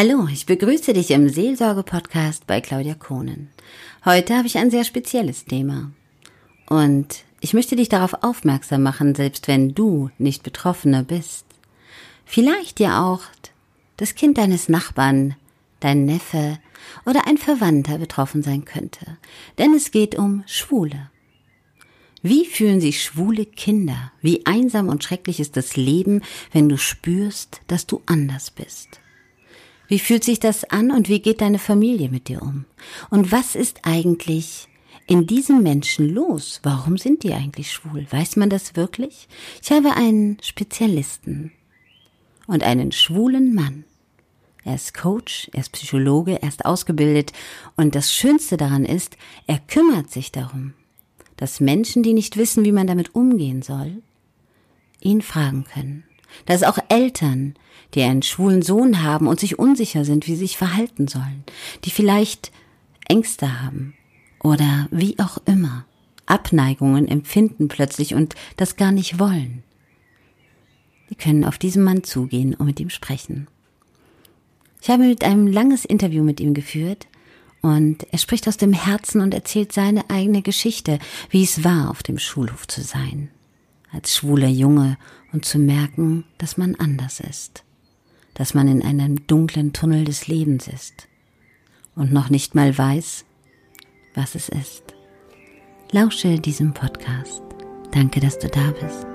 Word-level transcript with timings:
Hallo, 0.00 0.28
ich 0.30 0.46
begrüße 0.46 0.92
dich 0.92 1.10
im 1.10 1.28
Seelsorge-Podcast 1.28 2.46
bei 2.46 2.60
Claudia 2.60 2.94
Kohnen. 2.94 3.48
Heute 4.04 4.36
habe 4.36 4.46
ich 4.46 4.56
ein 4.56 4.70
sehr 4.70 4.84
spezielles 4.84 5.44
Thema. 5.44 5.90
Und 6.68 7.24
ich 7.40 7.52
möchte 7.52 7.74
dich 7.74 7.88
darauf 7.88 8.14
aufmerksam 8.22 8.84
machen, 8.84 9.16
selbst 9.16 9.48
wenn 9.48 9.74
du 9.74 10.08
nicht 10.16 10.44
Betroffener 10.44 11.02
bist. 11.02 11.46
Vielleicht 12.24 12.78
ja 12.78 13.04
auch 13.04 13.22
das 13.96 14.14
Kind 14.14 14.38
deines 14.38 14.68
Nachbarn, 14.68 15.34
dein 15.80 16.04
Neffe 16.04 16.60
oder 17.04 17.26
ein 17.26 17.36
Verwandter 17.36 17.98
betroffen 17.98 18.44
sein 18.44 18.64
könnte. 18.64 19.18
Denn 19.58 19.74
es 19.74 19.90
geht 19.90 20.14
um 20.14 20.44
Schwule. 20.46 21.10
Wie 22.22 22.46
fühlen 22.46 22.80
sich 22.80 23.02
schwule 23.02 23.46
Kinder? 23.46 24.12
Wie 24.22 24.46
einsam 24.46 24.90
und 24.90 25.02
schrecklich 25.02 25.40
ist 25.40 25.56
das 25.56 25.76
Leben, 25.76 26.22
wenn 26.52 26.68
du 26.68 26.78
spürst, 26.78 27.62
dass 27.66 27.88
du 27.88 28.00
anders 28.06 28.52
bist? 28.52 29.00
Wie 29.88 29.98
fühlt 29.98 30.22
sich 30.22 30.38
das 30.38 30.64
an 30.64 30.90
und 30.90 31.08
wie 31.08 31.20
geht 31.20 31.40
deine 31.40 31.58
Familie 31.58 32.10
mit 32.10 32.28
dir 32.28 32.42
um? 32.42 32.66
Und 33.08 33.32
was 33.32 33.54
ist 33.54 33.80
eigentlich 33.84 34.68
in 35.06 35.26
diesen 35.26 35.62
Menschen 35.62 36.10
los? 36.10 36.60
Warum 36.62 36.98
sind 36.98 37.22
die 37.22 37.32
eigentlich 37.32 37.72
schwul? 37.72 38.06
Weiß 38.10 38.36
man 38.36 38.50
das 38.50 38.76
wirklich? 38.76 39.28
Ich 39.62 39.72
habe 39.72 39.94
einen 39.94 40.36
Spezialisten 40.42 41.52
und 42.46 42.62
einen 42.62 42.92
schwulen 42.92 43.54
Mann. 43.54 43.84
Er 44.62 44.74
ist 44.74 44.92
Coach, 44.92 45.48
er 45.54 45.60
ist 45.60 45.72
Psychologe, 45.72 46.42
er 46.42 46.48
ist 46.48 46.66
ausgebildet 46.66 47.32
und 47.76 47.94
das 47.94 48.12
Schönste 48.12 48.58
daran 48.58 48.84
ist, 48.84 49.16
er 49.46 49.58
kümmert 49.58 50.10
sich 50.10 50.32
darum, 50.32 50.74
dass 51.38 51.60
Menschen, 51.60 52.02
die 52.02 52.12
nicht 52.12 52.36
wissen, 52.36 52.66
wie 52.66 52.72
man 52.72 52.86
damit 52.86 53.14
umgehen 53.14 53.62
soll, 53.62 54.02
ihn 55.00 55.22
fragen 55.22 55.64
können 55.64 56.04
dass 56.46 56.62
auch 56.62 56.78
Eltern, 56.88 57.54
die 57.94 58.02
einen 58.02 58.22
schwulen 58.22 58.62
Sohn 58.62 59.02
haben 59.02 59.26
und 59.26 59.40
sich 59.40 59.58
unsicher 59.58 60.04
sind, 60.04 60.26
wie 60.26 60.32
sie 60.32 60.46
sich 60.46 60.56
verhalten 60.56 61.08
sollen, 61.08 61.44
die 61.84 61.90
vielleicht 61.90 62.52
Ängste 63.08 63.62
haben 63.62 63.94
oder 64.42 64.88
wie 64.90 65.18
auch 65.18 65.38
immer, 65.46 65.84
Abneigungen 66.26 67.08
empfinden 67.08 67.68
plötzlich 67.68 68.14
und 68.14 68.34
das 68.56 68.76
gar 68.76 68.92
nicht 68.92 69.18
wollen. 69.18 69.62
Die 71.10 71.14
können 71.14 71.44
auf 71.44 71.56
diesen 71.56 71.82
Mann 71.82 72.04
zugehen 72.04 72.54
und 72.54 72.66
mit 72.66 72.80
ihm 72.80 72.90
sprechen. 72.90 73.48
Ich 74.82 74.90
habe 74.90 75.04
mit 75.04 75.24
einem 75.24 75.46
langes 75.46 75.84
Interview 75.84 76.22
mit 76.22 76.38
ihm 76.38 76.52
geführt 76.52 77.08
und 77.62 78.06
er 78.12 78.18
spricht 78.18 78.46
aus 78.46 78.58
dem 78.58 78.74
Herzen 78.74 79.22
und 79.22 79.32
erzählt 79.32 79.72
seine 79.72 80.08
eigene 80.10 80.42
Geschichte, 80.42 80.98
wie 81.30 81.42
es 81.42 81.64
war, 81.64 81.90
auf 81.90 82.02
dem 82.02 82.18
Schulhof 82.18 82.68
zu 82.68 82.82
sein 82.82 83.30
als 83.92 84.14
schwuler 84.14 84.48
Junge 84.48 84.98
und 85.32 85.44
zu 85.44 85.58
merken, 85.58 86.24
dass 86.38 86.56
man 86.56 86.74
anders 86.76 87.20
ist, 87.20 87.64
dass 88.34 88.54
man 88.54 88.68
in 88.68 88.82
einem 88.82 89.26
dunklen 89.26 89.72
Tunnel 89.72 90.04
des 90.04 90.28
Lebens 90.28 90.68
ist 90.68 91.08
und 91.94 92.12
noch 92.12 92.30
nicht 92.30 92.54
mal 92.54 92.76
weiß, 92.76 93.24
was 94.14 94.34
es 94.34 94.48
ist. 94.48 94.94
Lausche 95.90 96.38
diesem 96.38 96.74
Podcast. 96.74 97.42
Danke, 97.92 98.20
dass 98.20 98.38
du 98.38 98.48
da 98.48 98.72
bist. 98.72 99.06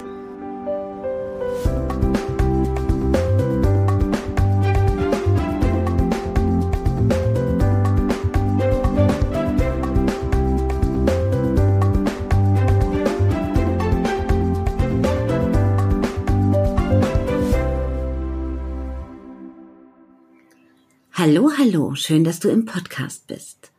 Hallo, 21.26 21.52
hallo, 21.58 21.96
schön, 21.96 22.26
dass 22.26 22.42
du 22.42 22.50
im 22.50 22.66
Podcast 22.66 23.28
bist. 23.28 23.72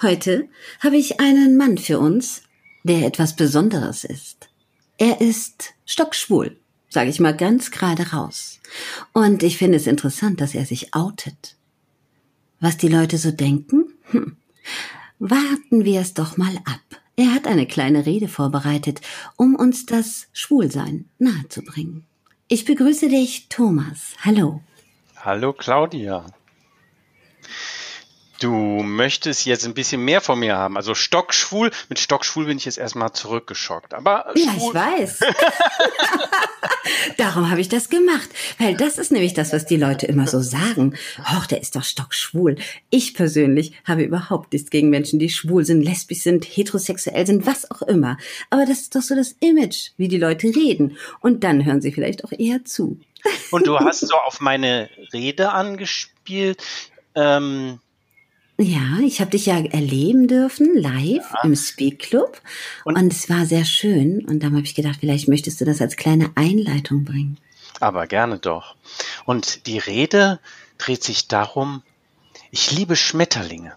Heute 0.00 0.48
habe 0.78 0.96
ich 0.96 1.18
einen 1.18 1.56
Mann 1.56 1.76
für 1.76 1.98
uns, 1.98 2.44
der 2.84 3.04
etwas 3.04 3.34
Besonderes 3.34 4.04
ist. 4.04 4.48
Er 4.96 5.20
ist 5.20 5.74
stockschwul, 5.86 6.56
sage 6.88 7.10
ich 7.10 7.18
mal 7.18 7.36
ganz 7.36 7.72
gerade 7.72 8.12
raus. 8.12 8.60
Und 9.12 9.42
ich 9.42 9.58
finde 9.58 9.78
es 9.78 9.88
interessant, 9.88 10.40
dass 10.40 10.54
er 10.54 10.66
sich 10.66 10.94
outet. 10.94 11.56
Was 12.60 12.76
die 12.76 12.86
Leute 12.86 13.18
so 13.18 13.32
denken? 13.32 13.86
Hm. 14.12 14.36
Warten 15.18 15.84
wir 15.84 16.00
es 16.00 16.14
doch 16.14 16.36
mal 16.36 16.56
ab. 16.58 17.00
Er 17.16 17.34
hat 17.34 17.48
eine 17.48 17.66
kleine 17.66 18.06
Rede 18.06 18.28
vorbereitet, 18.28 19.00
um 19.34 19.56
uns 19.56 19.84
das 19.84 20.28
Schwulsein 20.32 21.06
nahezubringen. 21.18 22.04
Ich 22.46 22.64
begrüße 22.64 23.08
dich, 23.08 23.48
Thomas. 23.48 24.14
Hallo. 24.24 24.60
Hallo, 25.16 25.52
Claudia. 25.52 26.24
Du 28.40 28.82
möchtest 28.82 29.46
jetzt 29.46 29.64
ein 29.64 29.74
bisschen 29.74 30.04
mehr 30.04 30.20
von 30.20 30.38
mir 30.38 30.56
haben. 30.56 30.76
Also 30.76 30.94
stockschwul. 30.94 31.70
Mit 31.88 31.98
stockschwul 31.98 32.46
bin 32.46 32.56
ich 32.56 32.64
jetzt 32.64 32.78
erstmal 32.78 33.12
zurückgeschockt. 33.12 33.94
Aber 33.94 34.32
ja, 34.34 34.52
ich 34.56 34.74
weiß. 34.74 35.20
Darum 37.16 37.50
habe 37.50 37.60
ich 37.60 37.68
das 37.68 37.88
gemacht, 37.88 38.28
weil 38.58 38.76
das 38.76 38.98
ist 38.98 39.12
nämlich 39.12 39.34
das, 39.34 39.52
was 39.52 39.66
die 39.66 39.76
Leute 39.76 40.06
immer 40.06 40.26
so 40.26 40.40
sagen. 40.40 40.94
Och, 41.18 41.46
der 41.46 41.60
ist 41.60 41.76
doch 41.76 41.84
stockschwul. 41.84 42.56
Ich 42.90 43.14
persönlich 43.14 43.72
habe 43.84 44.02
überhaupt 44.02 44.52
nichts 44.52 44.70
gegen 44.70 44.90
Menschen, 44.90 45.18
die 45.18 45.30
schwul 45.30 45.64
sind, 45.64 45.82
lesbisch 45.82 46.20
sind, 46.20 46.44
heterosexuell 46.44 47.26
sind, 47.26 47.46
was 47.46 47.70
auch 47.70 47.82
immer. 47.82 48.18
Aber 48.50 48.66
das 48.66 48.80
ist 48.80 48.94
doch 48.94 49.02
so 49.02 49.14
das 49.14 49.36
Image, 49.40 49.90
wie 49.96 50.08
die 50.08 50.18
Leute 50.18 50.48
reden. 50.48 50.98
Und 51.20 51.44
dann 51.44 51.64
hören 51.64 51.80
sie 51.80 51.92
vielleicht 51.92 52.24
auch 52.24 52.32
eher 52.32 52.64
zu. 52.64 53.00
Und 53.50 53.66
du 53.66 53.78
hast 53.78 54.00
so 54.00 54.16
auf 54.16 54.40
meine 54.40 54.90
Rede 55.12 55.52
angespielt. 55.52 56.62
Ähm, 57.14 57.80
ja, 58.58 58.98
ich 59.04 59.20
habe 59.20 59.32
dich 59.32 59.46
ja 59.46 59.56
erleben 59.58 60.28
dürfen, 60.28 60.76
live 60.76 61.28
ja. 61.32 61.40
im 61.42 61.56
Speak 61.56 61.98
Club. 61.98 62.40
Und, 62.84 62.96
und, 62.96 63.12
es 63.12 63.28
war 63.28 63.46
sehr 63.46 63.64
schön. 63.64 64.24
Und 64.24 64.42
dann 64.42 64.54
habe 64.54 64.64
ich 64.64 64.74
gedacht, 64.74 64.98
vielleicht 65.00 65.28
möchtest 65.28 65.60
du 65.60 65.64
das 65.64 65.80
als 65.80 65.96
kleine 65.96 66.30
Einleitung 66.36 67.04
bringen. 67.04 67.38
Aber 67.80 68.06
gerne 68.06 68.38
doch. 68.38 68.76
Und 69.24 69.66
die 69.66 69.78
Rede 69.78 70.38
dreht 70.78 71.02
sich 71.02 71.26
darum, 71.26 71.82
ich 72.52 72.70
liebe 72.70 72.94
Schmetterlinge. 72.94 73.74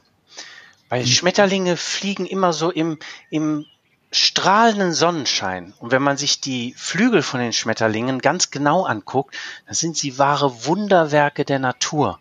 Weil 0.89 1.01
mhm. 1.01 1.07
Schmetterlinge 1.07 1.75
fliegen 1.75 2.27
immer 2.27 2.53
so 2.53 2.69
im, 2.69 2.99
im 3.31 3.65
strahlenden 4.11 4.93
Sonnenschein. 4.93 5.73
Und 5.79 5.91
wenn 5.91 6.03
man 6.03 6.17
sich 6.17 6.39
die 6.39 6.75
Flügel 6.77 7.23
von 7.23 7.39
den 7.39 7.51
Schmetterlingen 7.51 8.19
ganz 8.19 8.51
genau 8.51 8.85
anguckt, 8.85 9.35
dann 9.65 9.73
sind 9.73 9.97
sie 9.97 10.19
wahre 10.19 10.65
Wunderwerke 10.65 11.45
der 11.45 11.59
Natur 11.59 12.19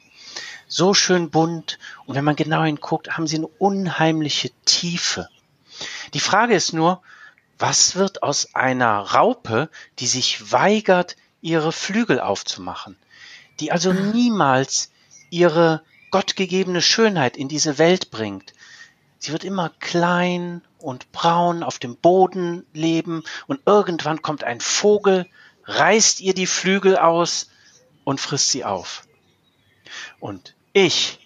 so 0.68 0.94
schön 0.94 1.30
bunt 1.30 1.78
und 2.06 2.14
wenn 2.14 2.24
man 2.24 2.36
genau 2.36 2.62
hinguckt, 2.62 3.16
haben 3.16 3.26
sie 3.26 3.36
eine 3.36 3.46
unheimliche 3.46 4.50
Tiefe. 4.64 5.28
Die 6.14 6.20
Frage 6.20 6.54
ist 6.54 6.72
nur, 6.72 7.02
was 7.58 7.96
wird 7.96 8.22
aus 8.22 8.54
einer 8.54 8.98
Raupe, 8.98 9.70
die 9.98 10.06
sich 10.06 10.52
weigert, 10.52 11.16
ihre 11.40 11.72
Flügel 11.72 12.20
aufzumachen, 12.20 12.96
die 13.60 13.72
also 13.72 13.90
ah. 13.90 13.94
niemals 13.94 14.90
ihre 15.30 15.82
gottgegebene 16.10 16.82
Schönheit 16.82 17.36
in 17.36 17.48
diese 17.48 17.78
Welt 17.78 18.10
bringt. 18.10 18.52
Sie 19.18 19.32
wird 19.32 19.44
immer 19.44 19.70
klein 19.80 20.62
und 20.78 21.10
braun 21.12 21.62
auf 21.62 21.78
dem 21.78 21.96
Boden 21.96 22.66
leben 22.72 23.22
und 23.46 23.60
irgendwann 23.66 24.22
kommt 24.22 24.44
ein 24.44 24.60
Vogel, 24.60 25.26
reißt 25.64 26.20
ihr 26.20 26.34
die 26.34 26.46
Flügel 26.46 26.96
aus 26.96 27.48
und 28.04 28.20
frisst 28.20 28.50
sie 28.50 28.64
auf. 28.64 29.06
Und 30.20 30.55
ich 30.76 31.18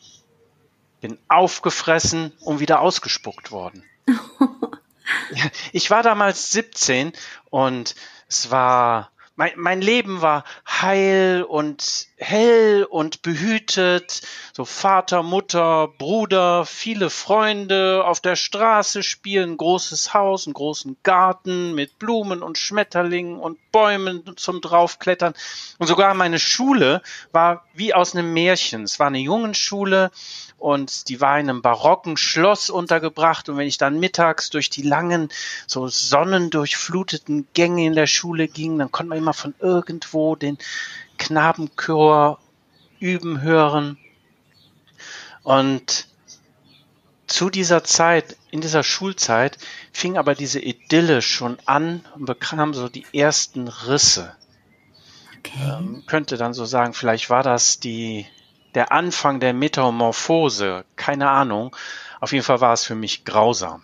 bin 1.01 1.19
aufgefressen 1.27 2.33
und 2.39 2.61
wieder 2.61 2.81
ausgespuckt 2.81 3.51
worden. 3.51 3.85
ich 5.73 5.91
war 5.91 6.05
damals 6.05 6.53
17 6.53 7.13
und 7.51 7.97
es 8.29 8.53
war 8.53 9.11
mein, 9.35 9.51
mein 9.57 9.81
Leben 9.81 10.23
war 10.23 10.45
heil 10.69 11.45
und 11.49 12.07
hell 12.21 12.85
und 12.85 13.23
behütet. 13.23 14.21
So 14.53 14.65
Vater, 14.65 15.23
Mutter, 15.23 15.89
Bruder, 15.89 16.67
viele 16.67 17.09
Freunde 17.09 18.05
auf 18.05 18.21
der 18.21 18.37
Straße 18.37 19.03
spielen, 19.03 19.57
großes 19.57 20.13
Haus, 20.13 20.47
einen 20.47 20.55
großen 20.55 20.99
Garten 21.03 21.75
mit 21.75 21.99
Blumen 21.99 22.43
und 22.43 22.59
Schmetterlingen 22.59 23.39
und 23.39 23.59
Bäumen 23.73 24.37
zum 24.37 24.61
draufklettern. 24.61 25.35
Und 25.79 25.87
sogar 25.87 26.15
meine 26.15 26.39
Schule 26.39 27.03
war 27.33 27.65
wie 27.75 27.95
aus 27.95 28.15
einem 28.15 28.33
Märchen. 28.33 28.83
Es 28.83 28.99
war 28.99 29.07
eine 29.07 29.19
Jungenschule 29.19 30.11
und 30.59 31.09
die 31.09 31.23
war 31.23 31.41
in 31.41 31.49
einem 31.49 31.63
barocken 31.63 32.19
Schloss 32.19 32.69
untergebracht 32.69 33.49
und 33.49 33.57
wenn 33.57 33.67
ich 33.67 33.79
dann 33.79 33.99
mittags 33.99 34.51
durch 34.51 34.69
die 34.69 34.83
langen, 34.83 35.31
so 35.67 35.89
sonnendurchfluteten 35.89 37.49
Gänge 37.55 37.87
in 37.87 37.95
der 37.95 38.07
Schule 38.07 38.47
ging, 38.47 38.79
dann 38.79 38.93
konnte 38.93 39.09
man 39.09 39.19
immer 39.19 39.33
von 39.33 39.55
irgendwo 39.59 40.37
den 40.37 40.59
Knabenchor 41.21 42.41
üben 42.99 43.43
hören 43.43 43.99
und 45.43 46.09
zu 47.27 47.49
dieser 47.49 47.85
Zeit, 47.85 48.37
in 48.51 48.61
dieser 48.61 48.83
Schulzeit, 48.83 49.57
fing 49.93 50.19
aber 50.19 50.35
diese 50.35 50.59
Idylle 50.59 51.23
schon 51.23 51.59
an 51.65 52.05
und 52.17 52.27
bekam 52.27 52.75
so 52.75 52.89
die 52.89 53.07
ersten 53.13 53.69
Risse. 53.69 54.35
Okay. 55.39 55.59
Ähm, 55.63 56.03
könnte 56.07 56.37
dann 56.37 56.55
so 56.55 56.65
sagen, 56.65 56.93
vielleicht 56.93 57.31
war 57.31 57.45
das 57.45 57.79
die 57.79 58.27
der 58.75 58.93
Anfang 58.93 59.41
der 59.41 59.53
Metamorphose, 59.53 60.85
keine 60.97 61.29
Ahnung. 61.31 61.75
Auf 62.21 62.33
jeden 62.33 62.45
Fall 62.45 62.61
war 62.61 62.73
es 62.73 62.85
für 62.85 62.95
mich 62.95 63.25
grausam. 63.25 63.83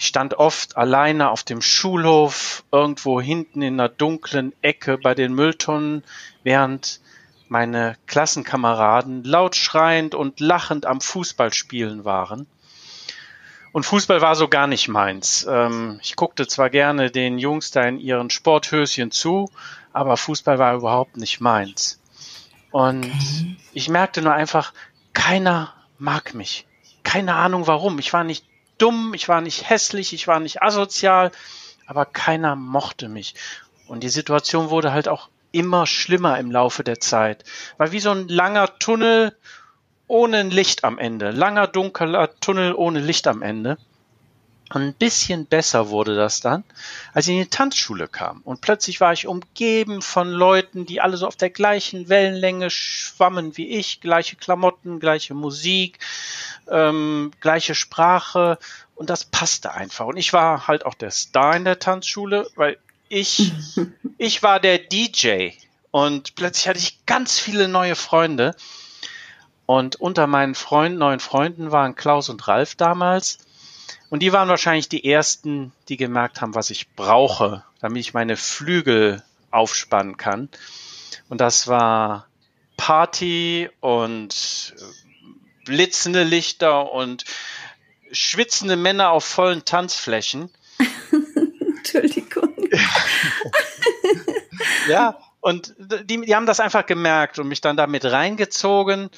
Ich 0.00 0.06
stand 0.06 0.32
oft 0.32 0.78
alleine 0.78 1.28
auf 1.28 1.42
dem 1.42 1.60
Schulhof, 1.60 2.64
irgendwo 2.72 3.20
hinten 3.20 3.60
in 3.60 3.78
einer 3.78 3.90
dunklen 3.90 4.54
Ecke 4.62 4.96
bei 4.96 5.14
den 5.14 5.34
Mülltonnen, 5.34 6.04
während 6.42 7.00
meine 7.48 7.98
Klassenkameraden 8.06 9.24
laut 9.24 9.56
schreiend 9.56 10.14
und 10.14 10.40
lachend 10.40 10.86
am 10.86 11.02
Fußballspielen 11.02 12.06
waren. 12.06 12.46
Und 13.72 13.84
Fußball 13.84 14.22
war 14.22 14.36
so 14.36 14.48
gar 14.48 14.66
nicht 14.66 14.88
meins. 14.88 15.46
Ähm, 15.46 16.00
ich 16.02 16.16
guckte 16.16 16.46
zwar 16.46 16.70
gerne 16.70 17.10
den 17.10 17.38
Jungs 17.38 17.70
da 17.70 17.82
in 17.82 18.00
ihren 18.00 18.30
Sporthöschen 18.30 19.10
zu, 19.10 19.50
aber 19.92 20.16
Fußball 20.16 20.58
war 20.58 20.76
überhaupt 20.76 21.18
nicht 21.18 21.42
meins. 21.42 22.00
Und 22.70 23.04
okay. 23.04 23.56
ich 23.74 23.90
merkte 23.90 24.22
nur 24.22 24.32
einfach, 24.32 24.72
keiner 25.12 25.74
mag 25.98 26.32
mich. 26.32 26.66
Keine 27.02 27.34
Ahnung 27.34 27.66
warum. 27.66 27.98
Ich 27.98 28.14
war 28.14 28.24
nicht 28.24 28.46
dumm, 28.80 29.14
ich 29.14 29.28
war 29.28 29.40
nicht 29.40 29.68
hässlich, 29.68 30.12
ich 30.12 30.26
war 30.26 30.40
nicht 30.40 30.62
asozial, 30.62 31.30
aber 31.86 32.06
keiner 32.06 32.56
mochte 32.56 33.08
mich. 33.08 33.34
Und 33.86 34.02
die 34.02 34.08
Situation 34.08 34.70
wurde 34.70 34.92
halt 34.92 35.08
auch 35.08 35.28
immer 35.52 35.86
schlimmer 35.86 36.38
im 36.38 36.50
Laufe 36.50 36.84
der 36.84 37.00
Zeit. 37.00 37.44
War 37.76 37.92
wie 37.92 38.00
so 38.00 38.10
ein 38.10 38.28
langer 38.28 38.78
Tunnel 38.78 39.36
ohne 40.06 40.42
Licht 40.42 40.84
am 40.84 40.98
Ende. 40.98 41.30
Langer, 41.30 41.66
dunkler 41.66 42.38
Tunnel 42.40 42.74
ohne 42.74 43.00
Licht 43.00 43.26
am 43.26 43.42
Ende. 43.42 43.78
Ein 44.72 44.94
bisschen 44.94 45.46
besser 45.46 45.88
wurde 45.88 46.14
das 46.14 46.40
dann, 46.40 46.62
als 47.12 47.26
ich 47.26 47.34
in 47.34 47.42
die 47.42 47.50
Tanzschule 47.50 48.06
kam. 48.06 48.40
Und 48.42 48.60
plötzlich 48.60 49.00
war 49.00 49.12
ich 49.12 49.26
umgeben 49.26 50.00
von 50.00 50.28
Leuten, 50.28 50.86
die 50.86 51.00
alle 51.00 51.16
so 51.16 51.26
auf 51.26 51.34
der 51.34 51.50
gleichen 51.50 52.08
Wellenlänge 52.08 52.70
schwammen 52.70 53.56
wie 53.56 53.68
ich. 53.68 54.00
Gleiche 54.00 54.36
Klamotten, 54.36 55.00
gleiche 55.00 55.34
Musik, 55.34 55.98
ähm, 56.68 57.32
gleiche 57.40 57.74
Sprache. 57.74 58.58
Und 58.94 59.10
das 59.10 59.24
passte 59.24 59.74
einfach. 59.74 60.06
Und 60.06 60.16
ich 60.16 60.32
war 60.32 60.68
halt 60.68 60.86
auch 60.86 60.94
der 60.94 61.10
Star 61.10 61.56
in 61.56 61.64
der 61.64 61.80
Tanzschule, 61.80 62.48
weil 62.54 62.78
ich, 63.08 63.52
ich 64.18 64.44
war 64.44 64.60
der 64.60 64.78
DJ. 64.78 65.50
Und 65.90 66.36
plötzlich 66.36 66.68
hatte 66.68 66.78
ich 66.78 67.04
ganz 67.06 67.40
viele 67.40 67.66
neue 67.66 67.96
Freunde. 67.96 68.54
Und 69.66 69.96
unter 69.96 70.28
meinen 70.28 70.54
Freunden, 70.54 70.98
neuen 70.98 71.18
Freunden 71.18 71.72
waren 71.72 71.96
Klaus 71.96 72.28
und 72.28 72.46
Ralf 72.46 72.76
damals. 72.76 73.38
Und 74.10 74.20
die 74.20 74.32
waren 74.32 74.48
wahrscheinlich 74.48 74.88
die 74.88 75.08
ersten, 75.08 75.72
die 75.88 75.96
gemerkt 75.96 76.40
haben, 76.40 76.54
was 76.54 76.70
ich 76.70 76.90
brauche, 76.90 77.64
damit 77.80 78.00
ich 78.00 78.12
meine 78.12 78.36
Flügel 78.36 79.22
aufspannen 79.52 80.16
kann. 80.16 80.48
Und 81.28 81.40
das 81.40 81.68
war 81.68 82.26
Party 82.76 83.70
und 83.80 84.74
äh, 84.76 85.64
blitzende 85.64 86.24
Lichter 86.24 86.92
und 86.92 87.24
schwitzende 88.10 88.76
Männer 88.76 89.10
auf 89.10 89.24
vollen 89.24 89.64
Tanzflächen. 89.64 90.50
Entschuldigung. 91.76 92.52
ja, 94.88 95.18
und 95.40 95.74
die, 95.78 96.22
die 96.22 96.34
haben 96.34 96.46
das 96.46 96.58
einfach 96.58 96.84
gemerkt 96.84 97.38
und 97.38 97.46
mich 97.46 97.60
dann 97.60 97.76
damit 97.76 98.04
reingezogen. 98.04 99.08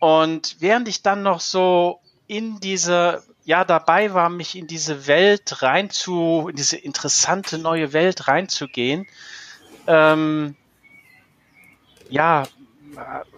Und 0.00 0.56
während 0.60 0.88
ich 0.88 1.02
dann 1.02 1.22
noch 1.22 1.40
so 1.40 2.00
in 2.26 2.60
diese 2.60 3.22
ja 3.46 3.64
dabei 3.64 4.12
war, 4.12 4.28
mich 4.28 4.56
in 4.56 4.66
diese 4.66 5.06
Welt 5.06 5.62
rein 5.62 5.88
zu, 5.88 6.48
in 6.50 6.56
diese 6.56 6.76
interessante 6.76 7.58
neue 7.58 7.92
Welt 7.92 8.26
reinzugehen, 8.26 9.06
ähm, 9.86 10.56
ja, 12.10 12.42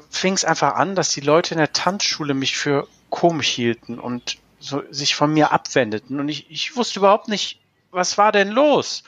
fing 0.08 0.32
es 0.32 0.46
einfach 0.46 0.75
an, 0.75 0.94
dass 0.94 1.10
die 1.10 1.20
Leute 1.20 1.55
in 1.55 1.58
der 1.58 1.75
Tanzschule 1.75 2.32
mich 2.32 2.56
für 2.56 2.88
komisch 3.10 3.49
hielten 3.49 3.99
und 3.99 4.38
so 4.58 4.82
sich 4.90 5.14
von 5.14 5.32
mir 5.32 5.52
abwendeten. 5.52 6.19
Und 6.19 6.31
ich, 6.31 6.50
ich 6.50 6.75
wusste 6.75 7.00
überhaupt 7.00 7.28
nicht, 7.28 7.61
was 7.90 8.16
war 8.16 8.32
denn 8.32 8.49
los? 8.49 9.04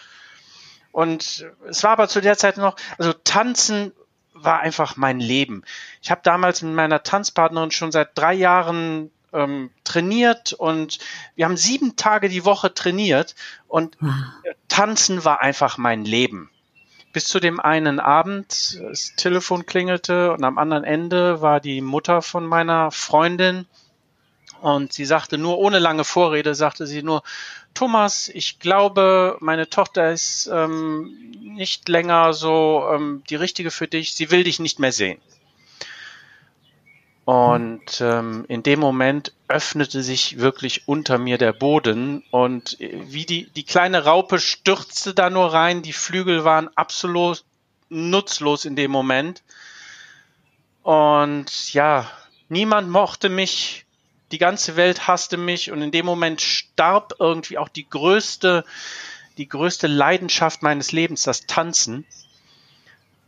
Und 0.92 1.46
es 1.66 1.82
war 1.82 1.92
aber 1.92 2.08
zu 2.08 2.20
der 2.20 2.36
Zeit 2.36 2.58
noch, 2.58 2.76
also 2.98 3.14
tanzen 3.14 3.92
war 4.34 4.60
einfach 4.60 4.96
mein 4.96 5.18
Leben. 5.18 5.64
Ich 6.02 6.10
habe 6.10 6.20
damals 6.22 6.60
mit 6.60 6.74
meiner 6.74 7.02
Tanzpartnerin 7.02 7.70
schon 7.70 7.90
seit 7.90 8.16
drei 8.18 8.34
Jahren 8.34 9.10
ähm, 9.32 9.70
trainiert 9.84 10.52
und 10.52 10.98
wir 11.34 11.44
haben 11.44 11.56
sieben 11.56 11.96
Tage 11.96 12.28
die 12.28 12.44
Woche 12.44 12.74
trainiert 12.74 13.34
und 13.68 13.96
tanzen 14.68 15.24
war 15.24 15.40
einfach 15.40 15.78
mein 15.78 16.04
Leben. 16.04 16.50
Bis 17.12 17.24
zu 17.24 17.40
dem 17.40 17.58
einen 17.58 17.98
Abend, 17.98 18.80
das 18.80 19.14
Telefon 19.16 19.66
klingelte 19.66 20.32
und 20.32 20.44
am 20.44 20.58
anderen 20.58 20.84
Ende 20.84 21.40
war 21.40 21.60
die 21.60 21.80
Mutter 21.80 22.22
von 22.22 22.46
meiner 22.46 22.90
Freundin 22.92 23.66
und 24.60 24.92
sie 24.92 25.04
sagte 25.04 25.38
nur 25.38 25.58
ohne 25.58 25.78
lange 25.78 26.04
Vorrede, 26.04 26.54
sagte 26.54 26.86
sie 26.86 27.02
nur, 27.02 27.22
Thomas, 27.74 28.28
ich 28.28 28.58
glaube, 28.58 29.36
meine 29.40 29.70
Tochter 29.70 30.10
ist 30.12 30.50
ähm, 30.52 31.32
nicht 31.40 31.88
länger 31.88 32.32
so 32.32 32.86
ähm, 32.92 33.22
die 33.30 33.36
richtige 33.36 33.70
für 33.70 33.88
dich, 33.88 34.14
sie 34.14 34.30
will 34.30 34.44
dich 34.44 34.60
nicht 34.60 34.78
mehr 34.78 34.92
sehen. 34.92 35.20
Und 37.30 38.00
ähm, 38.00 38.44
in 38.48 38.64
dem 38.64 38.80
Moment 38.80 39.32
öffnete 39.46 40.02
sich 40.02 40.40
wirklich 40.40 40.88
unter 40.88 41.16
mir 41.16 41.38
der 41.38 41.52
Boden 41.52 42.24
und 42.32 42.80
äh, 42.80 43.04
wie 43.06 43.24
die, 43.24 43.48
die 43.50 43.62
kleine 43.62 44.04
Raupe 44.04 44.40
stürzte 44.40 45.14
da 45.14 45.30
nur 45.30 45.52
rein, 45.52 45.82
die 45.82 45.92
Flügel 45.92 46.44
waren 46.44 46.68
absolut 46.76 47.44
nutzlos 47.88 48.64
in 48.64 48.74
dem 48.74 48.90
Moment. 48.90 49.44
Und 50.82 51.72
ja, 51.72 52.10
niemand 52.48 52.90
mochte 52.90 53.28
mich, 53.28 53.86
die 54.32 54.38
ganze 54.38 54.74
Welt 54.74 55.06
hasste 55.06 55.36
mich 55.36 55.70
und 55.70 55.82
in 55.82 55.92
dem 55.92 56.06
Moment 56.06 56.40
starb 56.40 57.12
irgendwie 57.20 57.58
auch 57.58 57.68
die 57.68 57.88
größte, 57.88 58.64
die 59.36 59.48
größte 59.48 59.86
Leidenschaft 59.86 60.64
meines 60.64 60.90
Lebens, 60.90 61.22
das 61.22 61.46
Tanzen. 61.46 62.04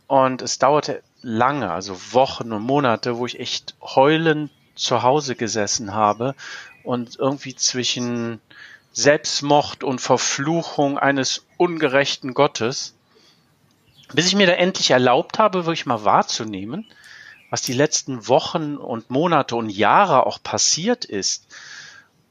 Und 0.07 0.41
es 0.41 0.59
dauerte 0.59 1.03
lange, 1.23 1.71
also 1.71 1.97
Wochen 2.13 2.51
und 2.51 2.63
Monate, 2.63 3.17
wo 3.17 3.25
ich 3.25 3.39
echt 3.39 3.75
heulend 3.81 4.51
zu 4.75 5.01
Hause 5.01 5.35
gesessen 5.35 5.93
habe 5.93 6.35
und 6.83 7.17
irgendwie 7.17 7.55
zwischen 7.55 8.39
Selbstmord 8.91 9.83
und 9.83 10.01
Verfluchung 10.01 10.99
eines 10.99 11.45
ungerechten 11.57 12.33
Gottes, 12.33 12.93
bis 14.13 14.27
ich 14.27 14.35
mir 14.35 14.45
da 14.45 14.53
endlich 14.53 14.91
erlaubt 14.91 15.39
habe, 15.39 15.65
wirklich 15.65 15.85
mal 15.85 16.03
wahrzunehmen, 16.03 16.85
was 17.49 17.61
die 17.61 17.73
letzten 17.73 18.27
Wochen 18.27 18.77
und 18.77 19.09
Monate 19.09 19.55
und 19.55 19.69
Jahre 19.69 20.25
auch 20.25 20.41
passiert 20.43 21.05
ist 21.05 21.47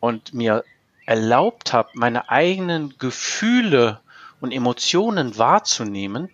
und 0.01 0.35
mir 0.35 0.65
erlaubt 1.07 1.73
habe, 1.73 1.91
meine 1.95 2.29
eigenen 2.29 2.95
Gefühle 2.99 4.01
und 4.41 4.53
Emotionen 4.53 5.39
wahrzunehmen 5.39 6.29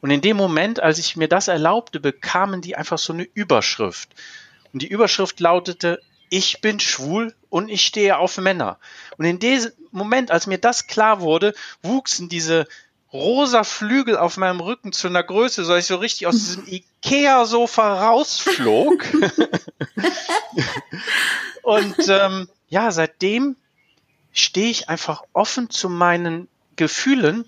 und 0.00 0.10
in 0.10 0.20
dem 0.20 0.36
Moment, 0.36 0.80
als 0.80 0.98
ich 0.98 1.16
mir 1.16 1.28
das 1.28 1.48
erlaubte, 1.48 2.00
bekamen 2.00 2.60
die 2.60 2.76
einfach 2.76 2.98
so 2.98 3.12
eine 3.12 3.24
Überschrift. 3.24 4.10
Und 4.72 4.82
die 4.82 4.88
Überschrift 4.88 5.40
lautete, 5.40 6.00
ich 6.30 6.60
bin 6.60 6.78
schwul 6.78 7.34
und 7.48 7.68
ich 7.68 7.84
stehe 7.84 8.18
auf 8.18 8.36
Männer. 8.38 8.78
Und 9.16 9.24
in 9.24 9.38
dem 9.38 9.66
Moment, 9.90 10.30
als 10.30 10.46
mir 10.46 10.58
das 10.58 10.86
klar 10.86 11.20
wurde, 11.20 11.54
wuchsen 11.82 12.28
diese 12.28 12.66
rosa 13.12 13.64
Flügel 13.64 14.18
auf 14.18 14.36
meinem 14.36 14.60
Rücken 14.60 14.92
zu 14.92 15.08
einer 15.08 15.22
Größe, 15.22 15.64
so 15.64 15.72
dass 15.72 15.84
ich 15.84 15.86
so 15.86 15.96
richtig 15.96 16.26
aus 16.26 16.34
diesem 16.34 16.66
Ikea-Sofa 16.66 18.08
rausflog. 18.08 19.02
und 21.62 21.96
ähm, 22.08 22.48
ja, 22.68 22.92
seitdem 22.92 23.56
stehe 24.32 24.70
ich 24.70 24.88
einfach 24.88 25.22
offen 25.32 25.70
zu 25.70 25.88
meinen 25.88 26.48
Gefühlen 26.76 27.46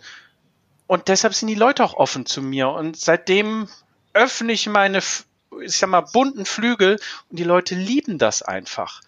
und 0.90 1.06
deshalb 1.06 1.35
sind 1.35 1.47
die 1.47 1.54
Leute 1.54 1.85
auch 1.85 1.94
offen 1.94 2.26
zu 2.26 2.42
mir. 2.42 2.70
Und 2.70 2.97
seitdem 2.97 3.68
öffne 4.12 4.52
ich 4.52 4.66
meine, 4.66 4.99
ich 4.99 5.76
sag 5.76 5.88
mal, 5.88 6.00
bunten 6.00 6.44
Flügel 6.44 6.99
und 7.28 7.38
die 7.38 7.44
Leute 7.44 7.76
lieben 7.76 8.18
das 8.18 8.42
einfach. 8.42 9.00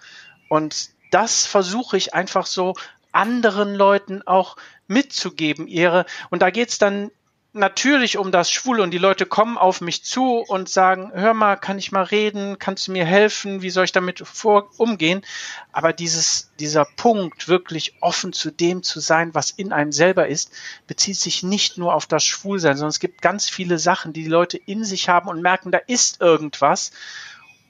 Und 0.49 0.91
das 1.11 1.45
versuche 1.45 1.97
ich 1.97 2.15
einfach 2.15 2.47
so 2.47 2.77
anderen 3.11 3.75
Leuten 3.75 4.23
auch 4.23 4.55
mitzugeben, 4.87 5.67
ihre. 5.67 6.07
Und 6.31 6.41
da 6.41 6.51
geht's 6.51 6.79
dann 6.79 7.11
natürlich 7.55 8.17
um 8.17 8.33
das 8.33 8.51
Schwule 8.51 8.83
und 8.83 8.93
die 8.93 8.99
Leute 8.99 9.27
kommen 9.27 9.59
auf 9.59 9.81
mich 9.81 10.05
zu 10.05 10.39
und 10.39 10.69
sagen, 10.69 11.11
hör 11.15 11.35
mal, 11.35 11.57
kann 11.57 11.79
ich 11.79 11.93
mal 11.93 12.05
reden? 12.05 12.59
Kannst 12.59 12.89
du 12.89 12.93
mir 12.93 13.05
helfen? 13.05 13.63
Wie 13.63 13.71
soll 13.71 13.85
ich 13.85 13.93
damit 13.93 14.21
vor 14.27 14.71
umgehen? 14.79 15.23
Aber 15.71 15.93
dieses, 15.93 16.51
dieser 16.59 16.87
Punkt, 16.97 17.49
wirklich 17.49 17.95
offen 18.01 18.33
zu 18.33 18.51
dem 18.51 18.83
zu 18.83 19.01
sein, 19.01 19.35
was 19.35 19.51
in 19.51 19.73
einem 19.73 19.93
selber 19.93 20.29
ist, 20.29 20.51
bezieht 20.87 21.17
sich 21.17 21.43
nicht 21.43 21.77
nur 21.77 21.95
auf 21.95 22.07
das 22.07 22.25
Schwulsein, 22.25 22.77
sondern 22.77 22.91
es 22.91 23.01
gibt 23.01 23.21
ganz 23.21 23.49
viele 23.49 23.79
Sachen, 23.79 24.13
die 24.13 24.23
die 24.23 24.31
Leute 24.31 24.57
in 24.57 24.85
sich 24.85 25.09
haben 25.09 25.29
und 25.29 25.43
merken, 25.43 25.73
da 25.73 25.79
ist 25.79 26.21
irgendwas 26.21 26.93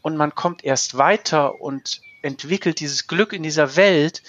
und 0.02 0.16
man 0.16 0.34
kommt 0.34 0.64
erst 0.64 0.96
weiter 0.96 1.60
und 1.60 2.02
entwickelt 2.22 2.78
dieses 2.78 3.08
Glück 3.08 3.32
in 3.32 3.42
dieser 3.42 3.74
Welt, 3.74 4.22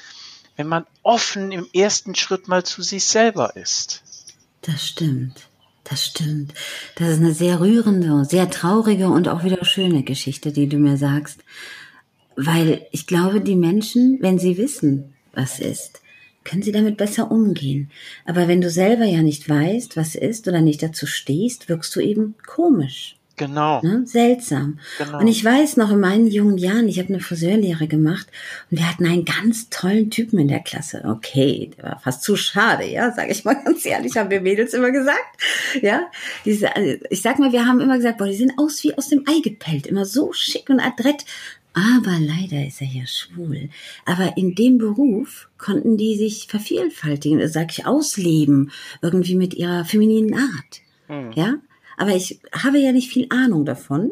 wenn 0.55 0.67
man 0.67 0.87
offen 1.03 1.51
im 1.51 1.67
ersten 1.73 2.15
Schritt 2.15 2.47
mal 2.47 2.63
zu 2.63 2.81
sich 2.81 3.05
selber 3.05 3.55
ist. 3.55 4.03
Das 4.63 4.87
stimmt. 4.87 5.49
Das 5.83 6.05
stimmt. 6.05 6.53
Das 6.95 7.09
ist 7.09 7.19
eine 7.19 7.33
sehr 7.33 7.59
rührende, 7.59 8.25
sehr 8.25 8.49
traurige 8.49 9.09
und 9.09 9.27
auch 9.27 9.43
wieder 9.43 9.63
schöne 9.65 10.03
Geschichte, 10.03 10.51
die 10.51 10.67
du 10.67 10.77
mir 10.77 10.97
sagst. 10.97 11.43
Weil 12.35 12.87
ich 12.91 13.05
glaube, 13.05 13.41
die 13.41 13.55
Menschen, 13.55 14.17
wenn 14.21 14.39
sie 14.39 14.57
wissen, 14.57 15.13
was 15.33 15.59
ist, 15.59 16.01
können 16.45 16.63
sie 16.63 16.71
damit 16.71 16.97
besser 16.97 17.29
umgehen. 17.31 17.91
Aber 18.25 18.47
wenn 18.47 18.61
du 18.61 18.69
selber 18.69 19.05
ja 19.05 19.21
nicht 19.21 19.47
weißt, 19.47 19.97
was 19.97 20.15
ist 20.15 20.47
oder 20.47 20.61
nicht 20.61 20.81
dazu 20.81 21.05
stehst, 21.05 21.69
wirkst 21.69 21.95
du 21.95 21.99
eben 21.99 22.35
komisch. 22.45 23.17
Genau. 23.35 23.81
Ne? 23.81 24.03
Seltsam. 24.05 24.79
Genau. 24.99 25.19
Und 25.19 25.27
ich 25.27 25.43
weiß 25.43 25.77
noch 25.77 25.91
in 25.91 25.99
meinen 25.99 26.27
jungen 26.27 26.59
Jahren, 26.59 26.87
ich 26.87 26.99
habe 26.99 27.09
eine 27.09 27.19
Friseurlehre 27.19 27.87
gemacht 27.87 28.27
und 28.69 28.77
wir 28.77 28.87
hatten 28.87 29.07
einen 29.07 29.25
ganz 29.25 29.69
tollen 29.69 30.11
Typen 30.11 30.37
in 30.37 30.47
der 30.47 30.59
Klasse. 30.59 31.03
Okay, 31.07 31.71
der 31.77 31.83
war 31.83 31.99
fast 31.99 32.21
zu 32.21 32.35
schade, 32.35 32.85
ja, 32.85 33.11
sage 33.11 33.31
ich 33.31 33.43
mal 33.43 33.55
ganz 33.65 33.85
ehrlich, 33.85 34.15
haben 34.17 34.29
wir 34.29 34.41
Mädels 34.41 34.73
immer 34.73 34.91
gesagt. 34.91 35.41
Ja, 35.81 36.11
diese, 36.45 36.75
also 36.75 36.95
ich 37.09 37.21
sag 37.23 37.39
mal, 37.39 37.51
wir 37.51 37.65
haben 37.65 37.79
immer 37.79 37.97
gesagt, 37.97 38.19
boah, 38.19 38.27
die 38.27 38.35
sehen 38.35 38.53
aus 38.57 38.83
wie 38.83 38.95
aus 38.95 39.09
dem 39.09 39.23
Ei 39.27 39.39
gepellt, 39.43 39.87
immer 39.87 40.05
so 40.05 40.31
schick 40.31 40.69
und 40.69 40.79
adrett. 40.79 41.25
Aber 41.75 42.19
leider 42.19 42.67
ist 42.67 42.81
er 42.81 42.87
ja 42.87 43.07
schwul. 43.07 43.69
Aber 44.05 44.37
in 44.37 44.53
dem 44.53 44.77
Beruf 44.77 45.49
konnten 45.57 45.97
die 45.97 46.15
sich 46.17 46.45
vervielfältigen, 46.47 47.47
sag 47.47 47.71
ich, 47.71 47.87
ausleben, 47.87 48.71
irgendwie 49.01 49.33
mit 49.33 49.55
ihrer 49.55 49.83
femininen 49.83 50.35
Art. 50.35 50.81
Hm. 51.07 51.31
Ja, 51.33 51.55
aber 51.97 52.15
ich 52.15 52.39
habe 52.51 52.79
ja 52.79 52.91
nicht 52.91 53.11
viel 53.11 53.27
Ahnung 53.29 53.65
davon. 53.65 54.11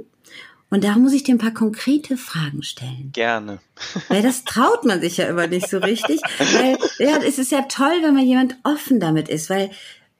Und 0.69 0.85
da 0.85 0.97
muss 0.97 1.11
ich 1.11 1.23
dir 1.23 1.35
ein 1.35 1.39
paar 1.39 1.53
konkrete 1.53 2.15
Fragen 2.15 2.63
stellen. 2.63 3.09
Gerne. 3.11 3.59
Weil 4.07 4.21
das 4.21 4.45
traut 4.45 4.85
man 4.85 5.01
sich 5.01 5.17
ja 5.17 5.25
immer 5.25 5.47
nicht 5.47 5.69
so 5.69 5.79
richtig. 5.79 6.21
Weil, 6.39 6.77
ja, 6.97 7.17
es 7.17 7.37
ist 7.39 7.51
ja 7.51 7.63
toll, 7.63 7.91
wenn 8.01 8.13
man 8.13 8.25
jemand 8.25 8.55
offen 8.63 9.01
damit 9.01 9.27
ist, 9.27 9.49
weil, 9.49 9.69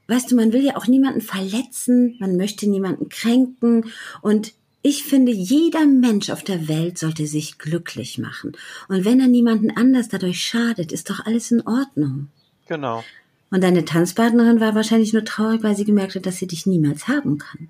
weißt 0.08 0.30
du, 0.30 0.36
man 0.36 0.52
will 0.52 0.66
ja 0.66 0.76
auch 0.76 0.88
niemanden 0.88 1.22
verletzen, 1.22 2.18
man 2.20 2.36
möchte 2.36 2.70
niemanden 2.70 3.08
kränken 3.08 3.92
und 4.22 4.54
ich 4.84 5.04
finde, 5.04 5.32
jeder 5.32 5.86
Mensch 5.86 6.30
auf 6.32 6.44
der 6.44 6.68
Welt 6.68 6.98
sollte 6.98 7.28
sich 7.28 7.60
glücklich 7.60 8.18
machen. 8.18 8.54
Und 8.88 9.06
wenn 9.06 9.20
er 9.20 9.28
niemanden 9.28 9.70
anders 9.70 10.10
dadurch 10.10 10.44
schadet, 10.44 10.92
ist 10.92 11.10
doch 11.10 11.26
alles 11.26 11.52
in 11.52 11.62
Ordnung. 11.68 12.30
Genau. 12.68 13.04
Und 13.52 13.62
deine 13.62 13.86
Tanzpartnerin 13.86 14.62
war 14.62 14.76
wahrscheinlich 14.76 15.14
nur 15.14 15.26
traurig, 15.26 15.62
weil 15.62 15.76
sie 15.76 15.86
gemerkt 15.86 16.16
hat, 16.16 16.26
dass 16.26 16.38
sie 16.38 16.48
dich 16.48 16.66
niemals 16.66 17.08
haben 17.08 17.38
kann. 17.38 17.70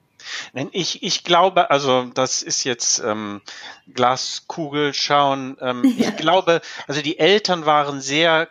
Ich, 0.71 1.01
ich 1.01 1.23
glaube, 1.23 1.71
also 1.71 2.05
das 2.13 2.43
ist 2.43 2.63
jetzt 2.63 2.99
ähm, 2.99 3.41
Glaskugel 3.91 4.93
schauen. 4.93 5.57
Ähm, 5.59 5.83
ja. 5.97 6.09
Ich 6.11 6.17
glaube, 6.17 6.61
also 6.87 7.01
die 7.01 7.17
Eltern 7.17 7.65
waren 7.65 7.99
sehr 7.99 8.47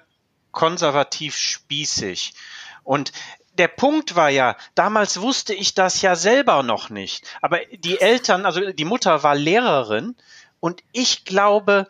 konservativ 0.51 1.37
spießig. 1.37 2.35
Und 2.83 3.13
der 3.59 3.69
Punkt 3.69 4.17
war 4.17 4.31
ja, 4.31 4.57
damals 4.75 5.21
wusste 5.21 5.55
ich 5.55 5.75
das 5.75 6.03
ja 6.03 6.17
selber 6.17 6.63
noch 6.63 6.91
nicht. 6.91 7.25
Aber 7.41 7.61
die 7.73 8.01
Eltern, 8.01 8.47
also 8.47 8.73
die 8.73 8.85
Mutter 8.85 9.23
war 9.23 9.37
Lehrerin 9.37 10.17
und 10.59 10.83
ich 10.93 11.25
glaube, 11.25 11.87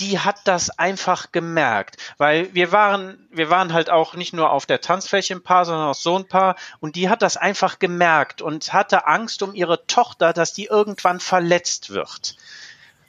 die 0.00 0.18
hat 0.18 0.36
das 0.44 0.70
einfach 0.70 1.32
gemerkt, 1.32 1.96
weil 2.18 2.52
wir 2.54 2.70
waren, 2.72 3.28
wir 3.30 3.50
waren 3.50 3.72
halt 3.72 3.90
auch 3.90 4.14
nicht 4.14 4.32
nur 4.32 4.50
auf 4.50 4.66
der 4.66 4.80
Tanzfläche 4.80 5.34
ein 5.34 5.42
Paar, 5.42 5.64
sondern 5.64 5.88
auch 5.88 5.94
so 5.94 6.16
ein 6.16 6.28
Paar 6.28 6.56
und 6.80 6.94
die 6.96 7.08
hat 7.08 7.22
das 7.22 7.36
einfach 7.36 7.78
gemerkt 7.78 8.40
und 8.40 8.72
hatte 8.72 9.06
Angst 9.06 9.42
um 9.42 9.54
ihre 9.54 9.86
Tochter, 9.86 10.32
dass 10.32 10.52
die 10.52 10.66
irgendwann 10.66 11.20
verletzt 11.20 11.90
wird. 11.90 12.36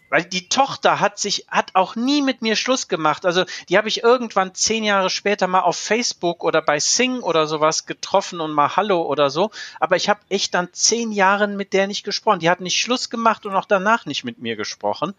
Weil 0.10 0.24
die 0.24 0.50
Tochter 0.50 1.00
hat 1.00 1.20
sich, 1.20 1.46
hat 1.50 1.76
auch 1.76 1.96
nie 1.96 2.24
mit 2.24 2.42
mir 2.42 2.56
Schluss 2.56 2.88
gemacht. 2.88 3.28
Also 3.28 3.46
die 3.70 3.78
habe 3.78 3.88
ich 3.88 4.02
irgendwann 4.02 4.56
zehn 4.56 4.84
Jahre 4.84 5.12
später 5.12 5.46
mal 5.46 5.60
auf 5.60 5.78
Facebook 5.78 6.44
oder 6.44 6.64
bei 6.64 6.80
Sing 6.80 7.20
oder 7.20 7.46
sowas 7.46 7.86
getroffen 7.86 8.42
und 8.42 8.52
mal 8.52 8.76
Hallo 8.76 9.04
oder 9.04 9.30
so. 9.30 9.52
Aber 9.80 9.98
ich 9.98 10.10
habe 10.10 10.22
echt 10.30 10.56
dann 10.56 10.74
zehn 10.74 11.12
Jahre 11.12 11.48
mit 11.48 11.74
der 11.74 11.86
nicht 11.86 12.04
gesprochen. 12.04 12.40
Die 12.40 12.50
hat 12.50 12.60
nicht 12.60 12.82
Schluss 12.82 13.12
gemacht 13.12 13.46
und 13.46 13.54
auch 13.54 13.66
danach 13.66 14.08
nicht 14.08 14.24
mit 14.24 14.40
mir 14.40 14.56
gesprochen 14.56 15.14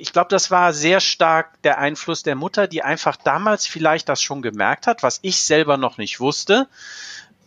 ich 0.00 0.12
glaube, 0.12 0.28
das 0.30 0.50
war 0.50 0.72
sehr 0.72 1.00
stark 1.00 1.60
der 1.62 1.78
Einfluss 1.78 2.22
der 2.22 2.34
Mutter, 2.34 2.66
die 2.66 2.82
einfach 2.82 3.16
damals 3.16 3.66
vielleicht 3.66 4.08
das 4.08 4.22
schon 4.22 4.42
gemerkt 4.42 4.86
hat, 4.86 5.02
was 5.02 5.20
ich 5.22 5.42
selber 5.42 5.76
noch 5.76 5.98
nicht 5.98 6.20
wusste 6.20 6.68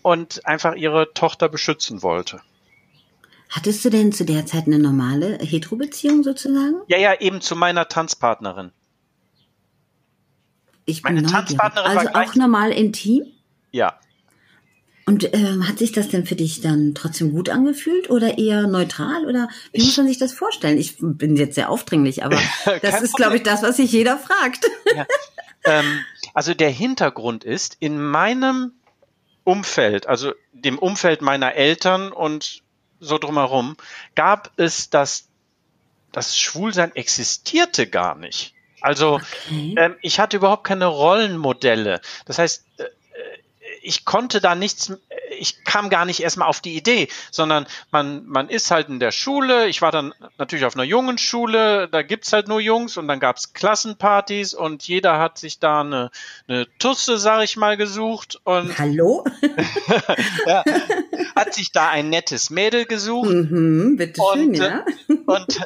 und 0.01 0.45
einfach 0.45 0.75
ihre 0.75 1.13
Tochter 1.13 1.49
beschützen 1.49 2.03
wollte. 2.03 2.41
Hattest 3.49 3.83
du 3.85 3.89
denn 3.89 4.11
zu 4.11 4.25
der 4.25 4.45
Zeit 4.45 4.67
eine 4.67 4.79
normale 4.79 5.37
Hetero-Beziehung 5.39 6.23
sozusagen? 6.23 6.75
Ja, 6.87 6.97
ja, 6.97 7.19
eben 7.19 7.41
zu 7.41 7.55
meiner 7.55 7.87
Tanzpartnerin. 7.87 8.71
Ich 10.85 11.01
bin 11.01 11.15
Meine 11.15 11.27
Tanzpartnerin 11.27 11.97
also 11.97 12.13
war 12.13 12.23
auch 12.23 12.35
normal 12.35 12.71
intim? 12.71 13.25
Ja. 13.71 13.99
Und 15.05 15.33
äh, 15.33 15.59
hat 15.67 15.79
sich 15.79 15.91
das 15.91 16.07
denn 16.09 16.25
für 16.25 16.35
dich 16.35 16.61
dann 16.61 16.93
trotzdem 16.95 17.33
gut 17.33 17.49
angefühlt 17.49 18.09
oder 18.09 18.37
eher 18.37 18.67
neutral 18.67 19.25
oder 19.25 19.49
wie 19.73 19.79
ich, 19.79 19.85
muss 19.85 19.97
man 19.97 20.07
sich 20.07 20.17
das 20.17 20.33
vorstellen? 20.33 20.77
Ich 20.77 20.95
bin 20.99 21.35
jetzt 21.35 21.55
sehr 21.55 21.69
aufdringlich, 21.69 22.23
aber 22.23 22.39
das 22.81 23.01
ist, 23.01 23.15
glaube 23.15 23.35
ich, 23.35 23.43
das, 23.43 23.63
was 23.63 23.77
sich 23.77 23.91
jeder 23.91 24.17
fragt. 24.17 24.65
Ja. 24.95 25.05
Ähm, 25.65 26.03
also 26.33 26.53
der 26.53 26.69
Hintergrund 26.69 27.43
ist, 27.43 27.77
in 27.79 28.01
meinem 28.01 28.73
Umfeld, 29.43 30.07
also 30.07 30.33
dem 30.53 30.79
Umfeld 30.79 31.21
meiner 31.21 31.53
Eltern 31.53 32.11
und 32.11 32.63
so 32.99 33.17
drumherum, 33.17 33.75
gab 34.15 34.51
es 34.57 34.89
das, 34.89 35.27
das 36.11 36.37
Schwulsein 36.37 36.95
existierte 36.95 37.87
gar 37.87 38.15
nicht. 38.15 38.53
Also 38.81 39.15
okay. 39.15 39.75
ähm, 39.77 39.95
ich 40.01 40.19
hatte 40.19 40.37
überhaupt 40.37 40.65
keine 40.65 40.85
Rollenmodelle. 40.85 42.01
Das 42.25 42.37
heißt, 42.37 42.65
äh, 42.77 42.83
ich 43.83 44.05
konnte 44.05 44.41
da 44.41 44.55
nichts, 44.55 44.93
ich 45.37 45.63
kam 45.65 45.89
gar 45.89 46.05
nicht 46.05 46.21
erstmal 46.21 46.47
auf 46.47 46.61
die 46.61 46.75
Idee, 46.75 47.09
sondern 47.31 47.67
man, 47.91 48.25
man 48.25 48.49
ist 48.49 48.71
halt 48.71 48.89
in 48.89 48.99
der 48.99 49.11
Schule. 49.11 49.67
Ich 49.67 49.81
war 49.81 49.91
dann 49.91 50.13
natürlich 50.37 50.65
auf 50.65 50.75
einer 50.75 50.85
jungen 50.85 51.17
Schule, 51.17 51.89
da 51.89 52.01
gibt's 52.01 52.31
halt 52.33 52.47
nur 52.47 52.59
Jungs 52.59 52.97
und 52.97 53.07
dann 53.07 53.19
gab's 53.19 53.53
Klassenpartys 53.53 54.53
und 54.53 54.87
jeder 54.87 55.19
hat 55.19 55.37
sich 55.37 55.59
da 55.59 55.81
eine, 55.81 56.11
eine 56.47 56.67
Tusse, 56.79 57.17
sag 57.17 57.43
ich 57.43 57.57
mal, 57.57 57.77
gesucht. 57.77 58.39
Und 58.45 58.77
Hallo? 58.79 59.25
ja, 60.47 60.63
hat 61.35 61.53
sich 61.53 61.71
da 61.71 61.89
ein 61.89 62.09
nettes 62.09 62.49
Mädel 62.49 62.85
gesucht. 62.85 63.29
Mhm, 63.29 63.97
bitte 63.97 64.21
schön, 64.33 64.49
und, 64.49 64.57
ja. 64.57 64.85
und, 65.25 65.59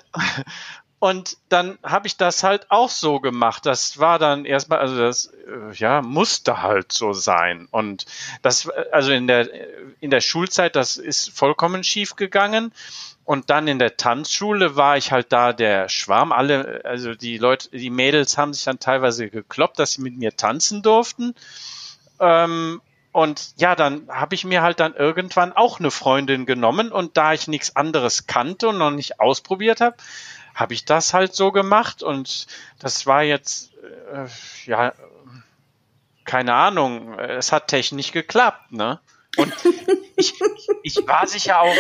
und 1.00 1.38
dann 1.50 1.78
habe 1.84 2.08
ich 2.08 2.18
das 2.18 2.44
halt 2.44 2.72
auch 2.72 2.90
so 2.90 3.20
gemacht. 3.20 3.68
Das 3.68 4.00
war 4.00 4.18
dann 4.18 4.46
erstmal, 4.46 4.80
also 4.80 4.98
das 4.98 5.28
äh, 5.28 5.74
ja 5.74 6.02
musste 6.02 6.64
halt 6.64 6.92
so 6.92 7.14
sein. 7.14 7.68
Und 7.70 8.06
das, 8.42 8.68
also 8.92 9.12
in 9.12 9.28
der 9.28 9.48
in 10.00 10.10
der 10.10 10.22
Schulzeit, 10.22 10.76
das 10.76 10.98
ist 10.98 11.30
vollkommen 11.38 11.84
schief 11.84 12.16
gegangen. 12.16 12.72
Und 13.26 13.50
dann 13.50 13.68
in 13.68 13.78
der 13.78 13.98
Tanzschule 13.98 14.76
war 14.76 14.98
ich 14.98 15.12
halt 15.12 15.32
da 15.32 15.54
der 15.54 15.90
Schwarm. 15.90 16.32
Alle, 16.32 16.82
also 16.86 17.14
die 17.14 17.38
Leute, 17.38 17.70
die 17.70 17.90
Mädels 17.90 18.38
haben 18.38 18.54
sich 18.54 18.64
dann 18.64 18.80
teilweise 18.80 19.30
gekloppt, 19.30 19.78
dass 19.78 19.94
sie 19.94 20.02
mit 20.02 20.18
mir 20.18 20.36
tanzen 20.36 20.82
durften. 20.82 21.36
Ähm, 22.20 22.82
und 23.12 23.54
ja, 23.58 23.76
dann 23.76 24.08
habe 24.10 24.36
ich 24.36 24.46
mir 24.46 24.62
halt 24.62 24.80
dann 24.80 24.94
irgendwann 24.96 25.52
auch 25.52 25.80
eine 25.80 25.92
Freundin 25.92 26.46
genommen 26.46 26.92
und 26.92 27.18
da 27.18 27.34
ich 27.34 27.48
nichts 27.48 27.76
anderes 27.76 28.28
kannte 28.28 28.70
und 28.70 28.78
noch 28.78 28.92
nicht 28.92 29.20
ausprobiert 29.20 29.82
habe, 29.82 29.98
habe 30.58 30.74
ich 30.74 30.86
das 30.86 31.14
halt 31.14 31.36
so 31.36 31.52
gemacht 31.52 32.02
und 32.02 32.48
das 32.80 33.06
war 33.06 33.22
jetzt, 33.22 33.72
äh, 34.12 34.26
ja, 34.66 34.92
keine 36.26 36.56
Ahnung, 36.56 37.18
es 37.20 37.52
hat 37.52 37.68
technisch 37.68 38.12
geklappt, 38.12 38.72
ne? 38.72 39.00
Und 39.38 39.54
ich, 40.18 40.34
ich 40.82 40.96
war 41.08 41.28
sicher 41.28 41.62
auch, 41.62 41.76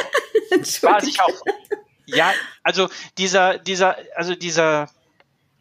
war 0.83 1.01
sicher 1.01 1.25
auch, 1.25 1.41
ja, 2.05 2.31
also 2.61 2.87
dieser, 3.17 3.57
dieser, 3.57 3.97
also 4.15 4.35
dieser, 4.35 4.85
dieser 4.85 4.96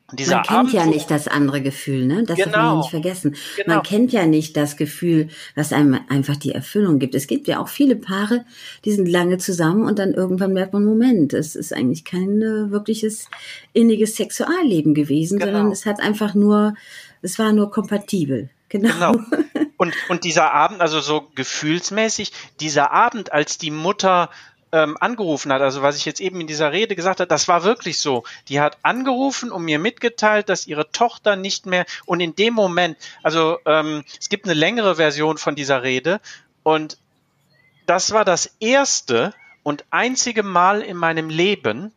man 0.09 0.17
kennt 0.17 0.51
Abend, 0.51 0.73
ja 0.73 0.87
nicht 0.87 1.11
das 1.11 1.27
andere 1.27 1.61
Gefühl, 1.61 2.07
ne? 2.07 2.23
Das 2.23 2.37
genau. 2.37 2.51
darf 2.51 2.57
man 2.57 2.71
ja 2.71 2.77
nicht 2.77 2.91
vergessen. 2.91 3.37
Genau. 3.57 3.75
Man 3.75 3.83
kennt 3.83 4.13
ja 4.13 4.27
nicht 4.27 4.57
das 4.57 4.77
Gefühl, 4.77 5.29
was 5.57 5.73
einem 5.73 5.99
einfach 6.09 6.37
die 6.37 6.53
Erfüllung 6.53 7.01
gibt. 7.01 7.17
Es 7.17 7.27
gibt 7.27 7.49
ja 7.49 7.59
auch 7.61 7.69
viele 7.69 7.97
Paare, 7.97 8.45
die 8.85 8.93
sind 8.93 9.09
lange 9.09 9.39
zusammen 9.39 9.85
und 9.85 9.99
dann 9.99 10.15
irgendwann 10.15 10.53
merkt 10.53 10.73
man, 10.73 10.85
Moment, 10.85 11.33
es 11.33 11.57
ist 11.57 11.73
eigentlich 11.73 12.05
kein 12.05 12.41
äh, 12.41 12.71
wirkliches 12.71 13.29
inniges 13.73 14.15
Sexualleben 14.15 14.95
gewesen, 14.95 15.39
genau. 15.39 15.53
sondern 15.53 15.73
es 15.73 15.87
hat 15.87 16.01
einfach 16.01 16.35
nur, 16.35 16.75
es 17.23 17.39
war 17.39 17.53
nur 17.53 17.71
kompatibel. 17.73 18.49
Genau. 18.69 19.13
genau. 19.13 19.17
Und, 19.79 19.95
und 20.09 20.25
dieser 20.25 20.55
Abend, 20.55 20.81
also 20.81 21.01
so 21.01 21.29
gefühlsmäßig, 21.35 22.33
dieser 22.61 22.93
Abend, 22.93 23.35
als 23.35 23.59
die 23.59 23.71
Mutter 23.71 24.31
ähm, 24.73 24.97
angerufen 25.01 25.53
hat, 25.53 25.63
also 25.63 25.83
was 25.83 25.97
ich 25.97 26.05
jetzt 26.05 26.21
eben 26.21 26.41
in 26.41 26.47
dieser 26.47 26.73
Rede 26.73 26.97
gesagt 26.97 27.21
habe, 27.21 27.29
das 27.29 27.49
war 27.49 27.63
wirklich 27.63 28.01
so. 28.01 28.25
Die 28.49 28.61
hat 28.61 28.79
angerufen 28.83 29.53
und 29.53 29.65
mir 29.65 29.79
mitgeteilt, 29.79 30.49
dass 30.49 30.67
ihre 30.67 30.91
Tochter 30.91 31.37
nicht 31.37 31.67
mehr 31.67 31.87
und 32.05 32.21
in 32.21 32.35
dem 32.35 32.55
Moment, 32.55 32.97
also 33.23 33.59
ähm, 33.65 34.05
es 34.19 34.29
gibt 34.29 34.45
eine 34.45 34.55
längere 34.55 34.97
Version 34.97 35.39
von 35.39 35.55
dieser 35.55 35.83
Rede 35.83 36.21
und 36.63 36.99
das 37.87 38.11
war 38.13 38.25
das 38.25 38.57
erste 38.59 39.33
und 39.63 39.85
einzige 39.91 40.43
Mal 40.43 40.83
in 40.83 40.97
meinem 40.97 41.31
Leben, 41.31 41.93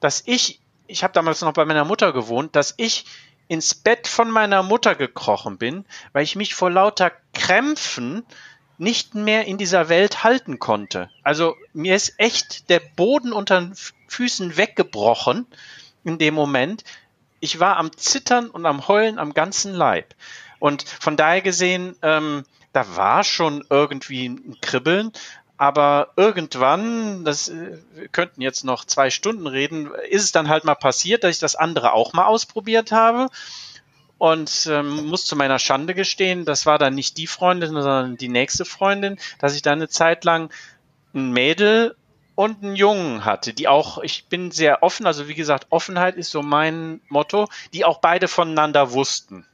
dass 0.00 0.22
ich, 0.26 0.60
ich 0.86 1.04
habe 1.04 1.12
damals 1.12 1.42
noch 1.42 1.52
bei 1.52 1.64
meiner 1.64 1.84
Mutter 1.84 2.12
gewohnt, 2.12 2.56
dass 2.56 2.74
ich 2.76 3.04
ins 3.48 3.74
Bett 3.74 4.08
von 4.08 4.30
meiner 4.30 4.62
Mutter 4.62 4.94
gekrochen 4.94 5.58
bin, 5.58 5.84
weil 6.12 6.24
ich 6.24 6.36
mich 6.36 6.54
vor 6.54 6.70
lauter 6.70 7.12
Krämpfen 7.32 8.24
nicht 8.78 9.14
mehr 9.14 9.46
in 9.46 9.58
dieser 9.58 9.88
Welt 9.88 10.24
halten 10.24 10.58
konnte. 10.58 11.10
Also 11.22 11.56
mir 11.72 11.96
ist 11.96 12.14
echt 12.18 12.68
der 12.68 12.80
Boden 12.80 13.32
unter 13.32 13.60
den 13.60 13.74
Füßen 14.08 14.56
weggebrochen 14.56 15.46
in 16.04 16.18
dem 16.18 16.34
Moment. 16.34 16.84
Ich 17.40 17.60
war 17.60 17.76
am 17.76 17.96
Zittern 17.96 18.48
und 18.50 18.66
am 18.66 18.88
Heulen 18.88 19.18
am 19.18 19.34
ganzen 19.34 19.74
Leib. 19.74 20.14
Und 20.58 20.84
von 20.88 21.16
daher 21.16 21.42
gesehen, 21.42 21.96
ähm, 22.02 22.44
da 22.72 22.96
war 22.96 23.24
schon 23.24 23.64
irgendwie 23.70 24.28
ein 24.28 24.56
Kribbeln, 24.60 25.12
aber 25.58 26.12
irgendwann, 26.16 27.24
das 27.24 27.48
äh, 27.48 27.78
wir 27.94 28.08
könnten 28.08 28.42
jetzt 28.42 28.64
noch 28.64 28.84
zwei 28.84 29.10
Stunden 29.10 29.46
reden, 29.46 29.90
ist 30.10 30.24
es 30.24 30.32
dann 30.32 30.48
halt 30.48 30.64
mal 30.64 30.74
passiert, 30.74 31.24
dass 31.24 31.30
ich 31.30 31.40
das 31.40 31.56
andere 31.56 31.92
auch 31.92 32.12
mal 32.12 32.26
ausprobiert 32.26 32.92
habe 32.92 33.28
und 34.18 34.66
ähm, 34.70 35.06
muss 35.06 35.26
zu 35.26 35.36
meiner 35.36 35.58
Schande 35.58 35.94
gestehen, 35.94 36.44
das 36.44 36.66
war 36.66 36.78
dann 36.78 36.94
nicht 36.94 37.18
die 37.18 37.26
Freundin, 37.26 37.70
sondern 37.70 38.16
die 38.16 38.28
nächste 38.28 38.64
Freundin, 38.64 39.18
dass 39.38 39.54
ich 39.54 39.62
dann 39.62 39.78
eine 39.78 39.88
Zeit 39.88 40.24
lang 40.24 40.50
ein 41.14 41.32
Mädel 41.32 41.96
und 42.34 42.62
einen 42.62 42.76
Jungen 42.76 43.24
hatte, 43.24 43.54
die 43.54 43.68
auch, 43.68 43.98
ich 43.98 44.26
bin 44.26 44.50
sehr 44.50 44.82
offen, 44.82 45.06
also 45.06 45.28
wie 45.28 45.34
gesagt, 45.34 45.66
Offenheit 45.70 46.16
ist 46.16 46.30
so 46.30 46.42
mein 46.42 47.00
Motto, 47.08 47.48
die 47.72 47.84
auch 47.84 47.98
beide 47.98 48.28
voneinander 48.28 48.92
wussten. 48.92 49.46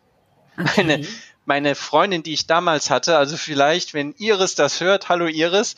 Okay. 0.58 0.84
Meine, 0.84 1.06
meine 1.44 1.74
Freundin, 1.74 2.22
die 2.22 2.34
ich 2.34 2.46
damals 2.46 2.90
hatte, 2.90 3.16
also 3.16 3.36
vielleicht, 3.36 3.94
wenn 3.94 4.14
Iris 4.18 4.54
das 4.54 4.80
hört, 4.80 5.08
hallo 5.08 5.26
Iris, 5.26 5.76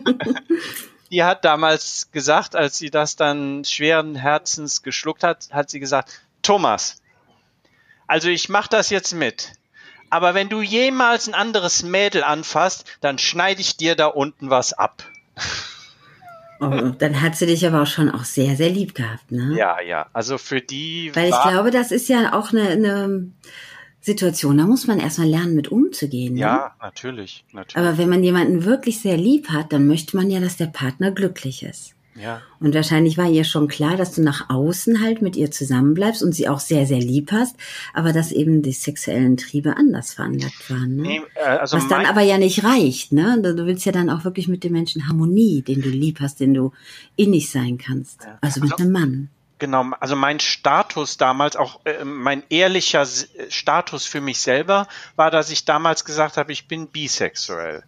die 1.10 1.22
hat 1.22 1.44
damals 1.44 2.10
gesagt, 2.12 2.56
als 2.56 2.78
sie 2.78 2.90
das 2.90 3.16
dann 3.16 3.64
schweren 3.64 4.14
Herzens 4.14 4.82
geschluckt 4.82 5.22
hat, 5.22 5.48
hat 5.50 5.70
sie 5.70 5.80
gesagt, 5.80 6.20
Thomas, 6.42 6.99
also 8.10 8.28
ich 8.28 8.48
mache 8.48 8.68
das 8.68 8.90
jetzt 8.90 9.14
mit. 9.14 9.52
Aber 10.10 10.34
wenn 10.34 10.48
du 10.48 10.62
jemals 10.62 11.28
ein 11.28 11.34
anderes 11.34 11.84
Mädel 11.84 12.24
anfasst, 12.24 12.84
dann 13.00 13.18
schneide 13.18 13.60
ich 13.60 13.76
dir 13.76 13.94
da 13.94 14.06
unten 14.06 14.50
was 14.50 14.72
ab. 14.72 15.04
Oh, 16.60 16.90
dann 16.98 17.22
hat 17.22 17.36
sie 17.36 17.46
dich 17.46 17.64
aber 17.64 17.82
auch 17.82 17.86
schon 17.86 18.10
auch 18.10 18.24
sehr, 18.24 18.56
sehr 18.56 18.68
lieb 18.68 18.96
gehabt, 18.96 19.30
ne? 19.30 19.56
Ja, 19.56 19.80
ja. 19.80 20.08
Also 20.12 20.38
für 20.38 20.60
die. 20.60 21.12
Weil 21.14 21.28
ich 21.28 21.42
glaube, 21.42 21.70
das 21.70 21.92
ist 21.92 22.08
ja 22.08 22.32
auch 22.32 22.52
eine, 22.52 22.70
eine 22.70 23.30
Situation, 24.00 24.58
da 24.58 24.64
muss 24.64 24.88
man 24.88 24.98
erstmal 24.98 25.28
lernen, 25.28 25.54
mit 25.54 25.68
umzugehen. 25.68 26.34
Ne? 26.34 26.40
Ja, 26.40 26.74
natürlich, 26.82 27.44
natürlich. 27.52 27.76
Aber 27.76 27.96
wenn 27.96 28.08
man 28.08 28.24
jemanden 28.24 28.64
wirklich 28.64 29.00
sehr 29.00 29.16
lieb 29.16 29.50
hat, 29.50 29.72
dann 29.72 29.86
möchte 29.86 30.16
man 30.16 30.28
ja, 30.30 30.40
dass 30.40 30.56
der 30.56 30.66
Partner 30.66 31.12
glücklich 31.12 31.62
ist. 31.62 31.94
Ja. 32.16 32.42
Und 32.58 32.74
wahrscheinlich 32.74 33.16
war 33.16 33.28
ihr 33.28 33.44
schon 33.44 33.68
klar, 33.68 33.96
dass 33.96 34.12
du 34.12 34.22
nach 34.22 34.50
außen 34.50 35.00
halt 35.00 35.22
mit 35.22 35.36
ihr 35.36 35.50
zusammenbleibst 35.50 36.22
und 36.22 36.34
sie 36.34 36.48
auch 36.48 36.60
sehr, 36.60 36.86
sehr 36.86 36.98
lieb 36.98 37.30
hast, 37.32 37.56
aber 37.94 38.12
dass 38.12 38.32
eben 38.32 38.62
die 38.62 38.72
sexuellen 38.72 39.36
Triebe 39.36 39.76
anders 39.76 40.14
veranlagt 40.14 40.70
waren. 40.70 40.96
Ne? 40.96 41.02
Nee, 41.02 41.22
äh, 41.36 41.44
also 41.44 41.76
Was 41.76 41.88
dann 41.88 42.06
aber 42.06 42.22
ja 42.22 42.38
nicht 42.38 42.64
reicht, 42.64 43.12
ne? 43.12 43.40
Du 43.40 43.66
willst 43.66 43.86
ja 43.86 43.92
dann 43.92 44.10
auch 44.10 44.24
wirklich 44.24 44.48
mit 44.48 44.64
dem 44.64 44.72
Menschen 44.72 45.08
Harmonie, 45.08 45.62
den 45.62 45.82
du 45.82 45.88
lieb 45.88 46.20
hast, 46.20 46.40
den 46.40 46.54
du 46.54 46.72
innig 47.16 47.50
sein 47.50 47.78
kannst. 47.78 48.24
Ja. 48.24 48.38
Also 48.40 48.60
mit 48.60 48.72
also, 48.72 48.84
einem 48.84 48.92
Mann. 48.92 49.28
Genau, 49.60 49.90
also 50.00 50.16
mein 50.16 50.40
Status 50.40 51.18
damals, 51.18 51.54
auch 51.54 51.80
äh, 51.84 52.04
mein 52.04 52.42
ehrlicher 52.48 53.06
Status 53.50 54.06
für 54.06 54.20
mich 54.20 54.38
selber, 54.38 54.88
war, 55.16 55.30
dass 55.30 55.50
ich 55.50 55.64
damals 55.64 56.04
gesagt 56.04 56.38
habe, 56.38 56.50
ich 56.50 56.66
bin 56.66 56.88
bisexuell. 56.88 57.84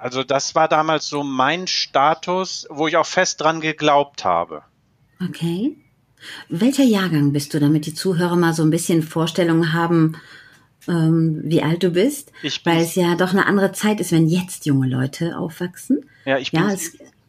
Also 0.00 0.24
das 0.24 0.54
war 0.54 0.66
damals 0.66 1.08
so 1.08 1.22
mein 1.22 1.66
Status, 1.66 2.66
wo 2.70 2.88
ich 2.88 2.96
auch 2.96 3.06
fest 3.06 3.42
dran 3.42 3.60
geglaubt 3.60 4.24
habe. 4.24 4.62
Okay. 5.22 5.76
Welcher 6.48 6.84
Jahrgang 6.84 7.32
bist 7.32 7.52
du, 7.52 7.60
damit 7.60 7.84
die 7.84 7.92
Zuhörer 7.92 8.36
mal 8.36 8.54
so 8.54 8.62
ein 8.62 8.70
bisschen 8.70 9.02
Vorstellungen 9.02 9.74
haben, 9.74 10.16
ähm, 10.88 11.42
wie 11.44 11.62
alt 11.62 11.82
du 11.82 11.90
bist? 11.90 12.32
Ich 12.42 12.64
Weil 12.64 12.80
es 12.80 12.94
ja 12.94 13.14
doch 13.14 13.32
eine 13.32 13.44
andere 13.44 13.72
Zeit 13.72 14.00
ist, 14.00 14.10
wenn 14.10 14.26
jetzt 14.26 14.64
junge 14.64 14.88
Leute 14.88 15.36
aufwachsen. 15.36 16.08
Ja, 16.24 16.38
ich 16.38 16.52
bin 16.52 16.62
ja, 16.62 16.76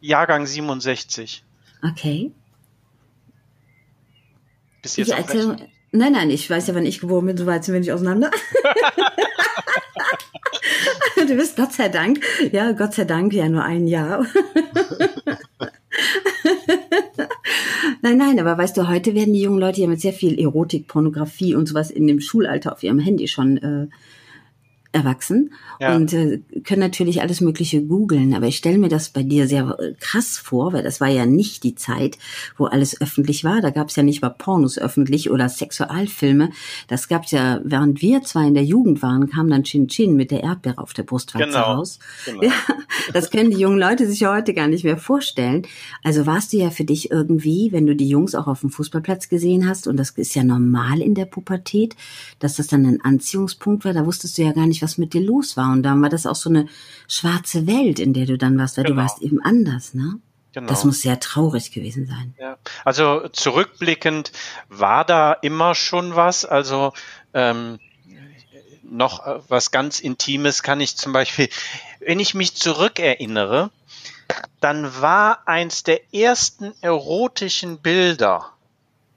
Jahrgang 0.00 0.46
67. 0.46 1.44
Okay. 1.82 2.32
Bist 4.80 4.96
du 4.96 5.02
jetzt 5.02 5.34
ich, 5.34 5.46
Nein, 5.94 6.12
nein, 6.12 6.30
ich 6.30 6.48
weiß 6.48 6.68
ja, 6.68 6.74
wann 6.74 6.86
ich 6.86 7.00
geboren 7.00 7.26
bin, 7.26 7.36
so 7.36 7.44
weit 7.44 7.64
sind 7.64 7.74
wir 7.74 7.80
nicht 7.80 7.92
auseinander. 7.92 8.30
du 11.28 11.36
bist 11.36 11.56
Gott 11.56 11.72
sei 11.72 11.88
Dank, 11.88 12.20
ja, 12.52 12.72
Gott 12.72 12.94
sei 12.94 13.04
Dank 13.04 13.32
ja 13.32 13.48
nur 13.48 13.62
ein 13.62 13.86
Jahr. 13.86 14.26
nein, 18.02 18.18
nein, 18.18 18.40
aber 18.40 18.58
weißt 18.58 18.76
du, 18.76 18.88
heute 18.88 19.14
werden 19.14 19.34
die 19.34 19.42
jungen 19.42 19.60
Leute 19.60 19.80
ja 19.80 19.86
mit 19.86 20.00
sehr 20.00 20.12
viel 20.12 20.40
Erotik, 20.40 20.88
Pornografie 20.88 21.54
und 21.54 21.68
sowas 21.68 21.90
in 21.90 22.06
dem 22.06 22.20
Schulalter 22.20 22.72
auf 22.72 22.82
ihrem 22.82 22.98
Handy 22.98 23.28
schon 23.28 23.58
äh, 23.58 23.86
erwachsen 24.92 25.54
ja. 25.80 25.96
und 25.96 26.12
äh, 26.12 26.42
können 26.64 26.80
natürlich 26.80 27.22
alles 27.22 27.40
Mögliche 27.40 27.82
googeln. 27.82 28.34
Aber 28.34 28.46
ich 28.46 28.56
stelle 28.58 28.78
mir 28.78 28.88
das 28.88 29.08
bei 29.08 29.22
dir 29.22 29.48
sehr 29.48 29.76
äh, 29.78 29.94
krass 29.98 30.38
vor, 30.38 30.72
weil 30.72 30.82
das 30.82 31.00
war 31.00 31.08
ja 31.08 31.24
nicht 31.24 31.64
die 31.64 31.74
Zeit, 31.74 32.18
wo 32.56 32.66
alles 32.66 33.00
öffentlich 33.00 33.42
war. 33.42 33.62
Da 33.62 33.70
gab 33.70 33.88
es 33.88 33.96
ja 33.96 34.02
nicht 34.02 34.20
mal 34.20 34.30
Pornos 34.30 34.78
öffentlich 34.78 35.30
oder 35.30 35.48
Sexualfilme. 35.48 36.50
Das 36.88 37.08
gab 37.08 37.24
es 37.24 37.30
ja, 37.30 37.60
während 37.64 38.02
wir 38.02 38.22
zwar 38.22 38.46
in 38.46 38.54
der 38.54 38.64
Jugend 38.64 39.02
waren, 39.02 39.30
kam 39.30 39.48
dann 39.48 39.64
Chin 39.64 39.88
Chin 39.88 40.14
mit 40.14 40.30
der 40.30 40.42
Erdbeere 40.42 40.78
auf 40.78 40.92
der 40.92 41.04
Brustwarze 41.04 41.46
genau. 41.46 41.60
raus. 41.60 41.98
Genau. 42.26 42.42
Ja, 42.52 42.52
das 43.12 43.30
können 43.30 43.50
die 43.50 43.58
jungen 43.58 43.78
Leute 43.78 44.06
sich 44.06 44.20
ja 44.20 44.34
heute 44.34 44.52
gar 44.52 44.66
nicht 44.66 44.84
mehr 44.84 44.98
vorstellen. 44.98 45.62
Also 46.02 46.26
warst 46.26 46.52
du 46.52 46.58
ja 46.58 46.70
für 46.70 46.84
dich 46.84 47.10
irgendwie, 47.10 47.70
wenn 47.72 47.86
du 47.86 47.94
die 47.94 48.08
Jungs 48.08 48.34
auch 48.34 48.48
auf 48.48 48.60
dem 48.60 48.70
Fußballplatz 48.70 49.28
gesehen 49.28 49.68
hast, 49.68 49.86
und 49.86 49.96
das 49.96 50.10
ist 50.10 50.34
ja 50.34 50.42
normal 50.42 51.00
in 51.00 51.14
der 51.14 51.24
Pubertät, 51.24 51.94
dass 52.40 52.56
das 52.56 52.66
dann 52.66 52.84
ein 52.84 53.00
Anziehungspunkt 53.00 53.84
war, 53.84 53.92
da 53.92 54.04
wusstest 54.04 54.36
du 54.36 54.42
ja 54.42 54.52
gar 54.52 54.66
nicht, 54.66 54.81
was 54.82 54.98
mit 54.98 55.14
dir 55.14 55.22
los 55.22 55.56
war. 55.56 55.72
Und 55.72 55.82
dann 55.82 56.02
war 56.02 56.08
das 56.08 56.26
auch 56.26 56.34
so 56.34 56.50
eine 56.50 56.66
schwarze 57.08 57.66
Welt, 57.66 57.98
in 57.98 58.12
der 58.12 58.26
du 58.26 58.36
dann 58.36 58.58
warst, 58.58 58.76
weil 58.76 58.84
genau. 58.84 58.96
du 58.96 59.02
warst 59.02 59.22
eben 59.22 59.40
anders, 59.42 59.94
ne? 59.94 60.20
Genau. 60.54 60.68
Das 60.68 60.84
muss 60.84 61.00
sehr 61.00 61.18
traurig 61.18 61.72
gewesen 61.72 62.06
sein. 62.06 62.34
Ja. 62.38 62.58
Also 62.84 63.26
zurückblickend 63.28 64.32
war 64.68 65.04
da 65.06 65.32
immer 65.32 65.74
schon 65.74 66.14
was. 66.14 66.44
Also 66.44 66.92
ähm, 67.32 67.78
noch 68.82 69.26
äh, 69.26 69.40
was 69.48 69.70
ganz 69.70 70.00
Intimes 70.00 70.62
kann 70.62 70.80
ich 70.80 70.96
zum 70.96 71.12
Beispiel, 71.12 71.48
wenn 72.00 72.20
ich 72.20 72.34
mich 72.34 72.54
zurückerinnere, 72.54 73.70
dann 74.60 75.00
war 75.00 75.46
eins 75.46 75.82
der 75.82 76.14
ersten 76.14 76.72
erotischen 76.80 77.78
Bilder, 77.78 78.51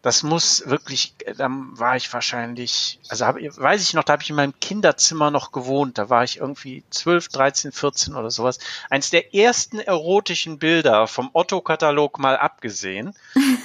das 0.05 0.21
muss 0.21 0.61
wirklich, 0.67 1.15
dann 1.35 1.79
war 1.79 1.95
ich 1.95 2.13
wahrscheinlich, 2.13 2.99
also 3.09 3.25
hab, 3.25 3.37
weiß 3.37 3.81
ich 3.81 3.95
noch, 3.95 4.03
da 4.03 4.13
habe 4.13 4.21
ich 4.21 4.29
in 4.29 4.35
meinem 4.35 4.53
Kinderzimmer 4.59 5.31
noch 5.31 5.51
gewohnt, 5.51 5.97
da 5.97 6.11
war 6.11 6.23
ich 6.23 6.37
irgendwie 6.37 6.83
12, 6.91 7.29
13, 7.29 7.71
14 7.71 8.13
oder 8.13 8.29
sowas. 8.29 8.59
Eins 8.91 9.09
der 9.09 9.33
ersten 9.33 9.79
erotischen 9.79 10.59
Bilder 10.59 11.07
vom 11.07 11.31
Otto-Katalog 11.33 12.19
mal 12.19 12.37
abgesehen. 12.37 13.15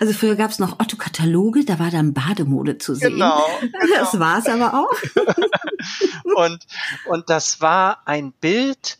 Also 0.00 0.12
früher 0.12 0.34
gab 0.34 0.50
es 0.50 0.58
noch 0.58 0.80
Otto-Kataloge, 0.80 1.64
da 1.64 1.78
war 1.78 1.90
dann 1.90 2.12
Bademode 2.12 2.78
zu 2.78 2.94
sehen. 2.94 3.12
Genau. 3.12 3.46
genau. 3.60 3.96
Das 3.96 4.18
war 4.18 4.38
es 4.38 4.46
aber 4.46 4.74
auch. 4.74 4.92
und, 6.36 6.66
und 7.06 7.30
das 7.30 7.60
war 7.60 8.02
ein 8.04 8.32
Bild, 8.32 8.98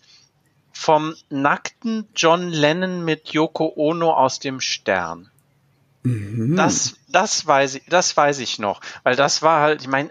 vom 0.74 1.14
nackten 1.30 2.06
John 2.14 2.50
Lennon 2.50 3.04
mit 3.04 3.30
Yoko 3.30 3.72
Ono 3.76 4.12
aus 4.12 4.40
dem 4.40 4.60
Stern. 4.60 5.30
Mhm. 6.02 6.56
Das, 6.56 6.96
das 7.08 7.46
weiß 7.46 7.76
ich, 7.76 7.84
das 7.88 8.14
weiß 8.14 8.40
ich 8.40 8.58
noch, 8.58 8.82
weil 9.04 9.16
das 9.16 9.40
war 9.40 9.62
halt, 9.62 9.80
ich 9.80 9.88
meine, 9.88 10.10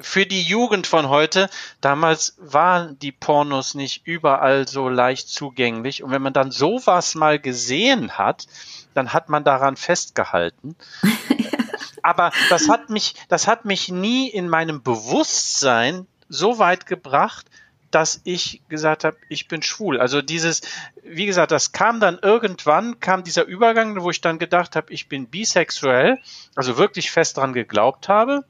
für 0.00 0.24
die 0.24 0.42
Jugend 0.42 0.86
von 0.86 1.10
heute, 1.10 1.50
damals 1.82 2.36
waren 2.38 2.98
die 2.98 3.12
Pornos 3.12 3.74
nicht 3.74 4.06
überall 4.06 4.66
so 4.66 4.88
leicht 4.88 5.28
zugänglich 5.28 6.02
und 6.02 6.10
wenn 6.10 6.22
man 6.22 6.32
dann 6.32 6.50
sowas 6.50 7.14
mal 7.14 7.38
gesehen 7.38 8.12
hat, 8.12 8.46
dann 8.94 9.12
hat 9.12 9.28
man 9.28 9.44
daran 9.44 9.76
festgehalten. 9.76 10.74
Aber 12.02 12.30
das 12.48 12.68
hat 12.68 12.88
mich, 12.88 13.14
das 13.28 13.46
hat 13.46 13.64
mich 13.64 13.88
nie 13.90 14.28
in 14.28 14.48
meinem 14.48 14.82
Bewusstsein 14.82 16.06
so 16.28 16.58
weit 16.58 16.86
gebracht, 16.86 17.46
dass 17.90 18.20
ich 18.24 18.62
gesagt 18.68 19.04
habe, 19.04 19.16
ich 19.28 19.48
bin 19.48 19.62
schwul. 19.62 20.00
Also 20.00 20.22
dieses, 20.22 20.62
wie 21.02 21.26
gesagt, 21.26 21.52
das 21.52 21.72
kam 21.72 22.00
dann 22.00 22.18
irgendwann, 22.20 23.00
kam 23.00 23.24
dieser 23.24 23.44
Übergang, 23.44 24.00
wo 24.02 24.10
ich 24.10 24.20
dann 24.20 24.38
gedacht 24.38 24.76
habe, 24.76 24.92
ich 24.92 25.08
bin 25.08 25.26
bisexuell, 25.26 26.18
also 26.54 26.76
wirklich 26.76 27.10
fest 27.10 27.36
dran 27.36 27.52
geglaubt 27.52 28.08
habe 28.08 28.44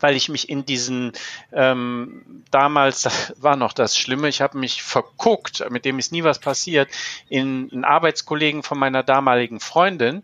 weil 0.00 0.16
ich 0.16 0.28
mich 0.28 0.48
in 0.48 0.64
diesen 0.64 1.12
ähm, 1.52 2.44
damals 2.50 3.02
das 3.02 3.34
war 3.38 3.56
noch 3.56 3.72
das 3.72 3.96
Schlimme, 3.96 4.28
ich 4.28 4.40
habe 4.40 4.58
mich 4.58 4.82
verguckt, 4.82 5.64
mit 5.70 5.84
dem 5.84 5.98
ist 5.98 6.12
nie 6.12 6.24
was 6.24 6.38
passiert, 6.38 6.88
in 7.28 7.68
einen 7.72 7.84
Arbeitskollegen 7.84 8.62
von 8.62 8.78
meiner 8.78 9.02
damaligen 9.02 9.60
Freundin. 9.60 10.22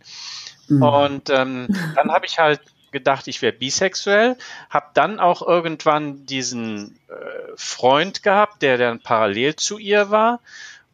Mhm. 0.69 0.83
Und 0.83 1.31
ähm, 1.31 1.69
dann 1.95 2.13
habe 2.13 2.27
ich 2.27 2.39
halt 2.39 2.61
gedacht, 2.93 3.29
ich 3.29 3.43
wäre 3.43 3.53
bisexuell, 3.53 4.37
habe 4.71 4.87
dann 4.95 5.21
auch 5.21 5.43
irgendwann 5.43 6.27
diesen 6.27 6.99
äh, 7.09 7.15
Freund 7.57 8.23
gehabt, 8.23 8.63
der 8.63 8.79
dann 8.79 9.01
parallel 9.01 9.57
zu 9.57 9.79
ihr 9.79 10.11
war. 10.11 10.41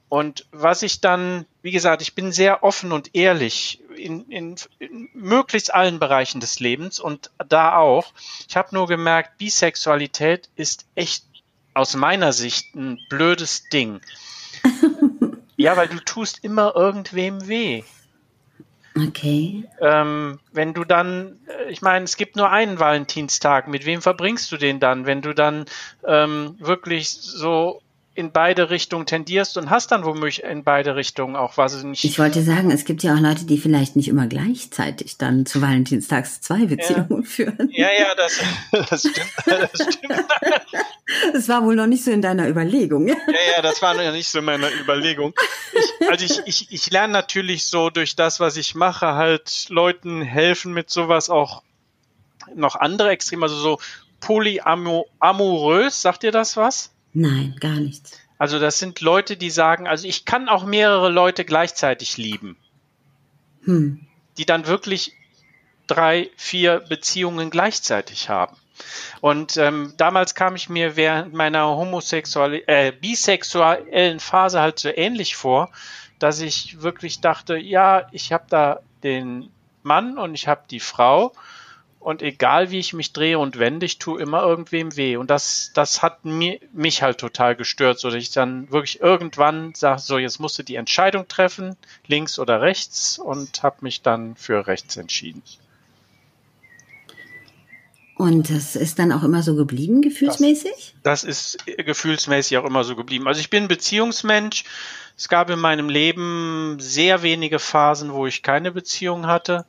Und 0.08 0.46
was 0.52 0.82
ich 0.82 1.00
dann, 1.00 1.44
wie 1.62 1.72
gesagt, 1.72 2.00
ich 2.00 2.14
bin 2.14 2.30
sehr 2.30 2.62
offen 2.62 2.92
und 2.92 3.14
ehrlich 3.14 3.80
in, 3.96 4.28
in, 4.30 4.56
in 4.78 5.08
möglichst 5.12 5.74
allen 5.74 5.98
Bereichen 5.98 6.40
des 6.40 6.60
Lebens 6.60 7.00
und 7.00 7.30
da 7.48 7.76
auch. 7.76 8.12
Ich 8.48 8.56
habe 8.56 8.74
nur 8.74 8.86
gemerkt, 8.86 9.38
Bisexualität 9.38 10.48
ist 10.56 10.86
echt 10.94 11.24
aus 11.74 11.96
meiner 11.96 12.32
Sicht 12.32 12.74
ein 12.74 13.00
blödes 13.08 13.68
Ding. 13.68 14.00
ja, 15.56 15.76
weil 15.76 15.88
du 15.88 15.98
tust 15.98 16.44
immer 16.44 16.74
irgendwem 16.76 17.48
weh. 17.48 17.82
Okay. 18.96 19.64
Ähm, 19.80 20.38
wenn 20.52 20.72
du 20.72 20.84
dann, 20.84 21.40
äh, 21.48 21.70
ich 21.70 21.82
meine, 21.82 22.04
es 22.04 22.16
gibt 22.16 22.36
nur 22.36 22.50
einen 22.50 22.78
Valentinstag, 22.78 23.66
mit 23.66 23.86
wem 23.86 24.00
verbringst 24.00 24.52
du 24.52 24.56
den 24.56 24.78
dann? 24.78 25.04
Wenn 25.04 25.20
du 25.20 25.34
dann 25.34 25.64
ähm, 26.06 26.54
wirklich 26.60 27.10
so 27.10 27.82
in 28.14 28.30
beide 28.30 28.70
Richtungen 28.70 29.06
tendierst 29.06 29.56
und 29.56 29.70
hast 29.70 29.90
dann 29.90 30.04
womöglich 30.04 30.44
in 30.44 30.62
beide 30.62 30.94
Richtungen 30.94 31.34
auch 31.34 31.56
was 31.56 31.82
nicht. 31.82 32.04
Ich 32.04 32.18
wollte 32.18 32.42
sagen, 32.42 32.70
es 32.70 32.84
gibt 32.84 33.02
ja 33.02 33.14
auch 33.14 33.20
Leute, 33.20 33.44
die 33.44 33.58
vielleicht 33.58 33.96
nicht 33.96 34.08
immer 34.08 34.26
gleichzeitig 34.28 35.18
dann 35.18 35.46
zu 35.46 35.60
Valentinstags 35.60 36.40
zwei 36.40 36.66
Beziehungen 36.66 37.22
ja. 37.22 37.22
führen. 37.24 37.68
Ja, 37.72 37.88
ja, 37.88 38.14
das, 38.16 38.40
das 38.88 39.00
stimmt. 39.00 39.32
Das 39.46 39.94
stimmt. 39.94 40.14
Das 41.32 41.48
war 41.48 41.64
wohl 41.64 41.76
noch 41.76 41.86
nicht 41.86 42.02
so 42.02 42.10
in 42.10 42.22
deiner 42.22 42.48
Überlegung. 42.48 43.06
Ja, 43.06 43.14
ja, 43.56 43.62
das 43.62 43.82
war 43.82 43.94
noch 43.94 44.10
nicht 44.12 44.28
so 44.28 44.38
in 44.38 44.46
meiner 44.46 44.72
Überlegung. 44.72 45.34
Ich, 45.72 46.08
also 46.08 46.24
ich, 46.24 46.40
ich, 46.46 46.72
ich 46.72 46.90
lerne 46.90 47.12
natürlich 47.12 47.66
so 47.66 47.90
durch 47.90 48.16
das, 48.16 48.40
was 48.40 48.56
ich 48.56 48.74
mache, 48.74 49.14
halt 49.14 49.66
Leuten 49.68 50.22
helfen 50.22 50.72
mit 50.72 50.88
sowas 50.88 51.28
auch 51.28 51.62
noch 52.54 52.76
andere 52.76 53.10
Extreme, 53.10 53.44
also 53.44 53.56
so 53.56 53.78
polyamorös, 54.20 56.00
sagt 56.00 56.24
ihr 56.24 56.32
das 56.32 56.56
was? 56.56 56.93
Nein, 57.14 57.56
gar 57.60 57.76
nichts. 57.76 58.18
Also 58.38 58.58
das 58.58 58.78
sind 58.78 59.00
Leute, 59.00 59.36
die 59.36 59.50
sagen, 59.50 59.86
also 59.86 60.06
ich 60.06 60.24
kann 60.24 60.48
auch 60.48 60.64
mehrere 60.64 61.08
Leute 61.08 61.44
gleichzeitig 61.44 62.16
lieben. 62.16 62.56
Hm. 63.64 64.06
Die 64.36 64.44
dann 64.44 64.66
wirklich 64.66 65.12
drei, 65.86 66.30
vier 66.36 66.80
Beziehungen 66.80 67.50
gleichzeitig 67.50 68.28
haben. 68.28 68.56
Und 69.20 69.56
ähm, 69.56 69.94
damals 69.96 70.34
kam 70.34 70.56
ich 70.56 70.68
mir 70.68 70.96
während 70.96 71.32
meiner 71.32 71.68
homosexuellen, 71.68 72.66
äh, 72.66 72.92
bisexuellen 72.92 74.18
Phase 74.18 74.60
halt 74.60 74.80
so 74.80 74.88
ähnlich 74.88 75.36
vor, 75.36 75.70
dass 76.18 76.40
ich 76.40 76.82
wirklich 76.82 77.20
dachte, 77.20 77.56
ja, 77.56 78.08
ich 78.10 78.32
habe 78.32 78.44
da 78.48 78.80
den 79.04 79.50
Mann 79.82 80.18
und 80.18 80.34
ich 80.34 80.48
habe 80.48 80.62
die 80.68 80.80
Frau 80.80 81.32
und 82.04 82.20
egal 82.20 82.70
wie 82.70 82.78
ich 82.78 82.92
mich 82.92 83.14
drehe 83.14 83.38
und 83.38 83.58
wende, 83.58 83.86
ich 83.86 83.98
tue 83.98 84.20
immer 84.20 84.42
irgendwem 84.42 84.94
weh. 84.94 85.16
Und 85.16 85.30
das, 85.30 85.70
das 85.72 86.02
hat 86.02 86.26
mir, 86.26 86.60
mich 86.74 87.02
halt 87.02 87.16
total 87.16 87.56
gestört, 87.56 87.98
so 87.98 88.10
dass 88.10 88.18
ich 88.18 88.30
dann 88.30 88.70
wirklich 88.70 89.00
irgendwann 89.00 89.74
sage, 89.74 90.02
so 90.02 90.18
jetzt 90.18 90.38
musst 90.38 90.58
du 90.58 90.62
die 90.62 90.74
Entscheidung 90.74 91.26
treffen, 91.28 91.76
links 92.06 92.38
oder 92.38 92.60
rechts, 92.60 93.18
und 93.18 93.62
habe 93.62 93.76
mich 93.80 94.02
dann 94.02 94.36
für 94.36 94.66
rechts 94.66 94.98
entschieden. 94.98 95.42
Und 98.16 98.50
das 98.50 98.76
ist 98.76 98.98
dann 98.98 99.10
auch 99.10 99.22
immer 99.22 99.42
so 99.42 99.56
geblieben, 99.56 100.02
gefühlsmäßig? 100.02 100.94
Das, 101.02 101.22
das 101.22 101.24
ist 101.24 101.66
gefühlsmäßig 101.66 102.58
auch 102.58 102.66
immer 102.66 102.84
so 102.84 102.96
geblieben. 102.96 103.26
Also 103.26 103.40
ich 103.40 103.48
bin 103.48 103.66
Beziehungsmensch. 103.66 104.64
Es 105.16 105.30
gab 105.30 105.48
in 105.48 105.58
meinem 105.58 105.88
Leben 105.88 106.76
sehr 106.80 107.22
wenige 107.22 107.58
Phasen, 107.58 108.12
wo 108.12 108.26
ich 108.26 108.42
keine 108.42 108.72
Beziehung 108.72 109.26
hatte. 109.26 109.64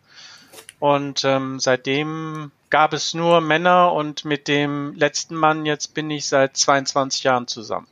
Und 0.79 1.23
ähm, 1.23 1.59
seitdem 1.59 2.51
gab 2.69 2.93
es 2.93 3.13
nur 3.13 3.41
Männer 3.41 3.93
und 3.93 4.25
mit 4.25 4.47
dem 4.47 4.93
letzten 4.95 5.35
Mann 5.35 5.65
jetzt 5.65 5.93
bin 5.93 6.09
ich 6.11 6.27
seit 6.27 6.57
22 6.57 7.23
Jahren 7.23 7.47
zusammen. 7.47 7.87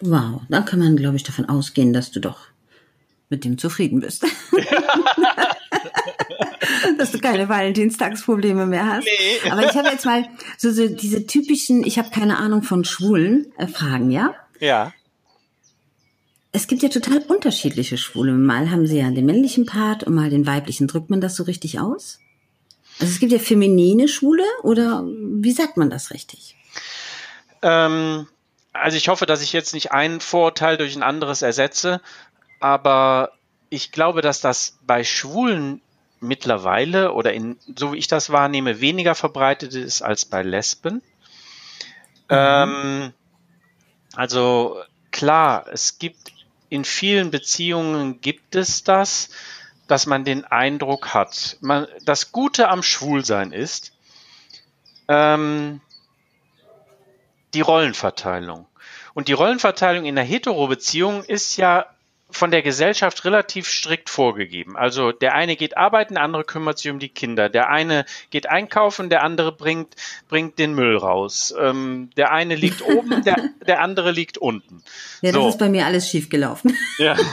Wow, 0.00 0.42
dann 0.48 0.64
kann 0.64 0.78
man, 0.78 0.96
glaube 0.96 1.16
ich, 1.16 1.22
davon 1.22 1.48
ausgehen, 1.48 1.92
dass 1.92 2.10
du 2.10 2.20
doch 2.20 2.40
mit 3.28 3.44
dem 3.44 3.58
zufrieden 3.58 4.00
bist. 4.00 4.24
dass 6.98 7.12
du 7.12 7.18
keine 7.18 7.48
Valentinstagsprobleme 7.48 8.66
mehr 8.66 8.86
hast. 8.86 9.04
Nee. 9.04 9.50
Aber 9.50 9.64
ich 9.64 9.76
habe 9.76 9.88
jetzt 9.88 10.04
mal 10.04 10.28
so, 10.58 10.70
so 10.70 10.88
diese 10.88 11.26
typischen, 11.26 11.84
ich 11.84 11.98
habe 11.98 12.10
keine 12.10 12.38
Ahnung 12.38 12.62
von 12.62 12.84
Schwulen 12.84 13.46
äh, 13.56 13.66
Fragen, 13.66 14.10
ja? 14.10 14.34
Ja 14.60 14.92
es 16.56 16.68
gibt 16.68 16.82
ja 16.82 16.88
total 16.88 17.18
unterschiedliche 17.18 17.98
Schwule. 17.98 18.32
Mal 18.32 18.70
haben 18.70 18.86
sie 18.86 18.98
ja 18.98 19.10
den 19.10 19.26
männlichen 19.26 19.66
Part 19.66 20.04
und 20.04 20.14
mal 20.14 20.30
den 20.30 20.46
weiblichen. 20.46 20.88
Drückt 20.88 21.10
man 21.10 21.20
das 21.20 21.36
so 21.36 21.42
richtig 21.42 21.78
aus? 21.80 22.18
Also 22.98 23.12
es 23.12 23.20
gibt 23.20 23.30
ja 23.30 23.38
feminine 23.38 24.08
Schwule 24.08 24.42
oder 24.62 25.04
wie 25.04 25.52
sagt 25.52 25.76
man 25.76 25.90
das 25.90 26.12
richtig? 26.12 26.56
Ähm, 27.60 28.26
also 28.72 28.96
ich 28.96 29.08
hoffe, 29.08 29.26
dass 29.26 29.42
ich 29.42 29.52
jetzt 29.52 29.74
nicht 29.74 29.92
ein 29.92 30.20
Vorurteil 30.20 30.78
durch 30.78 30.96
ein 30.96 31.02
anderes 31.02 31.42
ersetze, 31.42 32.00
aber 32.58 33.32
ich 33.68 33.92
glaube, 33.92 34.22
dass 34.22 34.40
das 34.40 34.78
bei 34.86 35.04
Schwulen 35.04 35.82
mittlerweile 36.20 37.12
oder 37.12 37.34
in, 37.34 37.58
so 37.76 37.92
wie 37.92 37.98
ich 37.98 38.08
das 38.08 38.30
wahrnehme, 38.30 38.80
weniger 38.80 39.14
verbreitet 39.14 39.74
ist 39.74 40.00
als 40.00 40.24
bei 40.24 40.42
Lesben. 40.42 40.94
Mhm. 40.94 42.30
Ähm, 42.30 43.12
also 44.14 44.78
klar, 45.10 45.66
es 45.70 45.98
gibt 45.98 46.35
in 46.68 46.84
vielen 46.84 47.30
Beziehungen 47.30 48.20
gibt 48.20 48.54
es 48.54 48.84
das, 48.84 49.30
dass 49.86 50.06
man 50.06 50.24
den 50.24 50.44
Eindruck 50.44 51.14
hat. 51.14 51.56
Man, 51.60 51.86
das 52.04 52.32
Gute 52.32 52.68
am 52.68 52.82
Schwulsein 52.82 53.52
ist 53.52 53.92
ähm, 55.08 55.80
die 57.54 57.60
Rollenverteilung. 57.60 58.66
Und 59.14 59.28
die 59.28 59.32
Rollenverteilung 59.32 60.04
in 60.04 60.16
der 60.16 60.24
Hetero-Beziehung 60.24 61.24
ist 61.24 61.56
ja 61.56 61.86
von 62.30 62.50
der 62.50 62.62
Gesellschaft 62.62 63.24
relativ 63.24 63.68
strikt 63.68 64.10
vorgegeben. 64.10 64.76
Also 64.76 65.12
der 65.12 65.34
eine 65.34 65.56
geht 65.56 65.76
arbeiten, 65.76 66.14
der 66.14 66.24
andere 66.24 66.44
kümmert 66.44 66.78
sich 66.78 66.90
um 66.90 66.98
die 66.98 67.08
Kinder. 67.08 67.48
Der 67.48 67.70
eine 67.70 68.04
geht 68.30 68.48
einkaufen, 68.48 69.08
der 69.08 69.22
andere 69.22 69.52
bringt, 69.52 69.94
bringt 70.28 70.58
den 70.58 70.74
Müll 70.74 70.96
raus. 70.96 71.54
Ähm, 71.58 72.10
der 72.16 72.32
eine 72.32 72.56
liegt 72.56 72.82
oben, 72.82 73.22
der, 73.22 73.50
der 73.66 73.80
andere 73.80 74.10
liegt 74.10 74.38
unten. 74.38 74.82
Ja, 75.20 75.32
das 75.32 75.40
so. 75.40 75.48
ist 75.48 75.58
bei 75.58 75.68
mir 75.68 75.86
alles 75.86 76.10
schiefgelaufen. 76.10 76.76
Ja. 76.98 77.16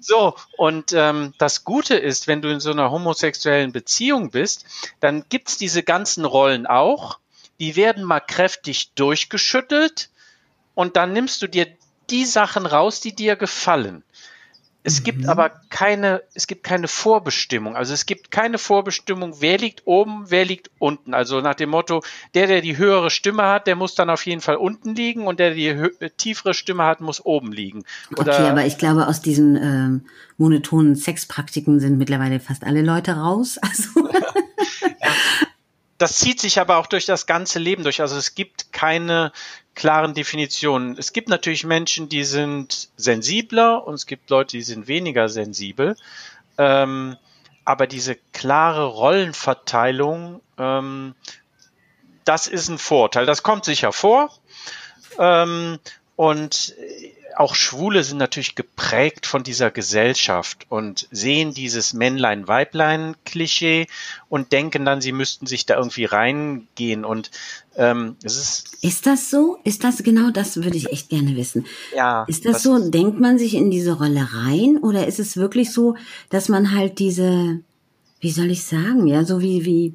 so, 0.00 0.34
und 0.56 0.92
ähm, 0.94 1.34
das 1.38 1.64
Gute 1.64 1.96
ist, 1.96 2.28
wenn 2.28 2.40
du 2.40 2.48
in 2.48 2.60
so 2.60 2.70
einer 2.70 2.90
homosexuellen 2.90 3.72
Beziehung 3.72 4.30
bist, 4.30 4.64
dann 5.00 5.24
gibt's 5.28 5.58
diese 5.58 5.82
ganzen 5.82 6.24
Rollen 6.24 6.66
auch. 6.66 7.18
Die 7.60 7.76
werden 7.76 8.04
mal 8.04 8.20
kräftig 8.20 8.92
durchgeschüttelt 8.94 10.08
und 10.74 10.96
dann 10.96 11.12
nimmst 11.12 11.42
du 11.42 11.46
dir 11.46 11.66
die 12.10 12.24
Sachen 12.24 12.66
raus, 12.66 13.00
die 13.00 13.14
dir 13.14 13.36
gefallen. 13.36 14.02
Es 14.84 15.00
mhm. 15.00 15.04
gibt 15.04 15.28
aber 15.28 15.50
keine, 15.70 16.22
es 16.34 16.46
gibt 16.46 16.62
keine 16.62 16.88
Vorbestimmung. 16.88 17.76
Also 17.76 17.92
es 17.92 18.06
gibt 18.06 18.30
keine 18.30 18.58
Vorbestimmung, 18.58 19.34
wer 19.40 19.58
liegt 19.58 19.86
oben, 19.86 20.24
wer 20.28 20.44
liegt 20.44 20.70
unten. 20.78 21.14
Also 21.14 21.40
nach 21.40 21.56
dem 21.56 21.70
Motto, 21.70 22.02
der, 22.34 22.46
der 22.46 22.62
die 22.62 22.78
höhere 22.78 23.10
Stimme 23.10 23.42
hat, 23.42 23.66
der 23.66 23.76
muss 23.76 23.94
dann 23.96 24.08
auf 24.08 24.24
jeden 24.24 24.40
Fall 24.40 24.56
unten 24.56 24.94
liegen 24.94 25.26
und 25.26 25.40
der, 25.40 25.54
der 25.54 25.74
die 25.74 26.10
tiefere 26.16 26.54
Stimme 26.54 26.84
hat, 26.84 27.00
muss 27.00 27.24
oben 27.24 27.52
liegen. 27.52 27.84
Oder 28.16 28.34
okay, 28.34 28.48
aber 28.48 28.64
ich 28.66 28.78
glaube, 28.78 29.08
aus 29.08 29.20
diesen 29.20 29.56
ähm, 29.56 30.06
monotonen 30.36 30.94
Sexpraktiken 30.94 31.80
sind 31.80 31.98
mittlerweile 31.98 32.38
fast 32.40 32.64
alle 32.64 32.82
Leute 32.82 33.12
raus. 33.12 33.58
Also. 33.68 34.08
Das 35.98 36.16
zieht 36.16 36.40
sich 36.40 36.60
aber 36.60 36.76
auch 36.76 36.86
durch 36.86 37.06
das 37.06 37.26
ganze 37.26 37.58
Leben 37.58 37.82
durch. 37.82 38.00
Also 38.00 38.16
es 38.16 38.34
gibt 38.34 38.72
keine 38.72 39.32
klaren 39.74 40.14
Definitionen. 40.14 40.96
Es 40.96 41.12
gibt 41.12 41.28
natürlich 41.28 41.64
Menschen, 41.64 42.08
die 42.08 42.24
sind 42.24 42.88
sensibler 42.96 43.86
und 43.86 43.94
es 43.94 44.06
gibt 44.06 44.30
Leute, 44.30 44.56
die 44.56 44.62
sind 44.62 44.86
weniger 44.86 45.28
sensibel. 45.28 45.96
Ähm, 46.56 47.16
aber 47.64 47.86
diese 47.86 48.16
klare 48.32 48.86
Rollenverteilung, 48.86 50.40
ähm, 50.56 51.14
das 52.24 52.46
ist 52.46 52.68
ein 52.68 52.78
Vorteil. 52.78 53.26
Das 53.26 53.42
kommt 53.42 53.64
sicher 53.64 53.92
vor. 53.92 54.32
Ähm, 55.18 55.78
und 56.16 56.74
auch 57.38 57.54
Schwule 57.54 58.02
sind 58.02 58.18
natürlich 58.18 58.56
geprägt 58.56 59.24
von 59.24 59.44
dieser 59.44 59.70
Gesellschaft 59.70 60.66
und 60.68 61.06
sehen 61.12 61.54
dieses 61.54 61.94
Männlein-Weiblein-Klischee 61.94 63.86
und 64.28 64.50
denken 64.50 64.84
dann, 64.84 65.00
sie 65.00 65.12
müssten 65.12 65.46
sich 65.46 65.64
da 65.64 65.76
irgendwie 65.76 66.04
reingehen. 66.04 67.04
Und 67.04 67.30
ähm, 67.76 68.16
es 68.24 68.36
ist. 68.36 68.82
Ist 68.82 69.06
das 69.06 69.30
so? 69.30 69.58
Ist 69.62 69.84
das 69.84 70.02
genau 70.02 70.30
das 70.30 70.56
würde 70.56 70.76
ich 70.76 70.90
echt 70.90 71.10
gerne 71.10 71.36
wissen. 71.36 71.64
Ja. 71.94 72.24
Ist 72.24 72.44
das, 72.44 72.54
das 72.54 72.62
so? 72.64 72.90
Denkt 72.90 73.20
man 73.20 73.38
sich 73.38 73.54
in 73.54 73.70
diese 73.70 73.92
Rolle 73.92 74.28
rein 74.32 74.78
oder 74.78 75.06
ist 75.06 75.20
es 75.20 75.36
wirklich 75.36 75.72
so, 75.72 75.94
dass 76.30 76.48
man 76.48 76.74
halt 76.74 76.98
diese, 76.98 77.60
wie 78.20 78.32
soll 78.32 78.50
ich 78.50 78.64
sagen, 78.64 79.06
ja, 79.06 79.24
so 79.24 79.40
wie, 79.40 79.64
wie, 79.64 79.94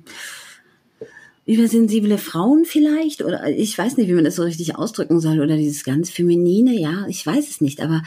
übersensible 1.46 2.18
Frauen 2.18 2.66
vielleicht 2.66 3.22
oder 3.22 3.50
ich 3.50 3.78
weiß 3.78 3.98
nicht, 3.98 4.08
wie 4.08 4.14
man 4.14 4.24
das 4.24 4.38
so 4.38 4.44
richtig 4.44 4.76
ausdrücken 4.78 5.20
soll 5.20 5.42
oder 5.42 5.58
dieses 5.58 5.84
ganz 5.84 6.10
feminine, 6.10 6.74
ja, 6.74 7.06
ich 7.08 7.26
weiß 7.26 7.50
es 7.50 7.62
nicht, 7.62 7.82
aber 7.82 8.02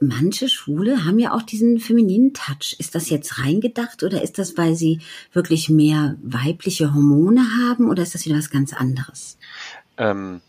manche 0.00 0.48
Schwule 0.48 1.04
haben 1.04 1.18
ja 1.18 1.32
auch 1.32 1.42
diesen 1.42 1.78
femininen 1.78 2.34
Touch. 2.34 2.76
Ist 2.78 2.94
das 2.94 3.08
jetzt 3.08 3.38
reingedacht 3.38 4.02
oder 4.02 4.22
ist 4.22 4.38
das, 4.38 4.58
weil 4.58 4.74
sie 4.74 5.00
wirklich 5.32 5.68
mehr 5.68 6.16
weibliche 6.22 6.92
Hormone 6.92 7.42
haben 7.64 7.88
oder 7.88 8.02
ist 8.02 8.14
das 8.14 8.26
wieder 8.26 8.36
was 8.36 8.50
ganz 8.50 8.72
anderes? 8.72 9.38
Ähm, 9.96 10.40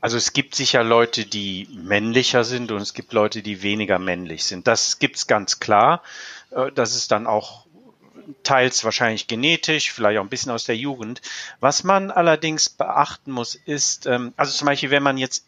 Also 0.00 0.16
es 0.18 0.32
gibt 0.32 0.54
sicher 0.54 0.84
Leute, 0.84 1.24
die 1.24 1.68
männlicher 1.82 2.44
sind 2.44 2.70
und 2.70 2.80
es 2.80 2.94
gibt 2.94 3.12
Leute, 3.12 3.42
die 3.42 3.62
weniger 3.62 3.98
männlich 3.98 4.44
sind. 4.44 4.68
Das 4.68 5.00
gibt's 5.00 5.26
ganz 5.26 5.58
klar. 5.58 6.02
Äh, 6.52 6.70
das 6.72 6.94
ist 6.94 7.10
dann 7.10 7.26
auch 7.26 7.65
teils 8.42 8.84
wahrscheinlich 8.84 9.26
genetisch, 9.26 9.92
vielleicht 9.92 10.18
auch 10.18 10.22
ein 10.22 10.28
bisschen 10.28 10.52
aus 10.52 10.64
der 10.64 10.76
Jugend. 10.76 11.22
Was 11.60 11.84
man 11.84 12.10
allerdings 12.10 12.68
beachten 12.68 13.30
muss, 13.30 13.54
ist, 13.54 14.06
ähm, 14.06 14.32
also 14.36 14.52
zum 14.52 14.66
Beispiel, 14.66 14.90
wenn 14.90 15.02
man 15.02 15.18
jetzt 15.18 15.44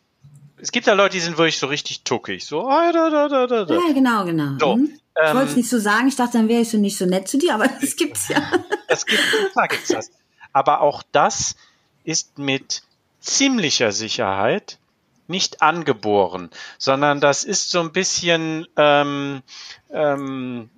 es 0.61 0.73
gibt 0.73 0.89
ja 0.89 0.95
Leute, 0.95 1.13
die 1.13 1.21
sind 1.21 1.39
wirklich 1.39 1.59
so 1.59 1.69
richtig 1.69 2.03
tuckig. 2.03 2.45
So, 2.45 2.67
ah, 2.67 2.91
da, 2.91 3.11
da, 3.11 3.29
da, 3.29 3.47
da, 3.47 3.65
da. 3.65 3.75
Ja, 3.75 3.93
genau, 3.93 4.25
genau. 4.25 4.59
So, 4.59 4.77
mhm. 4.77 4.99
Ich 5.21 5.31
ähm, 5.31 5.37
wollte 5.37 5.51
es 5.51 5.57
nicht 5.57 5.69
so 5.69 5.79
sagen, 5.79 6.09
ich 6.09 6.17
dachte, 6.17 6.39
dann 6.39 6.49
wäre 6.49 6.63
ich 6.63 6.71
so 6.71 6.79
nicht 6.79 6.97
so 6.97 7.07
nett 7.07 7.29
zu 7.29 7.39
dir, 7.39 7.55
aber 7.55 7.69
das 7.81 7.97
gibt's 7.97 8.29
ja. 8.29 8.43
Das 8.89 9.07
gibt, 9.07 9.23
klar 9.53 9.69
gibt's 9.69 9.89
das. 9.89 10.11
Aber 10.53 10.81
auch 10.81 11.03
das 11.13 11.57
ist 12.05 12.39
mit 12.39 12.83
ziemlicher 13.21 13.93
Sicherheit 13.93 14.79
nicht 15.27 15.61
angeboren, 15.61 16.51
sondern 16.79 17.21
das 17.21 17.45
ist 17.45 17.71
so 17.71 17.81
ein 17.81 17.93
bisschen, 17.93 18.67
ähm, 18.77 19.43
ähm, 19.91 20.71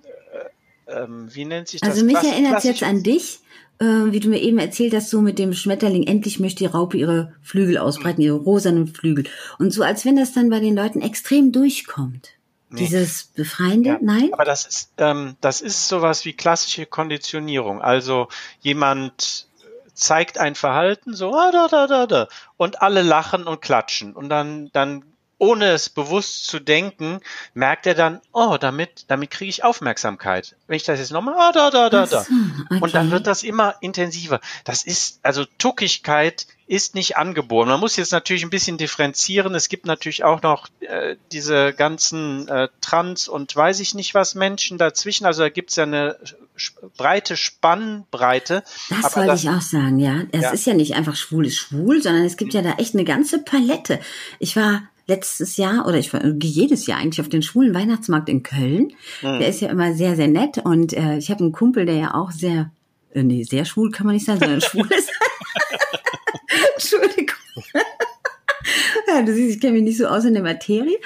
ähm, 0.87 1.27
wie 1.33 1.45
nennt 1.45 1.67
sich 1.67 1.81
das? 1.81 1.91
Also 1.91 2.05
mich 2.05 2.17
erinnert 2.17 2.59
es 2.59 2.63
jetzt 2.63 2.83
an 2.83 3.03
dich, 3.03 3.39
äh, 3.79 3.85
wie 3.85 4.19
du 4.19 4.29
mir 4.29 4.39
eben 4.39 4.59
erzählt 4.59 4.93
hast, 4.93 5.09
so 5.09 5.21
mit 5.21 5.39
dem 5.39 5.53
Schmetterling, 5.53 6.03
endlich 6.03 6.39
möchte 6.39 6.59
die 6.59 6.69
Raupe 6.69 6.97
ihre 6.97 7.33
Flügel 7.41 7.77
ausbreiten, 7.77 8.21
ihre 8.21 8.37
rosanen 8.37 8.87
Flügel. 8.87 9.25
Und 9.57 9.71
so, 9.71 9.83
als 9.83 10.05
wenn 10.05 10.15
das 10.15 10.33
dann 10.33 10.49
bei 10.49 10.59
den 10.59 10.75
Leuten 10.75 11.01
extrem 11.01 11.51
durchkommt. 11.51 12.29
Nee. 12.69 12.79
Dieses 12.81 13.25
Befreiende, 13.25 13.89
ja, 13.89 13.99
nein? 14.01 14.29
Aber 14.31 14.45
das 14.45 14.65
ist, 14.65 14.93
ähm, 14.97 15.35
das 15.41 15.59
ist 15.59 15.89
sowas 15.89 16.23
wie 16.23 16.33
klassische 16.33 16.85
Konditionierung. 16.85 17.81
Also 17.81 18.29
jemand 18.61 19.47
zeigt 19.93 20.37
ein 20.37 20.55
Verhalten 20.55 21.13
so, 21.13 21.33
ah, 21.33 21.51
da, 21.51 21.67
da, 21.67 21.87
da, 21.87 22.07
da, 22.07 22.27
und 22.55 22.81
alle 22.81 23.01
lachen 23.01 23.43
und 23.43 23.61
klatschen. 23.61 24.13
Und 24.13 24.29
dann, 24.29 24.69
dann 24.71 25.03
ohne 25.41 25.71
es 25.71 25.89
bewusst 25.89 26.45
zu 26.45 26.59
denken, 26.59 27.19
merkt 27.55 27.87
er 27.87 27.95
dann, 27.95 28.21
oh, 28.31 28.57
damit, 28.59 29.05
damit 29.07 29.31
kriege 29.31 29.49
ich 29.49 29.63
Aufmerksamkeit. 29.63 30.55
Wenn 30.67 30.75
ich 30.75 30.83
das 30.83 30.99
jetzt 30.99 31.11
nochmal, 31.11 31.33
ah, 31.35 31.51
da, 31.51 31.71
da, 31.71 31.89
da, 31.89 32.05
da. 32.05 32.19
Okay. 32.19 32.79
Und 32.79 32.93
dann 32.93 33.09
wird 33.09 33.25
das 33.25 33.41
immer 33.41 33.73
intensiver. 33.81 34.39
Das 34.65 34.83
ist, 34.83 35.19
also 35.23 35.43
Tuckigkeit 35.57 36.45
ist 36.67 36.93
nicht 36.93 37.17
angeboren. 37.17 37.69
Man 37.69 37.79
muss 37.79 37.95
jetzt 37.95 38.11
natürlich 38.11 38.43
ein 38.43 38.51
bisschen 38.51 38.77
differenzieren. 38.77 39.55
Es 39.55 39.67
gibt 39.67 39.87
natürlich 39.87 40.23
auch 40.23 40.43
noch 40.43 40.67
äh, 40.81 41.15
diese 41.31 41.73
ganzen 41.73 42.47
äh, 42.47 42.69
Trans- 42.79 43.27
und 43.27 43.55
weiß 43.55 43.79
ich 43.79 43.95
nicht 43.95 44.13
was 44.13 44.35
Menschen 44.35 44.77
dazwischen. 44.77 45.25
Also 45.25 45.41
da 45.41 45.49
gibt 45.49 45.71
es 45.71 45.75
ja 45.75 45.85
eine 45.85 46.17
breite 46.97 47.35
Spannbreite. 47.35 48.63
Das 48.89 49.15
wollte 49.15 49.33
ich 49.33 49.49
auch 49.49 49.61
sagen, 49.61 49.97
ja. 49.97 50.21
Es 50.31 50.41
ja. 50.43 50.51
ist 50.51 50.67
ja 50.67 50.75
nicht 50.75 50.93
einfach 50.93 51.15
schwul 51.15 51.47
ist 51.47 51.57
schwul, 51.57 51.99
sondern 52.03 52.25
es 52.25 52.37
gibt 52.37 52.53
ja 52.53 52.61
da 52.61 52.73
echt 52.73 52.93
eine 52.93 53.05
ganze 53.05 53.39
Palette. 53.39 53.99
Ich 54.37 54.55
war 54.55 54.83
letztes 55.11 55.57
Jahr 55.57 55.85
oder 55.87 55.97
ich 55.97 56.11
gehe 56.11 56.49
jedes 56.49 56.87
Jahr 56.87 56.99
eigentlich 56.99 57.19
auf 57.19 57.29
den 57.29 57.41
schwulen 57.41 57.73
Weihnachtsmarkt 57.73 58.29
in 58.29 58.43
Köln. 58.43 58.93
Mhm. 59.21 59.39
Der 59.39 59.47
ist 59.47 59.59
ja 59.59 59.69
immer 59.69 59.93
sehr, 59.93 60.15
sehr 60.15 60.29
nett 60.29 60.57
und 60.59 60.93
äh, 60.93 61.17
ich 61.17 61.29
habe 61.29 61.43
einen 61.43 61.51
Kumpel, 61.51 61.85
der 61.85 61.95
ja 61.95 62.13
auch 62.13 62.31
sehr, 62.31 62.71
äh, 63.13 63.21
nee, 63.21 63.43
sehr 63.43 63.65
schwul 63.65 63.91
kann 63.91 64.05
man 64.05 64.15
nicht 64.15 64.25
sagen, 64.25 64.39
sondern 64.39 64.61
schwul 64.61 64.87
ist. 64.97 65.11
Entschuldigung. 66.75 67.35
ja, 69.07 69.21
du 69.21 69.33
siehst, 69.33 69.55
ich 69.55 69.61
kenne 69.61 69.73
mich 69.73 69.83
nicht 69.83 69.97
so 69.97 70.07
aus 70.07 70.23
in 70.23 70.33
der 70.33 70.43
Materie. 70.43 70.97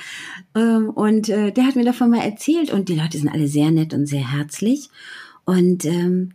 Ähm, 0.55 0.91
und 0.91 1.29
äh, 1.29 1.51
der 1.51 1.65
hat 1.65 1.75
mir 1.75 1.85
davon 1.85 2.11
mal 2.11 2.23
erzählt 2.23 2.71
und 2.71 2.89
die 2.89 2.95
Leute 2.95 3.17
sind 3.17 3.29
alle 3.29 3.47
sehr 3.47 3.71
nett 3.71 3.93
und 3.93 4.05
sehr 4.05 4.31
herzlich. 4.31 4.89
Und 5.45 5.85
ähm, 5.85 6.33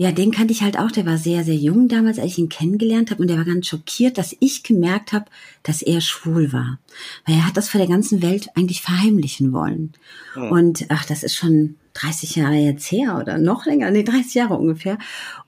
ja, 0.00 0.12
den 0.12 0.30
kannte 0.30 0.54
ich 0.54 0.62
halt 0.62 0.78
auch. 0.78 0.90
Der 0.90 1.04
war 1.04 1.18
sehr, 1.18 1.44
sehr 1.44 1.56
jung 1.56 1.86
damals, 1.86 2.18
als 2.18 2.32
ich 2.32 2.38
ihn 2.38 2.48
kennengelernt 2.48 3.10
habe. 3.10 3.20
Und 3.20 3.28
der 3.28 3.36
war 3.36 3.44
ganz 3.44 3.66
schockiert, 3.66 4.16
dass 4.16 4.34
ich 4.40 4.62
gemerkt 4.62 5.12
habe, 5.12 5.26
dass 5.62 5.82
er 5.82 6.00
schwul 6.00 6.54
war. 6.54 6.78
Weil 7.26 7.34
er 7.34 7.46
hat 7.46 7.58
das 7.58 7.68
vor 7.68 7.78
der 7.78 7.86
ganzen 7.86 8.22
Welt 8.22 8.48
eigentlich 8.54 8.80
verheimlichen 8.80 9.52
wollen. 9.52 9.92
Mhm. 10.34 10.52
Und 10.52 10.86
ach, 10.88 11.04
das 11.04 11.22
ist 11.22 11.36
schon 11.36 11.76
30 11.92 12.36
Jahre 12.36 12.54
jetzt 12.54 12.90
her 12.90 13.18
oder 13.20 13.36
noch 13.36 13.66
länger, 13.66 13.90
nee, 13.90 14.02
30 14.02 14.32
Jahre 14.32 14.54
ungefähr. 14.54 14.96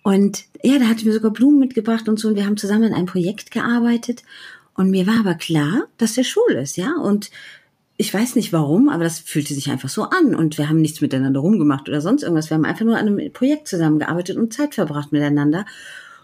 Und 0.02 0.44
ja, 0.62 0.78
da 0.78 0.84
hatte 0.84 1.06
mir 1.06 1.14
sogar 1.14 1.30
Blumen 1.30 1.58
mitgebracht 1.58 2.06
und 2.06 2.20
so. 2.20 2.28
Und 2.28 2.34
wir 2.34 2.44
haben 2.44 2.58
zusammen 2.58 2.84
in 2.84 2.92
einem 2.92 3.06
Projekt 3.06 3.52
gearbeitet. 3.52 4.22
Und 4.74 4.90
mir 4.90 5.06
war 5.06 5.20
aber 5.20 5.34
klar, 5.34 5.84
dass 5.96 6.18
er 6.18 6.24
schwul 6.24 6.52
ist, 6.60 6.76
ja. 6.76 6.92
Und 7.02 7.30
ich 8.02 8.12
weiß 8.12 8.34
nicht 8.34 8.52
warum, 8.52 8.88
aber 8.88 9.04
das 9.04 9.20
fühlte 9.20 9.54
sich 9.54 9.70
einfach 9.70 9.88
so 9.88 10.02
an 10.02 10.34
und 10.34 10.58
wir 10.58 10.68
haben 10.68 10.80
nichts 10.80 11.00
miteinander 11.00 11.38
rumgemacht 11.38 11.88
oder 11.88 12.00
sonst 12.00 12.24
irgendwas. 12.24 12.50
Wir 12.50 12.56
haben 12.56 12.64
einfach 12.64 12.84
nur 12.84 12.98
an 12.98 13.06
einem 13.06 13.32
Projekt 13.32 13.68
zusammengearbeitet 13.68 14.36
und 14.36 14.52
Zeit 14.52 14.74
verbracht 14.74 15.12
miteinander. 15.12 15.64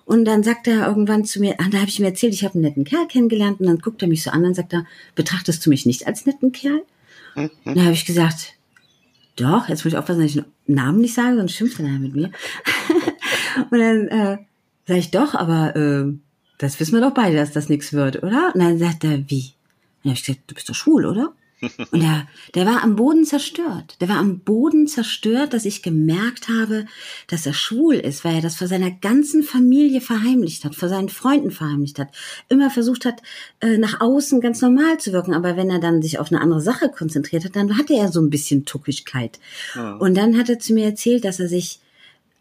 Und 0.05 0.25
dann 0.25 0.43
sagt 0.43 0.67
er 0.67 0.89
irgendwann 0.89 1.25
zu 1.25 1.39
mir, 1.39 1.55
ah, 1.59 1.69
da 1.71 1.79
habe 1.79 1.89
ich 1.89 2.01
ihm 2.01 2.05
erzählt, 2.05 2.35
ich 2.35 2.43
habe 2.43 2.55
einen 2.55 2.63
netten 2.63 2.83
Kerl 2.83 3.07
kennengelernt 3.07 3.61
und 3.61 3.67
dann 3.67 3.79
guckt 3.79 4.03
er 4.03 4.09
mich 4.09 4.25
so 4.25 4.31
an 4.31 4.45
und 4.45 4.55
sagt 4.55 4.73
er, 4.73 4.87
betrachtest 5.15 5.65
du 5.65 5.71
mich 5.71 5.87
nicht 5.87 6.09
als 6.09 6.27
netten 6.27 6.51
Kerl? 6.51 6.83
Mhm. 7.37 7.51
Und 7.65 7.77
dann 7.77 7.85
habe 7.85 7.93
ich 7.93 8.07
gesagt, 8.07 8.55
doch, 9.37 9.69
jetzt 9.69 9.85
muss 9.85 9.93
ich 9.93 9.99
aufpassen, 9.99 10.23
dass 10.23 10.35
ich 10.35 10.43
den 10.43 10.47
Namen 10.67 11.01
nicht 11.01 11.15
sage, 11.15 11.37
sonst 11.37 11.53
schimpft 11.53 11.79
er 11.79 11.87
mit 11.87 12.13
mir. 12.13 12.33
und 13.71 13.79
dann 13.79 14.09
äh, 14.09 14.39
sage 14.85 14.99
ich 14.99 15.13
doch, 15.13 15.37
aber 15.37 15.77
äh, 15.77 16.13
das 16.59 16.81
wissen 16.81 16.95
wir 16.95 17.03
doch 17.03 17.15
beide, 17.15 17.37
dass 17.37 17.53
das 17.53 17.69
nichts 17.69 17.93
wird, 17.93 18.21
oder? 18.25 18.51
Und 18.53 18.63
dann 18.63 18.81
sagt 18.81 19.05
er, 19.05 19.31
wie? 19.31 19.53
Und 20.03 20.05
dann 20.05 20.11
habe 20.11 20.19
ich 20.19 20.25
gesagt, 20.25 20.41
du 20.49 20.57
bist 20.57 20.69
doch 20.69 20.75
schwul, 20.75 21.07
oder? 21.07 21.35
Und 21.61 22.03
der, 22.03 22.27
der 22.55 22.67
war 22.67 22.83
am 22.83 22.95
Boden 22.97 23.25
zerstört. 23.25 23.97
Der 24.01 24.09
war 24.09 24.17
am 24.17 24.41
Boden 24.41 24.87
zerstört, 24.87 25.53
dass 25.53 25.65
ich 25.65 25.83
gemerkt 25.83 26.49
habe, 26.49 26.87
dass 27.27 27.47
er 27.47 27.53
schwul 27.53 27.97
ist, 27.97 28.25
weil 28.25 28.37
er 28.37 28.43
das 28.43 28.57
vor 28.57 28.69
seiner 28.69 28.91
ganzen 28.91 29.43
Familie 29.43 30.01
verheimlicht 30.01 30.65
hat, 30.65 30.75
vor 30.75 30.89
seinen 30.89 31.09
Freunden 31.09 31.51
verheimlicht 31.51 31.99
hat, 31.99 32.09
immer 32.49 32.71
versucht 32.71 33.05
hat, 33.05 33.23
äh, 33.61 33.79
nach 33.79 34.01
außen 34.01 34.41
ganz 34.41 34.61
normal 34.61 34.99
zu 34.99 35.13
wirken. 35.13 35.35
Aber 35.35 35.57
wenn 35.57 35.71
er 35.71 35.81
dann 35.81 36.03
sich 36.03 36.19
auf 36.19 36.31
eine 36.31 36.41
andere 36.41 36.61
Sache 36.61 36.91
konzentriert 36.91 37.45
hat, 37.45 37.57
dann 37.57 37.77
hatte 37.77 37.95
er 37.95 38.13
so 38.13 38.21
ein 38.21 38.31
bisschen 38.31 38.65
Tuckigkeit. 38.65 39.41
Ja. 39.75 39.97
Und 39.97 40.17
dann 40.17 40.39
hat 40.39 40.49
er 40.49 40.59
zu 40.59 40.75
mir 40.75 40.85
erzählt, 40.85 41.25
dass 41.25 41.41
er 41.41 41.49
sich 41.49 41.81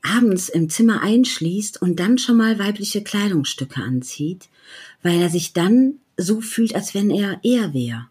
abends 0.04 0.48
im 0.50 0.70
Zimmer 0.70 1.02
einschließt 1.02 1.82
und 1.82 2.00
dann 2.00 2.18
schon 2.18 2.38
mal 2.38 2.60
weibliche 2.60 3.04
Kleidungsstücke 3.04 3.82
anzieht, 3.82 4.48
weil 5.02 5.20
er 5.20 5.30
sich 5.30 5.54
dann 5.54 5.96
so 6.18 6.40
fühlt, 6.40 6.76
als 6.76 6.94
wenn 6.94 7.10
er 7.10 7.40
er 7.44 7.74
wäre 7.74 8.08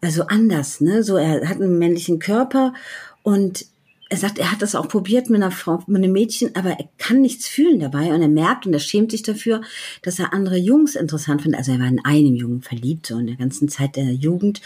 also 0.00 0.24
anders, 0.26 0.80
ne? 0.80 1.02
So, 1.02 1.16
er 1.16 1.48
hat 1.48 1.60
einen 1.60 1.78
männlichen 1.78 2.18
Körper 2.18 2.74
und 3.22 3.66
er 4.10 4.18
sagt, 4.18 4.38
er 4.38 4.52
hat 4.52 4.62
das 4.62 4.74
auch 4.74 4.88
probiert 4.88 5.30
mit 5.30 5.42
einer 5.42 5.50
Frau, 5.50 5.82
mit 5.86 6.02
einem 6.02 6.12
Mädchen, 6.12 6.54
aber 6.54 6.70
er 6.70 6.88
kann 6.98 7.20
nichts 7.20 7.48
fühlen 7.48 7.80
dabei 7.80 8.12
und 8.12 8.22
er 8.22 8.28
merkt 8.28 8.66
und 8.66 8.72
er 8.72 8.78
schämt 8.78 9.10
sich 9.10 9.22
dafür, 9.22 9.62
dass 10.02 10.18
er 10.18 10.32
andere 10.32 10.56
Jungs 10.56 10.94
interessant 10.94 11.42
findet. 11.42 11.58
Also 11.58 11.72
er 11.72 11.80
war 11.80 11.88
in 11.88 12.04
einem 12.04 12.34
Jungen 12.36 12.62
verliebt, 12.62 13.06
so 13.06 13.18
in 13.18 13.26
der 13.26 13.36
ganzen 13.36 13.68
Zeit 13.68 13.96
der 13.96 14.12
Jugend 14.12 14.60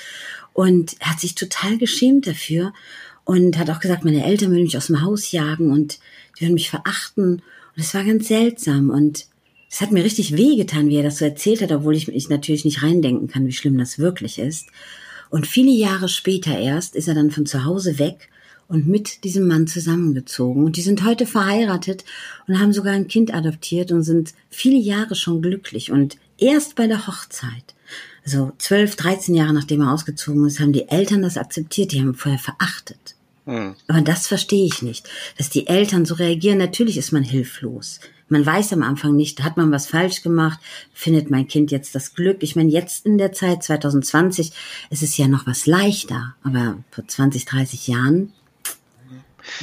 und 0.53 0.97
er 1.01 1.12
hat 1.12 1.21
sich 1.21 1.35
total 1.35 1.79
geschämt 1.79 2.27
dafür 2.27 2.73
und 3.25 3.59
hat 3.59 3.71
auch 3.71 3.81
gesagt, 3.81 4.05
meine 4.05 4.25
Eltern 4.25 4.51
würden 4.51 4.64
mich 4.64 4.77
aus 4.77 4.88
dem 4.88 5.03
Haus 5.03 5.31
jagen 5.33 5.71
und 5.73 5.99
die 6.37 6.43
würden 6.43 6.55
mich 6.55 6.71
verachten 6.71 7.43
und 7.77 7.83
es 7.83 7.95
war 7.95 8.05
ganz 8.05 8.29
seltsam 8.29 8.91
und 8.91 9.27
es 9.71 9.81
hat 9.81 9.93
mir 9.93 10.05
richtig 10.05 10.37
wehgetan, 10.37 10.88
wie 10.88 10.97
er 10.97 11.03
das 11.03 11.19
so 11.19 11.25
erzählt 11.25 11.62
hat, 11.62 11.73
obwohl 11.73 11.95
ich, 11.95 12.09
ich 12.09 12.29
natürlich 12.29 12.64
nicht 12.64 12.83
reindenken 12.83 13.29
kann, 13.29 13.47
wie 13.47 13.53
schlimm 13.53 13.79
das 13.79 13.99
wirklich 13.99 14.38
ist. 14.38 14.67
Und 15.31 15.47
viele 15.47 15.73
Jahre 15.73 16.09
später 16.09 16.59
erst 16.59 16.97
ist 16.97 17.09
er 17.09 17.14
dann 17.14 17.31
von 17.31 17.47
zu 17.47 17.64
Hause 17.64 17.99
weg 17.99 18.29
und 18.69 18.87
mit 18.87 19.25
diesem 19.25 19.49
Mann 19.49 19.67
zusammengezogen. 19.67 20.64
Und 20.64 20.77
die 20.77 20.83
sind 20.83 21.05
heute 21.05 21.27
verheiratet 21.27 22.05
und 22.47 22.61
haben 22.61 22.73
sogar 22.73 22.93
ein 22.93 23.09
Kind 23.09 23.35
adoptiert 23.35 23.91
und 23.93 24.03
sind 24.03 24.35
viele 24.51 24.79
Jahre 24.79 25.14
schon 25.14 25.43
glücklich. 25.43 25.91
Und 25.91 26.19
erst 26.37 26.77
bei 26.77 26.87
der 26.87 27.07
Hochzeit, 27.07 27.75
also 28.25 28.53
zwölf, 28.59 28.97
dreizehn 28.97 29.35
Jahre 29.35 29.55
nachdem 29.55 29.81
er 29.81 29.93
ausgezogen 29.93 30.47
ist, 30.47 30.61
haben 30.61 30.73
die 30.73 30.88
Eltern 30.88 31.23
das 31.23 31.38
akzeptiert. 31.38 31.93
Die 31.93 32.01
haben 32.01 32.14
vorher 32.14 32.38
verachtet. 32.38 33.17
Mhm. 33.47 33.75
Aber 33.88 34.03
das 34.03 34.27
verstehe 34.27 34.67
ich 34.67 34.83
nicht, 34.83 35.09
dass 35.38 35.49
die 35.49 35.67
Eltern 35.67 36.05
so 36.05 36.14
reagieren. 36.14 36.59
Natürlich 36.59 36.99
ist 36.99 37.12
man 37.12 37.23
hilflos. 37.23 38.01
Man 38.29 38.45
weiß 38.45 38.73
am 38.73 38.83
Anfang 38.83 39.17
nicht, 39.17 39.43
hat 39.43 39.57
man 39.57 39.73
was 39.73 39.87
falsch 39.87 40.23
gemacht, 40.23 40.59
findet 40.93 41.31
mein 41.31 41.49
Kind 41.49 41.71
jetzt 41.71 41.95
das 41.95 42.14
Glück. 42.14 42.43
Ich 42.43 42.57
meine, 42.57 42.71
jetzt 42.71 43.07
in 43.07 43.19
der 43.19 43.33
Zeit 43.33 43.62
2020 43.62 44.53
ist 44.91 45.03
es 45.03 45.17
ja 45.17 45.29
noch 45.29 45.47
was 45.47 45.67
leichter, 45.67 46.35
aber 46.43 46.79
vor 46.91 47.07
20, 47.07 47.45
30 47.47 47.88
Jahren 47.88 48.33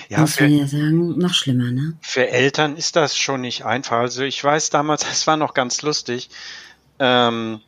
ja, 0.09 0.19
muss 0.19 0.39
man 0.39 0.51
ja 0.51 0.67
sagen, 0.67 1.17
noch 1.17 1.33
schlimmer, 1.33 1.71
ne? 1.71 1.97
Für 2.01 2.27
Eltern 2.27 2.75
ist 2.75 2.95
das 2.95 3.17
schon 3.17 3.41
nicht 3.41 3.65
einfach. 3.65 3.99
Also 3.99 4.23
ich 4.23 4.43
weiß 4.43 4.69
damals, 4.69 5.05
es 5.11 5.27
war 5.27 5.37
noch 5.37 5.53
ganz 5.53 5.81
lustig. 5.81 6.29
Ähm, 6.99 7.61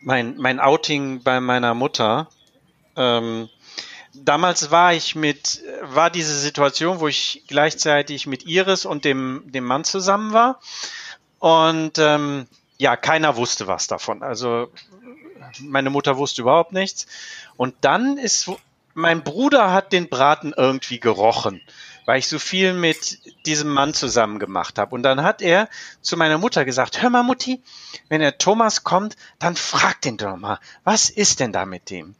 mein, 0.00 0.36
mein 0.36 0.60
Outing 0.60 1.22
bei 1.22 1.40
meiner 1.40 1.74
Mutter. 1.74 2.28
Ähm, 2.96 3.48
damals 4.24 4.70
war 4.70 4.94
ich 4.94 5.14
mit, 5.14 5.60
war 5.82 6.10
diese 6.10 6.38
Situation, 6.38 7.00
wo 7.00 7.08
ich 7.08 7.44
gleichzeitig 7.46 8.26
mit 8.26 8.46
Iris 8.46 8.84
und 8.84 9.04
dem, 9.04 9.42
dem 9.46 9.64
Mann 9.64 9.84
zusammen 9.84 10.32
war. 10.32 10.60
Und 11.38 11.98
ähm, 11.98 12.46
ja, 12.78 12.96
keiner 12.96 13.36
wusste 13.36 13.66
was 13.66 13.86
davon. 13.86 14.22
Also 14.22 14.72
meine 15.60 15.90
Mutter 15.90 16.16
wusste 16.16 16.42
überhaupt 16.42 16.72
nichts. 16.72 17.06
Und 17.56 17.74
dann 17.80 18.18
ist, 18.18 18.50
mein 18.94 19.22
Bruder 19.22 19.72
hat 19.72 19.92
den 19.92 20.08
Braten 20.08 20.52
irgendwie 20.56 21.00
gerochen. 21.00 21.60
weil 22.06 22.20
ich 22.20 22.28
so 22.28 22.38
viel 22.38 22.72
mit 22.72 23.18
diesem 23.44 23.68
Mann 23.68 23.92
zusammen 23.92 24.38
gemacht 24.38 24.78
habe. 24.78 24.94
Und 24.94 25.02
dann 25.02 25.22
hat 25.22 25.42
er 25.42 25.68
zu 26.00 26.16
meiner 26.16 26.38
Mutter 26.38 26.64
gesagt, 26.64 27.02
hör 27.02 27.10
mal 27.10 27.22
Mutti, 27.22 27.60
wenn 28.08 28.20
der 28.20 28.38
Thomas 28.38 28.84
kommt, 28.84 29.16
dann 29.38 29.56
frag 29.56 30.00
den 30.00 30.16
doch 30.16 30.36
mal, 30.36 30.60
was 30.84 31.10
ist 31.10 31.40
denn 31.40 31.52
da 31.52 31.66
mit 31.66 31.90
dem? 31.90 32.14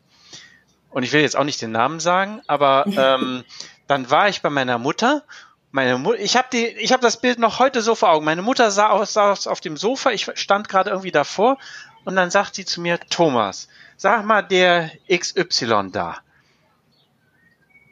Und 0.96 1.02
ich 1.02 1.12
will 1.12 1.20
jetzt 1.20 1.36
auch 1.36 1.44
nicht 1.44 1.60
den 1.60 1.72
Namen 1.72 2.00
sagen, 2.00 2.40
aber 2.46 2.86
ähm, 2.86 3.44
dann 3.86 4.08
war 4.10 4.30
ich 4.30 4.40
bei 4.40 4.48
meiner 4.48 4.78
Mutter 4.78 5.24
meine 5.70 5.98
Mutter, 5.98 6.18
ich 6.20 6.38
habe 6.38 6.48
die, 6.50 6.66
ich 6.68 6.90
habe 6.90 7.02
das 7.02 7.20
Bild 7.20 7.38
noch 7.38 7.58
heute 7.58 7.82
so 7.82 7.94
vor 7.94 8.08
Augen. 8.08 8.24
Meine 8.24 8.40
Mutter 8.40 8.70
saß, 8.70 9.12
saß 9.12 9.46
auf 9.46 9.60
dem 9.60 9.76
Sofa, 9.76 10.10
ich 10.10 10.26
stand 10.36 10.70
gerade 10.70 10.88
irgendwie 10.88 11.10
davor 11.10 11.58
und 12.06 12.16
dann 12.16 12.30
sagt 12.30 12.54
sie 12.54 12.64
zu 12.64 12.80
mir, 12.80 12.98
Thomas, 12.98 13.68
sag 13.98 14.24
mal 14.24 14.40
der 14.40 14.90
XY 15.12 15.90
da, 15.92 16.16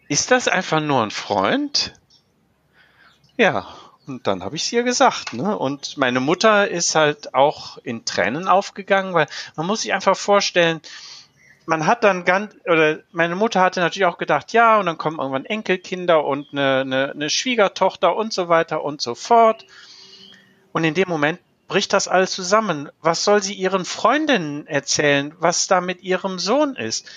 ist 0.09 0.31
das 0.31 0.49
einfach 0.49 0.81
nur 0.81 1.03
ein 1.03 1.11
Freund? 1.11 1.93
Ja, 3.37 3.69
und 4.07 4.27
dann 4.27 4.43
habe 4.43 4.57
ich 4.57 4.63
es 4.63 4.73
ihr 4.73 4.83
gesagt. 4.83 5.35
Ne? 5.35 5.59
Und 5.59 5.99
meine 5.99 6.21
Mutter 6.21 6.67
ist 6.67 6.95
halt 6.95 7.35
auch 7.35 7.77
in 7.77 8.07
Tränen 8.07 8.49
aufgegangen, 8.49 9.13
weil 9.13 9.27
man 9.57 9.67
muss 9.67 9.83
sich 9.83 9.93
einfach 9.93 10.17
vorstellen, 10.17 10.81
man 11.67 11.87
hat 11.87 12.05
dann 12.05 12.25
ganz, 12.25 12.55
oder 12.67 12.99
meine 13.13 13.37
Mutter 13.37 13.61
hatte 13.61 13.81
natürlich 13.81 14.07
auch 14.07 14.19
gedacht, 14.19 14.53
ja, 14.53 14.79
und 14.79 14.87
dann 14.87 14.99
kommen 14.99 15.19
irgendwann 15.19 15.47
Enkelkinder 15.47 16.25
und 16.25 16.49
eine, 16.53 16.81
eine, 16.81 17.11
eine 17.13 17.31
Schwiegertochter 17.31 18.15
und 18.15 18.33
so 18.33 18.49
weiter 18.49 18.85
und 18.85 19.01
so 19.01 19.15
fort. 19.15 19.65
Und 20.73 20.85
in 20.85 20.95
dem 20.95 21.09
Moment 21.09 21.41
bricht 21.69 21.93
das 21.93 22.09
alles 22.09 22.33
zusammen. 22.33 22.91
Was 23.01 23.25
soll 23.25 23.43
sie 23.43 23.55
ihren 23.55 23.85
Freundinnen 23.85 24.67
erzählen, 24.67 25.35
was 25.39 25.67
da 25.67 25.81
mit 25.81 26.03
ihrem 26.03 26.39
Sohn 26.39 26.77
ist? 26.77 27.09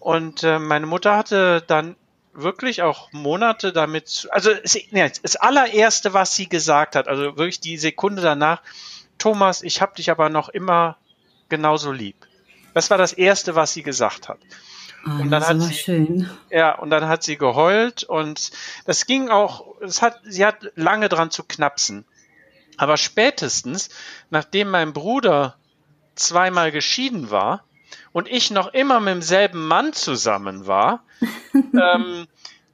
Und 0.00 0.42
äh, 0.42 0.58
meine 0.58 0.86
Mutter 0.86 1.16
hatte 1.16 1.62
dann 1.66 1.96
wirklich 2.32 2.82
auch 2.82 3.10
Monate 3.12 3.72
damit, 3.72 4.28
also 4.30 4.50
nee, 4.90 5.10
das 5.22 5.36
allererste, 5.36 6.12
was 6.14 6.36
sie 6.36 6.48
gesagt 6.48 6.94
hat, 6.94 7.08
also 7.08 7.36
wirklich 7.36 7.60
die 7.60 7.78
Sekunde 7.78 8.22
danach, 8.22 8.62
Thomas, 9.18 9.62
ich 9.62 9.80
habe 9.80 9.96
dich 9.96 10.10
aber 10.10 10.28
noch 10.28 10.48
immer 10.48 10.96
genauso 11.48 11.90
lieb. 11.90 12.14
Das 12.74 12.90
war 12.90 12.98
das 12.98 13.12
erste, 13.12 13.54
was 13.54 13.72
sie 13.72 13.82
gesagt 13.82 14.28
hat. 14.28 14.38
Oh, 15.06 15.22
und 15.22 15.30
dann 15.30 15.46
hat 15.46 15.60
sie, 15.60 15.74
schön. 15.74 16.30
ja, 16.50 16.74
und 16.74 16.90
dann 16.90 17.08
hat 17.08 17.22
sie 17.22 17.36
geheult 17.36 18.02
und 18.02 18.50
das 18.84 19.06
ging 19.06 19.28
auch, 19.28 19.80
es 19.80 20.02
hat, 20.02 20.20
sie 20.24 20.44
hat 20.44 20.72
lange 20.74 21.08
dran 21.08 21.30
zu 21.30 21.44
knapsen. 21.44 22.04
Aber 22.76 22.96
spätestens, 22.96 23.90
nachdem 24.30 24.70
mein 24.70 24.92
Bruder 24.92 25.56
zweimal 26.14 26.72
geschieden 26.72 27.30
war 27.30 27.64
und 28.12 28.28
ich 28.28 28.50
noch 28.50 28.72
immer 28.72 29.00
mit 29.00 29.14
demselben 29.14 29.66
Mann 29.66 29.92
zusammen 29.92 30.66
war, 30.66 31.04
ähm, 31.54 32.26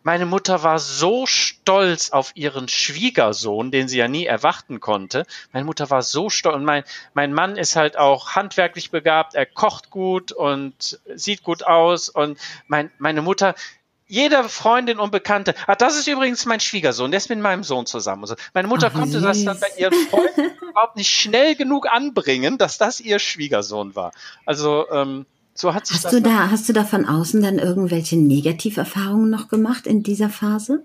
meine 0.04 0.26
Mutter 0.26 0.62
war 0.62 0.78
so 0.78 1.26
stolz 1.26 2.10
auf 2.10 2.32
ihren 2.34 2.68
Schwiegersohn, 2.68 3.70
den 3.70 3.88
sie 3.88 3.98
ja 3.98 4.06
nie 4.06 4.26
erwarten 4.26 4.78
konnte. 4.78 5.26
Meine 5.52 5.64
Mutter 5.64 5.88
war 5.88 6.02
so 6.02 6.28
stolz. 6.28 6.54
Und 6.54 6.64
mein, 6.64 6.84
mein 7.14 7.32
Mann 7.32 7.56
ist 7.56 7.74
halt 7.74 7.96
auch 7.96 8.32
handwerklich 8.36 8.90
begabt. 8.90 9.34
Er 9.34 9.46
kocht 9.46 9.90
gut 9.90 10.30
und 10.30 11.00
sieht 11.14 11.42
gut 11.42 11.64
aus. 11.64 12.10
Und 12.10 12.38
mein, 12.68 12.90
meine 12.98 13.22
Mutter, 13.22 13.54
jede 14.06 14.44
Freundin 14.44 14.98
und 14.98 15.10
Bekannte, 15.10 15.54
ah, 15.66 15.74
das 15.74 15.96
ist 15.96 16.06
übrigens 16.06 16.44
mein 16.44 16.60
Schwiegersohn, 16.60 17.10
der 17.10 17.18
ist 17.18 17.30
mit 17.30 17.38
meinem 17.38 17.64
Sohn 17.64 17.86
zusammen. 17.86 18.24
Also 18.24 18.34
meine 18.52 18.68
Mutter 18.68 18.88
Ach, 18.92 18.98
konnte 18.98 19.20
süß. 19.20 19.22
das 19.22 19.44
dann 19.44 19.58
bei 19.58 19.70
ihren 19.78 19.94
Freunden 20.08 20.52
überhaupt 20.68 20.96
nicht 20.96 21.10
schnell 21.10 21.54
genug 21.54 21.90
anbringen, 21.90 22.58
dass 22.58 22.76
das 22.76 23.00
ihr 23.00 23.18
Schwiegersohn 23.18 23.96
war. 23.96 24.12
Also 24.44 24.86
ähm, 24.90 25.24
so 25.54 25.72
hat 25.72 25.86
sich 25.86 25.96
hast 25.96 26.12
du 26.12 26.20
da, 26.20 26.50
hast 26.50 26.68
du 26.68 26.72
da 26.72 26.84
von 26.84 27.06
außen 27.06 27.42
dann 27.42 27.58
irgendwelche 27.58 28.16
Negativerfahrungen 28.16 29.30
noch 29.30 29.48
gemacht 29.48 29.86
in 29.86 30.02
dieser 30.02 30.28
Phase? 30.28 30.82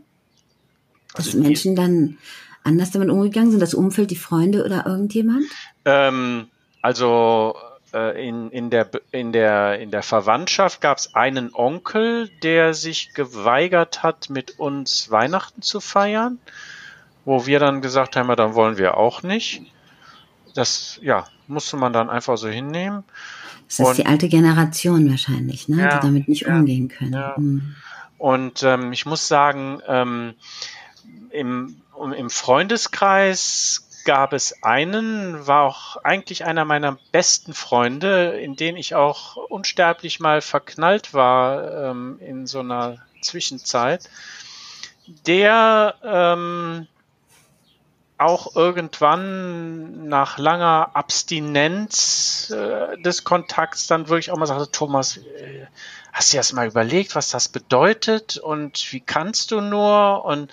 Dass 1.16 1.28
also 1.28 1.40
Menschen 1.40 1.76
dann 1.76 2.18
anders 2.64 2.92
damit 2.92 3.10
umgegangen 3.10 3.52
sind, 3.52 3.62
das 3.62 3.74
Umfeld, 3.74 4.12
die 4.12 4.16
Freunde 4.16 4.64
oder 4.64 4.86
irgendjemand? 4.86 5.44
Ähm, 5.86 6.48
also 6.84 7.56
äh, 7.94 8.28
in, 8.28 8.52
in, 8.52 8.70
der, 8.70 8.90
in, 9.12 9.32
der, 9.32 9.80
in 9.80 9.90
der 9.90 10.04
Verwandtschaft 10.04 10.82
gab 10.82 11.00
es 11.00 11.16
einen 11.16 11.54
Onkel, 11.54 12.30
der 12.44 12.76
sich 12.76 13.14
geweigert 13.14 14.04
hat, 14.04 14.30
mit 14.30 14.60
uns 14.60 15.10
Weihnachten 15.10 15.64
zu 15.64 15.80
feiern, 15.80 16.38
wo 17.26 17.48
wir 17.48 17.60
dann 17.60 17.82
gesagt 17.82 18.16
haben, 18.16 18.30
ja, 18.30 18.36
dann 18.36 18.54
wollen 18.54 18.78
wir 18.78 18.98
auch 18.98 19.24
nicht. 19.24 19.64
Das 20.54 21.00
ja, 21.02 21.26
musste 21.48 21.78
man 21.78 21.94
dann 21.94 22.10
einfach 22.10 22.38
so 22.38 22.48
hinnehmen. 22.48 23.04
Das 23.70 23.80
ist 23.80 23.86
und, 23.86 23.98
die 23.98 24.06
alte 24.08 24.28
Generation 24.28 25.10
wahrscheinlich, 25.10 25.70
ne? 25.70 25.84
Ja, 25.84 26.00
die 26.00 26.08
damit 26.08 26.28
nicht 26.28 26.42
ja, 26.42 26.56
umgehen 26.56 26.90
können. 26.90 27.14
Ja. 27.14 27.36
Hm. 27.36 27.76
Und 28.18 28.64
ähm, 28.64 28.92
ich 28.92 29.06
muss 29.06 29.28
sagen, 29.28 29.82
ähm, 29.88 30.34
im, 31.30 31.82
im 32.18 32.30
Freundeskreis 32.30 33.88
gab 34.06 34.34
es 34.34 34.64
einen, 34.64 35.46
war 35.46 35.64
auch 35.64 35.98
eigentlich 35.98 36.46
einer 36.46 36.66
meiner 36.66 36.98
besten 37.12 37.54
Freunde, 37.54 38.40
in 38.42 38.56
den 38.56 38.76
ich 38.76 38.96
auch 38.96 39.36
unsterblich 39.36 40.20
mal 40.20 40.42
verknallt 40.42 41.14
war 41.14 41.92
ähm, 41.92 42.18
in 42.20 42.48
so 42.48 42.62
einer 42.62 42.98
Zwischenzeit. 43.22 44.10
Der 45.28 45.96
ähm, 46.04 46.88
auch 48.20 48.56
irgendwann 48.56 50.08
nach 50.08 50.38
langer 50.38 50.92
Abstinenz 50.94 52.54
äh, 52.54 53.02
des 53.02 53.24
Kontakts 53.24 53.88
dann 53.88 54.10
wirklich 54.10 54.32
auch 54.32 54.38
mal 54.38 54.46
sagte, 54.46 54.70
Thomas, 54.72 55.18
äh, 55.18 55.66
hast 56.12 56.34
du 56.34 56.38
das 56.38 56.54
mal 56.54 56.68
überlegt, 56.68 57.16
was 57.16 57.30
das 57.30 57.48
bedeutet 57.48 58.38
und 58.38 58.92
wie 58.92 59.00
kannst 59.00 59.52
du 59.52 59.62
nur? 59.62 60.26
Und 60.26 60.52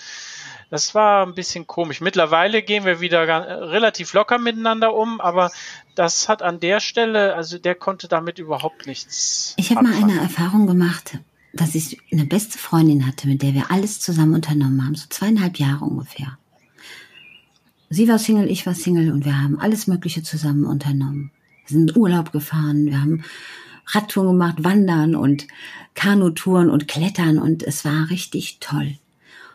das 0.70 0.94
war 0.94 1.26
ein 1.26 1.34
bisschen 1.34 1.66
komisch. 1.66 2.00
Mittlerweile 2.00 2.62
gehen 2.62 2.84
wir 2.84 3.00
wieder 3.00 3.26
relativ 3.26 4.12
locker 4.12 4.38
miteinander 4.38 4.94
um, 4.94 5.20
aber 5.20 5.50
das 5.94 6.28
hat 6.28 6.42
an 6.42 6.60
der 6.60 6.80
Stelle, 6.80 7.34
also 7.34 7.58
der 7.58 7.74
konnte 7.74 8.06
damit 8.06 8.38
überhaupt 8.38 8.86
nichts. 8.86 9.54
Ich 9.56 9.70
habe 9.70 9.82
mal 9.82 9.94
eine 9.94 10.20
Erfahrung 10.20 10.66
gemacht, 10.66 11.18
dass 11.52 11.74
ich 11.74 12.00
eine 12.12 12.24
beste 12.24 12.58
Freundin 12.58 13.06
hatte, 13.06 13.26
mit 13.26 13.42
der 13.42 13.54
wir 13.54 13.70
alles 13.70 14.00
zusammen 14.00 14.34
unternommen 14.34 14.84
haben, 14.84 14.94
so 14.94 15.06
zweieinhalb 15.08 15.58
Jahre 15.58 15.84
ungefähr. 15.84 16.38
Sie 17.88 18.08
war 18.08 18.18
Single, 18.18 18.50
ich 18.50 18.66
war 18.66 18.74
Single 18.74 19.12
und 19.12 19.24
wir 19.24 19.40
haben 19.40 19.58
alles 19.58 19.86
Mögliche 19.86 20.22
zusammen 20.22 20.64
unternommen. 20.64 21.30
Wir 21.66 21.78
sind 21.78 21.96
Urlaub 21.96 22.32
gefahren, 22.32 22.86
wir 22.86 23.00
haben 23.00 23.22
Radtouren 23.86 24.32
gemacht, 24.32 24.64
Wandern 24.64 25.14
und 25.14 25.46
Kanutouren 25.94 26.70
und 26.70 26.88
Klettern 26.88 27.38
und 27.38 27.62
es 27.62 27.84
war 27.84 28.10
richtig 28.10 28.58
toll. 28.60 28.96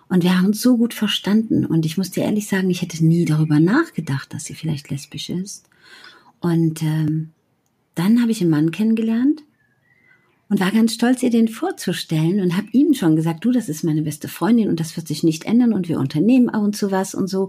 Und 0.07 0.23
wir 0.23 0.37
haben 0.37 0.47
uns 0.47 0.61
so 0.61 0.77
gut 0.77 0.93
verstanden 0.93 1.65
und 1.65 1.85
ich 1.85 1.97
muss 1.97 2.11
dir 2.11 2.23
ehrlich 2.23 2.47
sagen, 2.47 2.69
ich 2.69 2.81
hätte 2.81 3.03
nie 3.05 3.25
darüber 3.25 3.59
nachgedacht, 3.59 4.33
dass 4.33 4.45
sie 4.45 4.55
vielleicht 4.55 4.89
lesbisch 4.89 5.29
ist. 5.29 5.69
Und 6.39 6.83
ähm, 6.83 7.31
dann 7.95 8.21
habe 8.21 8.31
ich 8.31 8.41
einen 8.41 8.49
Mann 8.49 8.71
kennengelernt, 8.71 9.43
und 10.51 10.59
war 10.59 10.71
ganz 10.71 10.93
stolz, 10.95 11.23
ihr 11.23 11.29
den 11.29 11.47
vorzustellen 11.47 12.41
und 12.41 12.57
habe 12.57 12.67
ihm 12.73 12.93
schon 12.93 13.15
gesagt, 13.15 13.45
du, 13.45 13.53
das 13.53 13.69
ist 13.69 13.85
meine 13.85 14.01
beste 14.01 14.27
Freundin 14.27 14.67
und 14.67 14.81
das 14.81 14.97
wird 14.97 15.07
sich 15.07 15.23
nicht 15.23 15.45
ändern 15.45 15.71
und 15.71 15.87
wir 15.87 15.97
unternehmen 15.97 16.49
ab 16.49 16.61
und 16.61 16.75
zu 16.75 16.91
was 16.91 17.15
und 17.15 17.29
so. 17.29 17.47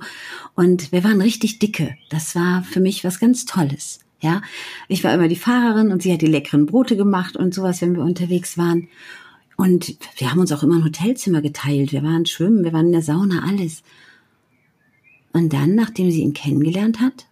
Und 0.54 0.92
wir 0.92 1.02
waren 1.02 1.20
richtig 1.20 1.58
dicke. 1.58 1.96
Das 2.10 2.36
war 2.36 2.62
für 2.62 2.78
mich 2.78 3.02
was 3.02 3.18
ganz 3.18 3.44
Tolles. 3.44 3.98
Ja, 4.20 4.40
ich 4.86 5.02
war 5.02 5.12
immer 5.12 5.26
die 5.26 5.34
Fahrerin 5.34 5.90
und 5.90 6.00
sie 6.00 6.12
hat 6.12 6.22
die 6.22 6.26
leckeren 6.26 6.64
Brote 6.64 6.96
gemacht 6.96 7.36
und 7.36 7.52
sowas, 7.52 7.82
wenn 7.82 7.96
wir 7.96 8.04
unterwegs 8.04 8.56
waren. 8.56 8.86
Und 9.56 9.96
wir 10.18 10.30
haben 10.30 10.38
uns 10.38 10.52
auch 10.52 10.62
immer 10.62 10.76
ein 10.76 10.84
Hotelzimmer 10.84 11.42
geteilt. 11.42 11.90
Wir 11.90 12.04
waren 12.04 12.24
schwimmen, 12.24 12.62
wir 12.62 12.72
waren 12.72 12.86
in 12.86 12.92
der 12.92 13.02
Sauna, 13.02 13.42
alles. 13.48 13.82
Und 15.32 15.52
dann, 15.52 15.74
nachdem 15.74 16.12
sie 16.12 16.22
ihn 16.22 16.34
kennengelernt 16.34 17.00
hat, 17.00 17.26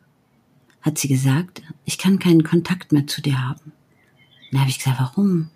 hat 0.81 0.99
sie 0.99 1.07
gesagt, 1.07 1.63
ich 1.85 1.97
kann 1.97 2.19
keinen 2.19 2.43
Kontakt 2.43 2.91
mehr 2.91 3.07
zu 3.07 3.23
dir 3.23 3.41
haben. 3.41 3.71
Da 4.51 4.59
habe 4.59 4.71
ich 4.71 4.79
gesagt, 4.79 4.99
warum? 4.99 5.49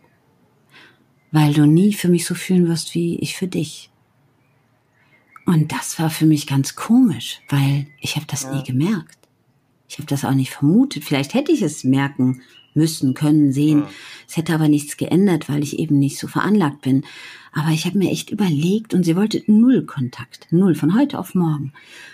Weil 1.34 1.52
du 1.52 1.66
nie 1.66 1.92
für 1.92 2.08
mich 2.08 2.26
so 2.26 2.36
fühlen 2.36 2.68
wirst 2.68 2.94
wie 2.94 3.16
ich 3.16 3.36
für 3.36 3.48
dich. 3.48 3.90
Und 5.46 5.72
das 5.72 5.98
war 5.98 6.08
für 6.08 6.26
mich 6.26 6.46
ganz 6.46 6.76
komisch, 6.76 7.40
weil 7.48 7.88
ich 8.00 8.14
habe 8.14 8.24
das 8.28 8.44
ja. 8.44 8.54
nie 8.54 8.62
gemerkt. 8.62 9.18
Ich 9.88 9.98
habe 9.98 10.06
das 10.06 10.24
auch 10.24 10.32
nicht 10.32 10.52
vermutet. 10.52 11.02
Vielleicht 11.02 11.34
hätte 11.34 11.50
ich 11.50 11.60
es 11.62 11.82
merken 11.82 12.40
müssen, 12.74 13.14
können, 13.14 13.52
sehen. 13.52 13.80
Ja. 13.80 13.90
Es 14.28 14.36
hätte 14.36 14.54
aber 14.54 14.68
nichts 14.68 14.96
geändert, 14.96 15.48
weil 15.48 15.64
ich 15.64 15.80
eben 15.80 15.98
nicht 15.98 16.20
so 16.20 16.28
veranlagt 16.28 16.82
bin. 16.82 17.02
Aber 17.52 17.70
ich 17.70 17.84
habe 17.84 17.98
mir 17.98 18.12
echt 18.12 18.30
überlegt 18.30 18.94
und 18.94 19.02
sie 19.02 19.16
wollte 19.16 19.42
null 19.48 19.86
Kontakt, 19.86 20.46
null 20.52 20.76
von 20.76 20.96
heute 20.96 21.18
auf 21.18 21.34
morgen. 21.34 21.72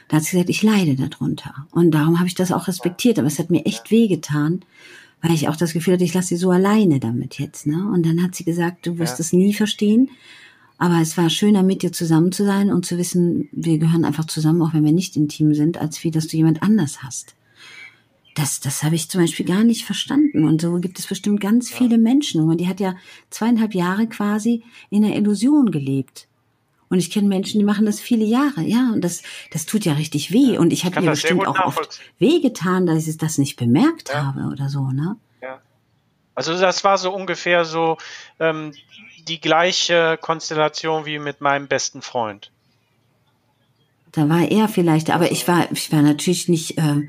Da 0.09 0.17
hat 0.17 0.25
sie 0.25 0.31
gesagt, 0.31 0.49
ich 0.49 0.63
leide 0.63 0.97
darunter. 0.97 1.67
Und 1.73 1.91
darum 1.91 2.19
habe 2.19 2.29
ich 2.29 2.35
das 2.35 2.53
auch 2.53 2.69
respektiert. 2.69 3.19
Aber 3.19 3.29
es 3.29 3.39
hat 3.39 3.51
mir 3.51 3.67
echt 3.67 3.91
wehgetan, 3.91 4.63
weil 5.23 5.33
ich 5.33 5.49
auch 5.49 5.57
das 5.57 5.73
Gefühl 5.73 5.95
hatte, 5.95 6.05
ich 6.05 6.15
lasse 6.15 6.29
sie 6.29 6.37
so 6.37 6.51
alleine 6.51 7.01
damit 7.01 7.39
jetzt. 7.39 7.67
Ne? 7.67 7.91
Und 7.93 8.07
dann 8.07 8.23
hat 8.23 8.35
sie 8.35 8.45
gesagt, 8.45 8.87
du 8.87 8.99
wirst 8.99 9.19
ja. 9.19 9.23
es 9.23 9.33
nie 9.33 9.53
verstehen. 9.53 10.11
Aber 10.79 11.01
es 11.03 11.19
war 11.19 11.29
schöner, 11.29 11.63
mit 11.63 11.83
dir 11.83 11.93
zusammen 11.93 12.33
zu 12.33 12.45
sein 12.45 12.73
und 12.73 12.87
zu 12.87 12.97
wissen, 12.97 13.51
wir 13.53 13.77
gehören 13.77 14.07
einfach 14.07 14.25
zusammen, 14.25 14.63
auch 14.63 14.73
wenn 14.73 14.85
wir 14.85 14.93
nicht 14.93 15.15
intim 15.15 15.55
sind, 15.55 15.77
als 15.77 16.03
wie, 16.03 16.11
dass 16.11 16.29
du 16.29 16.39
jemand 16.39 16.63
anders 16.63 17.03
hast. 17.03 17.35
Das, 18.35 18.61
das 18.61 18.83
habe 18.83 18.95
ich 18.95 19.11
zum 19.11 19.21
Beispiel 19.21 19.45
gar 19.45 19.63
nicht 19.63 19.85
verstanden. 19.85 20.45
Und 20.45 20.63
so 20.63 20.79
gibt 20.81 20.99
es 20.99 21.07
bestimmt 21.07 21.41
ganz 21.41 21.71
viele 21.71 21.99
Menschen. 21.99 22.41
Und 22.43 22.63
die 22.63 22.69
hat 22.69 22.81
ja 22.81 22.97
zweieinhalb 23.29 23.75
Jahre 23.75 24.07
quasi 24.07 24.63
in 24.89 25.03
der 25.03 25.17
Illusion 25.17 25.71
gelebt. 25.71 26.29
Und 26.91 26.99
ich 26.99 27.11
kenne 27.13 27.29
Menschen, 27.29 27.61
die 27.61 27.65
machen 27.65 27.87
das 27.87 28.01
viele 28.01 28.25
Jahre, 28.25 28.63
ja, 28.63 28.91
und 28.93 29.03
das, 29.03 29.23
das 29.53 29.65
tut 29.65 29.85
ja 29.85 29.93
richtig 29.93 30.33
weh. 30.33 30.59
Und 30.59 30.73
ich 30.73 30.85
habe 30.85 31.01
ihr 31.01 31.11
bestimmt 31.11 31.47
auch 31.47 31.61
oft 31.61 32.01
wehgetan, 32.19 32.85
dass 32.85 33.07
ich 33.07 33.17
das 33.17 33.39
nicht 33.39 33.57
bemerkt 33.57 34.09
ja. 34.09 34.27
habe 34.27 34.53
oder 34.53 34.69
so, 34.69 34.91
ne? 34.91 35.17
Ja. 35.41 35.61
Also 36.35 36.59
das 36.59 36.83
war 36.83 36.99
so 36.99 37.15
ungefähr 37.15 37.65
so 37.65 37.97
ähm, 38.41 38.73
die 39.29 39.41
gleiche 39.41 40.19
Konstellation 40.21 41.07
wie 41.07 41.21
mit 41.21 41.41
meinem 41.41 41.69
besten 41.69 42.03
Freund. 42.03 42.51
Da 44.11 44.29
war 44.29 44.51
er 44.51 44.67
vielleicht, 44.67 45.11
aber 45.11 45.31
ich 45.31 45.47
war, 45.47 45.71
ich 45.71 45.93
war 45.93 46.03
natürlich 46.03 46.49
nicht 46.49 46.77
äh, 46.77 47.09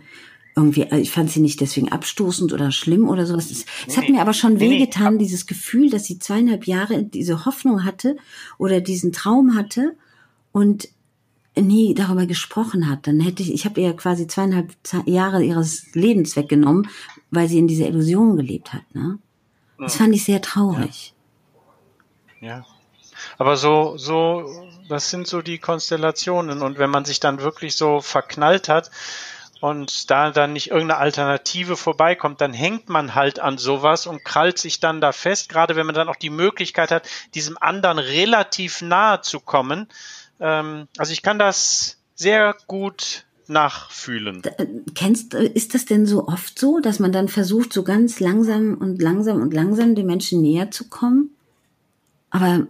irgendwie, 0.55 0.83
äh, 0.83 0.99
ich 0.99 1.11
fand 1.11 1.29
sie 1.31 1.39
nicht 1.39 1.61
deswegen 1.61 1.91
abstoßend 1.91 2.53
oder 2.53 2.71
schlimm 2.71 3.09
oder 3.09 3.25
sowas. 3.25 3.51
Es, 3.51 3.65
es 3.87 3.97
hat 3.97 4.09
mir 4.09 4.21
aber 4.21 4.33
schon 4.33 4.53
nee, 4.55 4.71
wehgetan, 4.71 5.13
nee. 5.13 5.19
dieses 5.19 5.45
Gefühl, 5.45 5.89
dass 5.89 6.05
sie 6.05 6.19
zweieinhalb 6.19 6.67
Jahre 6.67 7.03
diese 7.03 7.45
Hoffnung 7.45 7.83
hatte 7.83 8.17
oder 8.57 8.81
diesen 8.81 9.11
Traum 9.11 9.55
hatte 9.55 9.95
und 10.51 10.89
nie 11.55 11.93
darüber 11.93 12.25
gesprochen 12.25 12.89
hat. 12.89 13.07
Dann 13.07 13.19
hätte 13.19 13.43
ich, 13.43 13.53
ich 13.53 13.65
habe 13.65 13.81
ihr 13.81 13.95
quasi 13.95 14.27
zweieinhalb 14.27 14.73
Jahre 15.05 15.43
ihres 15.43 15.93
Lebens 15.93 16.35
weggenommen, 16.35 16.87
weil 17.29 17.47
sie 17.47 17.59
in 17.59 17.67
dieser 17.67 17.87
Illusion 17.87 18.35
gelebt 18.37 18.73
hat. 18.73 18.83
Ne? 18.93 19.19
Das 19.77 19.95
fand 19.95 20.15
ich 20.15 20.23
sehr 20.23 20.41
traurig. 20.41 21.13
Ja. 22.39 22.47
ja. 22.47 22.65
Aber 23.37 23.55
so, 23.55 23.97
so, 23.97 24.45
das 24.89 25.09
sind 25.09 25.27
so 25.27 25.41
die 25.41 25.57
Konstellationen. 25.57 26.61
Und 26.61 26.77
wenn 26.77 26.89
man 26.89 27.05
sich 27.05 27.19
dann 27.19 27.41
wirklich 27.41 27.75
so 27.75 28.01
verknallt 28.01 28.69
hat, 28.69 28.91
und 29.61 30.09
da 30.09 30.31
dann 30.31 30.53
nicht 30.53 30.71
irgendeine 30.71 30.99
Alternative 30.99 31.77
vorbeikommt, 31.77 32.41
dann 32.41 32.51
hängt 32.51 32.89
man 32.89 33.13
halt 33.13 33.39
an 33.39 33.59
sowas 33.59 34.07
und 34.07 34.25
krallt 34.25 34.57
sich 34.57 34.79
dann 34.79 35.01
da 35.01 35.11
fest, 35.11 35.49
gerade 35.49 35.75
wenn 35.75 35.85
man 35.85 35.93
dann 35.93 36.09
auch 36.09 36.15
die 36.15 36.31
Möglichkeit 36.31 36.89
hat, 36.89 37.07
diesem 37.35 37.57
anderen 37.59 37.99
relativ 37.99 38.81
nahe 38.81 39.21
zu 39.21 39.39
kommen. 39.39 39.87
Ähm, 40.39 40.87
also 40.97 41.13
ich 41.13 41.21
kann 41.21 41.37
das 41.37 41.99
sehr 42.15 42.55
gut 42.65 43.25
nachfühlen. 43.47 44.43
Äh, 44.43 44.65
kennst, 44.95 45.35
äh, 45.35 45.45
ist 45.45 45.75
das 45.75 45.85
denn 45.85 46.07
so 46.07 46.27
oft 46.27 46.57
so, 46.57 46.79
dass 46.79 46.97
man 46.97 47.11
dann 47.11 47.27
versucht, 47.27 47.71
so 47.71 47.83
ganz 47.83 48.19
langsam 48.19 48.73
und 48.73 48.99
langsam 48.99 49.41
und 49.43 49.53
langsam 49.53 49.93
den 49.93 50.07
Menschen 50.07 50.41
näher 50.41 50.71
zu 50.71 50.89
kommen? 50.89 51.35
Aber 52.31 52.65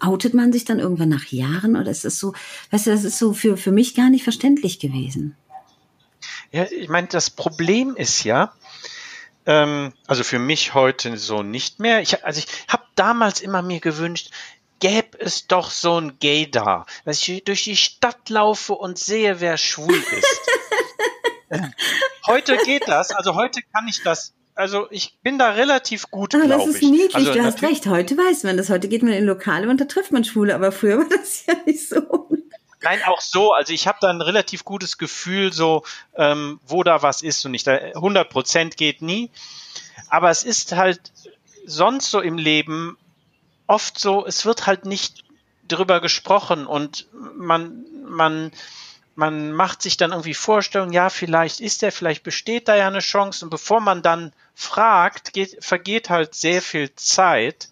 outet 0.00 0.34
man 0.34 0.52
sich 0.52 0.64
dann 0.66 0.80
irgendwann 0.80 1.08
nach 1.08 1.26
Jahren 1.26 1.76
oder 1.76 1.90
ist 1.90 2.04
es 2.04 2.18
so, 2.18 2.34
weißt 2.70 2.86
du, 2.86 2.90
das 2.90 3.04
ist 3.04 3.18
so 3.18 3.32
für, 3.32 3.56
für 3.56 3.72
mich 3.72 3.94
gar 3.94 4.10
nicht 4.10 4.24
verständlich 4.24 4.80
gewesen. 4.80 5.36
Ja, 6.54 6.66
ich 6.70 6.88
meine, 6.88 7.08
das 7.08 7.30
Problem 7.30 7.96
ist 7.96 8.22
ja, 8.22 8.54
ähm, 9.44 9.92
also 10.06 10.22
für 10.22 10.38
mich 10.38 10.72
heute 10.72 11.18
so 11.18 11.42
nicht 11.42 11.80
mehr. 11.80 12.00
Ich, 12.00 12.24
also 12.24 12.38
ich 12.38 12.46
habe 12.68 12.84
damals 12.94 13.40
immer 13.40 13.60
mir 13.60 13.80
gewünscht, 13.80 14.30
gäbe 14.78 15.18
es 15.18 15.48
doch 15.48 15.72
so 15.72 16.00
ein 16.00 16.20
Gay 16.20 16.48
da, 16.48 16.86
dass 17.04 17.26
ich 17.26 17.42
durch 17.42 17.64
die 17.64 17.76
Stadt 17.76 18.28
laufe 18.28 18.74
und 18.74 19.00
sehe, 19.00 19.40
wer 19.40 19.56
schwul 19.56 19.96
ist. 19.96 20.40
heute 22.28 22.56
geht 22.58 22.86
das, 22.86 23.10
also 23.10 23.34
heute 23.34 23.60
kann 23.72 23.88
ich 23.88 24.04
das 24.04 24.32
also 24.54 24.86
ich 24.92 25.18
bin 25.24 25.36
da 25.36 25.50
relativ 25.50 26.12
gut, 26.12 26.36
ah, 26.36 26.46
Das 26.46 26.64
ist 26.68 26.80
niedlich, 26.80 27.16
also, 27.16 27.32
du 27.32 27.42
hast 27.42 27.62
recht. 27.62 27.88
Heute 27.88 28.16
weiß 28.16 28.44
man 28.44 28.56
das. 28.56 28.70
Heute 28.70 28.86
geht 28.86 29.02
man 29.02 29.12
in 29.12 29.24
Lokale 29.24 29.68
und 29.68 29.80
da 29.80 29.86
trifft 29.86 30.12
man 30.12 30.22
Schwule, 30.22 30.54
aber 30.54 30.70
früher 30.70 30.98
war 30.98 31.08
das 31.08 31.44
ja 31.46 31.54
nicht 31.66 31.88
so. 31.88 32.28
Nein, 32.84 33.02
auch 33.06 33.20
so. 33.20 33.52
Also 33.52 33.72
ich 33.72 33.86
habe 33.86 33.98
da 34.00 34.10
ein 34.10 34.20
relativ 34.20 34.64
gutes 34.64 34.98
Gefühl, 34.98 35.52
so 35.52 35.84
ähm, 36.16 36.60
wo 36.66 36.82
da 36.82 37.02
was 37.02 37.22
ist 37.22 37.44
und 37.44 37.52
nicht. 37.52 37.66
100 37.66 38.28
Prozent 38.28 38.76
geht 38.76 39.02
nie. 39.02 39.30
Aber 40.08 40.30
es 40.30 40.44
ist 40.44 40.72
halt 40.72 41.00
sonst 41.66 42.10
so 42.10 42.20
im 42.20 42.38
Leben 42.38 42.98
oft 43.66 43.98
so, 43.98 44.26
es 44.26 44.44
wird 44.44 44.66
halt 44.66 44.84
nicht 44.84 45.24
drüber 45.66 46.00
gesprochen 46.00 46.66
und 46.66 47.06
man, 47.12 47.84
man, 48.06 48.52
man 49.14 49.52
macht 49.52 49.80
sich 49.80 49.96
dann 49.96 50.10
irgendwie 50.10 50.34
Vorstellungen, 50.34 50.92
ja, 50.92 51.08
vielleicht 51.08 51.60
ist 51.60 51.82
der, 51.82 51.92
vielleicht 51.92 52.22
besteht 52.22 52.68
da 52.68 52.76
ja 52.76 52.86
eine 52.86 52.98
Chance 52.98 53.46
und 53.46 53.50
bevor 53.50 53.80
man 53.80 54.02
dann 54.02 54.32
fragt, 54.54 55.32
geht, 55.32 55.64
vergeht 55.64 56.10
halt 56.10 56.34
sehr 56.34 56.60
viel 56.60 56.94
Zeit 56.96 57.70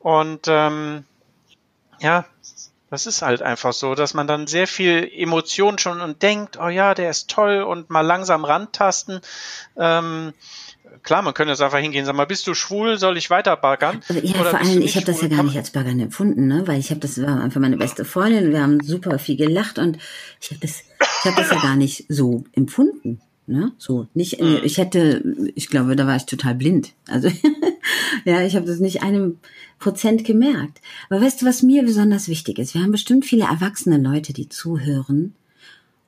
und 0.00 0.48
ähm, 0.48 1.04
ja, 2.00 2.24
das 2.92 3.06
ist 3.06 3.22
halt 3.22 3.40
einfach 3.40 3.72
so, 3.72 3.94
dass 3.94 4.12
man 4.12 4.26
dann 4.26 4.46
sehr 4.46 4.66
viel 4.66 5.10
Emotion 5.16 5.78
schon 5.78 6.02
und 6.02 6.22
denkt, 6.22 6.58
oh 6.60 6.68
ja, 6.68 6.92
der 6.92 7.08
ist 7.08 7.30
toll 7.30 7.62
und 7.62 7.88
mal 7.88 8.02
langsam 8.02 8.44
rantasten. 8.44 9.22
Ähm, 9.78 10.34
klar, 11.02 11.22
man 11.22 11.32
könnte 11.32 11.52
jetzt 11.52 11.62
einfach 11.62 11.78
hingehen, 11.78 12.04
sag 12.04 12.14
mal, 12.14 12.26
bist 12.26 12.46
du 12.46 12.52
schwul, 12.52 12.98
soll 12.98 13.16
ich 13.16 13.30
weiter 13.30 13.56
baggern? 13.56 14.02
Also, 14.10 14.20
ja, 14.20 14.38
Oder 14.38 14.50
vor 14.50 14.60
allem, 14.60 14.82
ich 14.82 14.96
habe 14.96 15.06
das 15.06 15.22
ja 15.22 15.28
gar 15.28 15.42
nicht 15.42 15.56
als 15.56 15.70
baggern 15.70 16.00
empfunden, 16.00 16.46
ne? 16.46 16.64
weil 16.66 16.78
ich 16.78 16.90
habe 16.90 17.00
das 17.00 17.18
war 17.22 17.40
einfach 17.40 17.62
meine 17.62 17.78
beste 17.78 18.04
Freundin, 18.04 18.52
wir 18.52 18.60
haben 18.60 18.80
super 18.80 19.18
viel 19.18 19.36
gelacht 19.36 19.78
und 19.78 19.96
ich 20.38 20.50
habe 20.50 20.60
das, 20.60 20.82
ich 21.00 21.24
habe 21.24 21.36
das 21.36 21.50
ja 21.50 21.62
gar 21.62 21.76
nicht 21.76 22.04
so 22.10 22.44
empfunden. 22.52 23.22
Ne? 23.46 23.72
So, 23.76 24.06
nicht, 24.14 24.40
mhm. 24.40 24.60
ich 24.62 24.78
hätte, 24.78 25.50
ich 25.54 25.68
glaube, 25.68 25.96
da 25.96 26.06
war 26.06 26.16
ich 26.16 26.26
total 26.26 26.54
blind. 26.54 26.92
Also, 27.08 27.28
ja, 28.24 28.42
ich 28.42 28.54
habe 28.54 28.66
das 28.66 28.78
nicht 28.78 29.02
einem 29.02 29.38
Prozent 29.78 30.24
gemerkt. 30.24 30.80
Aber 31.10 31.20
weißt 31.20 31.42
du, 31.42 31.46
was 31.46 31.62
mir 31.62 31.82
besonders 31.82 32.28
wichtig 32.28 32.58
ist? 32.58 32.74
Wir 32.74 32.82
haben 32.82 32.92
bestimmt 32.92 33.24
viele 33.24 33.44
erwachsene 33.44 33.98
Leute, 33.98 34.32
die 34.32 34.48
zuhören. 34.48 35.34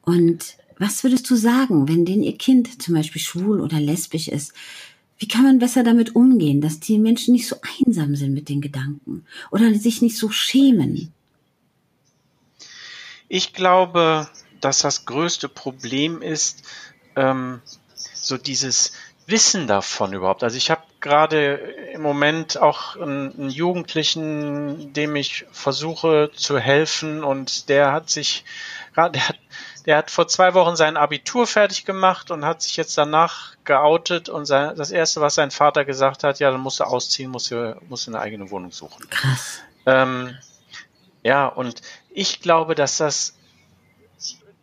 Und 0.03 0.57
was 0.79 1.03
würdest 1.03 1.29
du 1.29 1.37
sagen, 1.37 1.89
wenn 1.89 2.05
denen 2.05 2.23
ihr 2.23 2.37
Kind 2.39 2.83
zum 2.83 2.95
Beispiel 2.95 3.21
schwul 3.21 3.61
oder 3.61 3.81
lesbisch 3.81 4.29
ist? 4.29 4.53
Wie 5.19 5.29
kann 5.29 5.45
man 5.45 5.59
besser 5.59 5.83
damit 5.83 6.15
umgehen, 6.15 6.61
dass 6.61 6.81
die 6.81 6.99
Menschen 6.99 7.33
nicht 7.33 7.49
so 7.49 7.57
einsam 7.81 8.17
sind 8.17 8.35
mit 8.35 8.49
den 8.49 8.61
Gedanken 8.61 9.25
oder 9.51 9.73
sich 9.75 10.03
nicht 10.03 10.19
so 10.19 10.31
schämen? 10.31 11.13
Ich 13.29 13.53
glaube, 13.53 14.29
dass 14.61 14.81
das 14.81 15.07
größte 15.07 15.49
Problem 15.49 16.21
ist, 16.23 16.63
ähm, 17.17 17.61
so 18.15 18.37
dieses 18.37 18.93
Wissen 19.27 19.67
davon 19.67 20.13
überhaupt. 20.13 20.43
Also 20.43 20.57
ich 20.57 20.71
habe 20.71 20.83
gerade 21.01 21.55
im 21.93 22.03
Moment 22.03 22.59
auch 22.59 22.97
einen, 22.97 23.49
Jugendlichen, 23.49 24.93
dem 24.93 25.17
ich 25.17 25.47
versuche 25.53 26.31
zu 26.35 26.59
helfen 26.59 27.25
und 27.25 27.69
der 27.69 27.93
hat 27.93 28.11
sich 28.11 28.45
gerade, 28.95 29.13
der 29.13 29.29
hat, 29.29 29.39
der 29.87 29.97
hat 29.99 30.11
vor 30.11 30.29
zwei 30.29 30.55
Wochen 30.55 30.77
sein 30.77 30.97
Abitur 30.97 31.47
fertig 31.47 31.85
gemacht 31.85 32.31
und 32.31 32.45
hat 32.45 32.63
sich 32.63 32.77
jetzt 32.77 32.97
danach 32.97 33.55
geoutet 33.65 34.29
und 34.29 34.47
sein, 34.47 34.77
das 34.77 34.91
erste, 34.91 35.21
was 35.21 35.35
sein 35.35 35.51
Vater 35.51 35.85
gesagt 35.85 36.25
hat, 36.25 36.39
ja, 36.39 36.51
dann 36.51 36.61
musst 36.61 36.81
du 36.81 36.85
ausziehen, 36.85 37.31
musst 37.31 37.51
du, 37.51 37.79
musst 37.89 38.07
du 38.07 38.11
eine 38.11 38.21
eigene 38.21 38.51
Wohnung 38.51 38.73
suchen. 38.73 39.09
Krass. 39.11 39.61
Ähm, 39.87 40.37
ja, 41.23 41.47
und 41.47 41.81
ich 42.11 42.41
glaube, 42.41 42.75
dass 42.75 42.99
das 42.99 43.35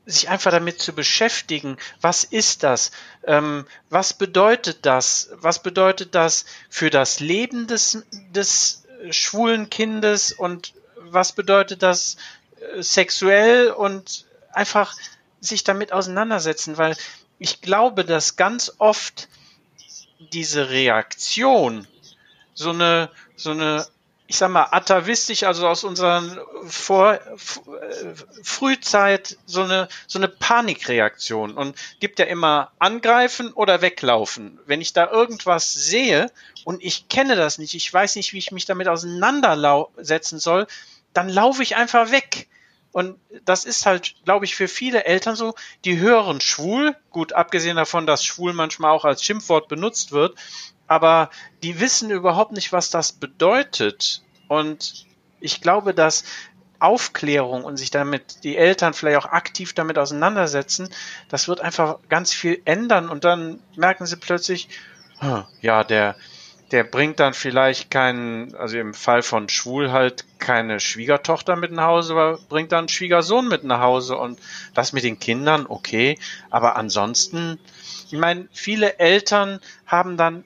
sich 0.06 0.30
einfach 0.30 0.52
damit 0.52 0.80
zu 0.80 0.94
beschäftigen, 0.94 1.78
was 2.02 2.24
ist 2.24 2.64
das? 2.64 2.92
Ähm, 3.24 3.66
was 3.90 4.14
bedeutet 4.14 4.86
das? 4.86 5.30
Was 5.34 5.62
bedeutet 5.62 6.16
das 6.16 6.46
für 6.70 6.90
das 6.90 7.20
Leben 7.20 7.68
des, 7.68 8.04
des 8.32 8.84
schwulen 9.10 9.70
Kindes 9.70 10.32
und 10.32 10.74
was 10.96 11.34
bedeutet 11.34 11.84
das 11.84 12.18
äh, 12.60 12.82
sexuell 12.82 13.72
und 13.72 14.26
einfach 14.52 14.96
sich 15.40 15.64
damit 15.64 15.92
auseinandersetzen, 15.92 16.78
weil 16.78 16.96
ich 17.40 17.62
glaube, 17.62 18.06
dass 18.06 18.36
ganz 18.36 18.72
oft 18.78 19.28
diese 20.32 20.70
Reaktion 20.70 21.88
so 22.54 22.70
eine, 22.70 23.10
so 23.36 23.52
eine 23.52 23.88
ich 24.32 24.38
sag 24.38 24.50
mal, 24.50 24.70
atavistisch, 24.72 25.44
also 25.44 25.68
aus 25.68 25.84
unserer 25.84 26.24
Vor 26.66 27.20
Frühzeit 28.44 29.38
so 29.46 29.64
eine, 29.64 29.90
so 30.08 30.20
eine 30.20 30.30
Panikreaktion 30.30 31.52
und 31.52 31.76
gibt 32.00 32.18
ja 32.18 32.24
immer 32.24 32.72
angreifen 32.80 33.52
oder 33.52 33.82
weglaufen. 33.82 34.58
Wenn 34.66 34.80
ich 34.80 34.94
da 34.94 35.12
irgendwas 35.12 35.74
sehe 35.74 36.32
und 36.64 36.82
ich 36.82 37.10
kenne 37.10 37.36
das 37.36 37.58
nicht, 37.58 37.74
ich 37.74 37.94
weiß 37.94 38.16
nicht, 38.16 38.32
wie 38.32 38.38
ich 38.38 38.54
mich 38.54 38.64
damit 38.64 38.88
auseinandersetzen 38.88 40.40
soll, 40.40 40.66
dann 41.12 41.28
laufe 41.28 41.62
ich 41.62 41.76
einfach 41.76 42.12
weg. 42.12 42.48
Und 42.94 43.20
das 43.44 43.66
ist 43.66 43.86
halt, 43.86 44.16
glaube 44.24 44.46
ich, 44.46 44.56
für 44.56 44.70
viele 44.70 45.04
Eltern 45.04 45.36
so, 45.36 45.56
die 45.84 46.00
hören 46.00 46.40
schwul, 46.40 46.96
gut, 47.10 47.34
abgesehen 47.34 47.76
davon, 47.76 48.08
dass 48.08 48.24
schwul 48.24 48.54
manchmal 48.54 48.92
auch 48.92 49.04
als 49.04 49.26
Schimpfwort 49.26 49.68
benutzt 49.68 50.14
wird, 50.14 50.38
aber 50.92 51.30
die 51.64 51.80
wissen 51.80 52.10
überhaupt 52.10 52.52
nicht, 52.52 52.74
was 52.74 52.90
das 52.90 53.14
bedeutet. 53.14 54.22
Und 54.50 55.06
ich 55.40 55.62
glaube, 55.62 55.94
dass 55.94 56.26
Aufklärung 56.80 57.64
und 57.64 57.78
sich 57.78 57.92
damit 57.92 58.44
die 58.44 58.58
Eltern 58.58 58.94
vielleicht 58.94 59.20
auch 59.20 59.32
aktiv 59.32 59.72
damit 59.72 59.98
auseinandersetzen, 59.98 60.90
das 61.30 61.48
wird 61.48 61.62
einfach 61.62 62.00
ganz 62.10 62.34
viel 62.34 62.62
ändern. 62.66 63.08
Und 63.08 63.24
dann 63.24 63.62
merken 63.78 64.06
sie 64.06 64.18
plötzlich, 64.18 64.68
ja, 65.62 65.86
der, 65.86 66.18
der 66.72 66.84
bringt 66.84 67.22
dann 67.22 67.34
vielleicht 67.34 67.90
keinen, 67.90 68.54
also 68.56 68.78
im 68.78 68.94
Fall 68.94 69.22
von 69.22 69.48
Schwul 69.48 69.94
halt 69.94 70.26
keine 70.40 70.82
Schwiegertochter 70.82 71.56
mit 71.56 71.72
nach 71.72 71.86
Hause, 71.86 72.12
aber 72.12 72.38
bringt 72.50 72.74
dann 72.74 72.80
einen 72.80 72.90
Schwiegersohn 72.90 73.48
mit 73.48 73.64
nach 73.64 73.80
Hause. 73.80 74.18
Und 74.18 74.42
das 74.74 74.92
mit 74.92 75.06
den 75.06 75.20
Kindern, 75.20 75.68
okay, 75.70 76.20
aber 76.50 76.76
ansonsten, 76.76 77.60
ich 78.08 78.20
meine, 78.20 78.50
viele 78.52 79.00
Eltern 79.00 79.62
haben 79.86 80.18
dann 80.18 80.44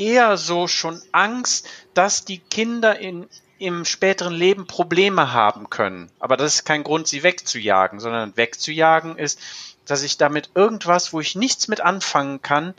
eher 0.00 0.36
so 0.36 0.66
schon 0.66 1.00
Angst, 1.12 1.68
dass 1.94 2.24
die 2.24 2.38
Kinder 2.38 2.98
in, 2.98 3.26
im 3.58 3.84
späteren 3.84 4.32
Leben 4.32 4.66
Probleme 4.66 5.32
haben 5.32 5.70
können. 5.70 6.10
Aber 6.18 6.36
das 6.36 6.54
ist 6.54 6.64
kein 6.64 6.82
Grund, 6.82 7.06
sie 7.06 7.22
wegzujagen, 7.22 8.00
sondern 8.00 8.36
wegzujagen 8.36 9.18
ist, 9.18 9.38
dass 9.84 10.02
ich 10.02 10.16
damit 10.16 10.50
irgendwas, 10.54 11.12
wo 11.12 11.20
ich 11.20 11.36
nichts 11.36 11.68
mit 11.68 11.80
anfangen 11.80 12.40
kann, 12.42 12.74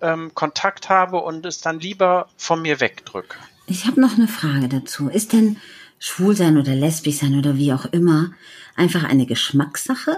ähm, 0.00 0.34
Kontakt 0.34 0.88
habe 0.88 1.18
und 1.18 1.44
es 1.44 1.60
dann 1.60 1.78
lieber 1.78 2.28
von 2.36 2.62
mir 2.62 2.80
wegdrücke. 2.80 3.36
Ich 3.66 3.86
habe 3.86 4.00
noch 4.00 4.14
eine 4.14 4.28
Frage 4.28 4.68
dazu. 4.68 5.08
Ist 5.08 5.32
denn 5.32 5.58
Schwulsein 5.98 6.58
oder 6.58 6.74
lesbisch 6.74 7.18
sein 7.18 7.38
oder 7.38 7.56
wie 7.56 7.72
auch 7.72 7.86
immer 7.86 8.32
einfach 8.74 9.04
eine 9.04 9.26
Geschmackssache? 9.26 10.16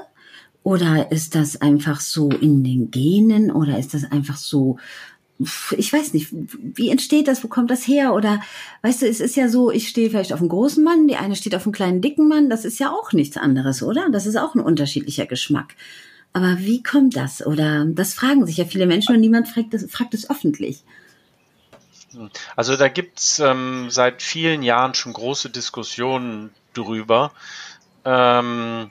Oder 0.62 1.12
ist 1.12 1.34
das 1.34 1.60
einfach 1.60 2.00
so 2.00 2.30
in 2.30 2.64
den 2.64 2.90
Genen 2.90 3.50
oder 3.50 3.78
ist 3.78 3.92
das 3.92 4.10
einfach 4.10 4.36
so, 4.36 4.78
ich 5.38 5.92
weiß 5.92 6.14
nicht, 6.14 6.28
wie 6.32 6.90
entsteht 6.90 7.26
das, 7.26 7.42
wo 7.42 7.48
kommt 7.48 7.70
das 7.70 7.86
her? 7.86 8.14
Oder 8.14 8.40
weißt 8.82 9.02
du, 9.02 9.08
es 9.08 9.20
ist 9.20 9.36
ja 9.36 9.48
so, 9.48 9.70
ich 9.70 9.88
stehe 9.88 10.10
vielleicht 10.10 10.32
auf 10.32 10.40
einen 10.40 10.48
großen 10.48 10.82
Mann, 10.82 11.08
die 11.08 11.16
eine 11.16 11.34
steht 11.34 11.54
auf 11.54 11.66
einen 11.66 11.72
kleinen 11.72 12.00
dicken 12.00 12.28
Mann, 12.28 12.48
das 12.48 12.64
ist 12.64 12.78
ja 12.78 12.90
auch 12.90 13.12
nichts 13.12 13.36
anderes, 13.36 13.82
oder? 13.82 14.08
Das 14.10 14.26
ist 14.26 14.36
auch 14.36 14.54
ein 14.54 14.60
unterschiedlicher 14.60 15.26
Geschmack. 15.26 15.74
Aber 16.32 16.58
wie 16.58 16.82
kommt 16.82 17.16
das? 17.16 17.44
Oder 17.44 17.84
das 17.84 18.14
fragen 18.14 18.46
sich 18.46 18.56
ja 18.56 18.64
viele 18.64 18.86
Menschen 18.86 19.14
und 19.14 19.20
niemand 19.20 19.48
fragt 19.48 19.74
es, 19.74 19.90
fragt 19.90 20.14
es 20.14 20.28
öffentlich. 20.28 20.82
Also 22.54 22.76
da 22.76 22.88
gibt's 22.88 23.40
ähm, 23.40 23.88
seit 23.90 24.22
vielen 24.22 24.62
Jahren 24.62 24.94
schon 24.94 25.12
große 25.12 25.50
Diskussionen 25.50 26.50
drüber. 26.72 27.32
Ähm, 28.04 28.90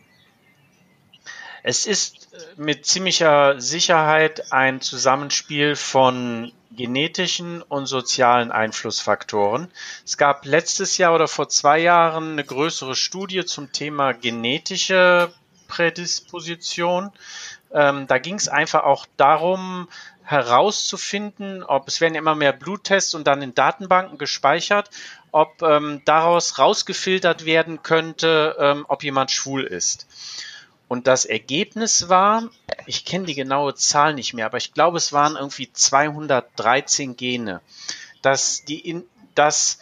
es 1.64 1.86
ist 1.86 2.23
mit 2.56 2.86
ziemlicher 2.86 3.60
Sicherheit 3.60 4.52
ein 4.52 4.82
Zusammenspiel 4.82 5.76
von 5.76 6.52
genetischen 6.72 7.62
und 7.62 7.86
sozialen 7.86 8.52
Einflussfaktoren. 8.52 9.70
Es 10.06 10.18
gab 10.18 10.46
letztes 10.46 10.98
Jahr 10.98 11.14
oder 11.14 11.28
vor 11.28 11.50
zwei 11.50 11.80
Jahren 11.80 12.34
eine 12.34 12.44
größere 12.44 12.96
Studie 12.96 13.46
zum 13.46 13.72
Thema 13.72 14.14
genetische 14.14 15.32
Prädisposition. 15.68 17.12
Ähm, 17.72 18.08
da 18.08 18.18
ging 18.18 18.36
es 18.36 18.48
einfach 18.48 18.84
auch 18.84 19.06
darum, 19.18 19.88
herauszufinden, 20.24 21.64
ob 21.64 21.88
es 21.88 22.00
werden 22.02 22.16
immer 22.16 22.34
mehr 22.34 22.54
Bluttests 22.54 23.14
und 23.14 23.28
dann 23.28 23.42
in 23.42 23.54
Datenbanken 23.54 24.18
gespeichert, 24.18 24.90
ob 25.32 25.62
ähm, 25.62 26.02
daraus 26.06 26.58
rausgefiltert 26.58 27.46
werden 27.46 27.84
könnte, 27.84 28.56
ähm, 28.58 28.86
ob 28.88 29.04
jemand 29.04 29.32
schwul 29.32 29.64
ist. 29.64 30.08
Und 30.94 31.08
das 31.08 31.26
Ergebnis 31.26 32.08
war, 32.08 32.52
ich 32.86 33.04
kenne 33.04 33.26
die 33.26 33.34
genaue 33.34 33.74
Zahl 33.74 34.14
nicht 34.14 34.36
mehr, 34.36 34.46
aber 34.46 34.58
ich 34.58 34.76
glaube, 34.76 35.00
es 35.00 35.12
waren 35.12 35.36
irgendwie 35.36 35.74
213 35.74 37.18
Gene, 37.18 37.62
dass 38.22 38.64
die 38.64 38.80
in, 38.80 39.04
dass 39.34 39.80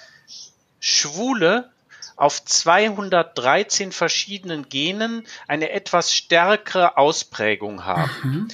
Schwule 0.79 1.69
auf 2.15 2.41
213 2.45 3.91
verschiedenen 3.91 4.69
Genen 4.69 5.27
eine 5.49 5.71
etwas 5.71 6.13
stärkere 6.13 6.95
Ausprägung 6.95 7.83
haben. 7.83 8.09
Mhm. 8.23 8.47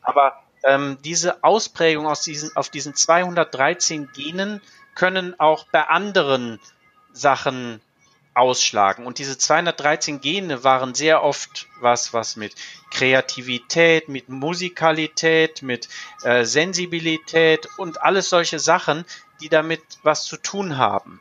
Aber 0.00 0.40
ähm, 0.62 0.98
diese 1.02 1.42
Ausprägung 1.42 2.06
aus 2.06 2.20
diesen, 2.20 2.54
auf 2.54 2.68
diesen 2.68 2.94
213 2.94 4.12
Genen 4.12 4.60
können 4.94 5.40
auch 5.40 5.66
bei 5.72 5.82
anderen 5.88 6.60
Sachen 7.12 7.80
ausschlagen. 8.34 9.06
Und 9.06 9.18
diese 9.18 9.38
213 9.38 10.20
Gene 10.20 10.64
waren 10.64 10.94
sehr 10.94 11.22
oft 11.22 11.68
was, 11.80 12.12
was 12.12 12.36
mit 12.36 12.54
Kreativität, 12.90 14.08
mit 14.08 14.28
Musikalität, 14.28 15.62
mit 15.62 15.88
äh, 16.22 16.44
Sensibilität 16.44 17.68
und 17.76 18.02
alles 18.02 18.28
solche 18.28 18.58
Sachen, 18.58 19.04
die 19.40 19.48
damit 19.48 19.82
was 20.02 20.24
zu 20.24 20.36
tun 20.36 20.76
haben. 20.78 21.20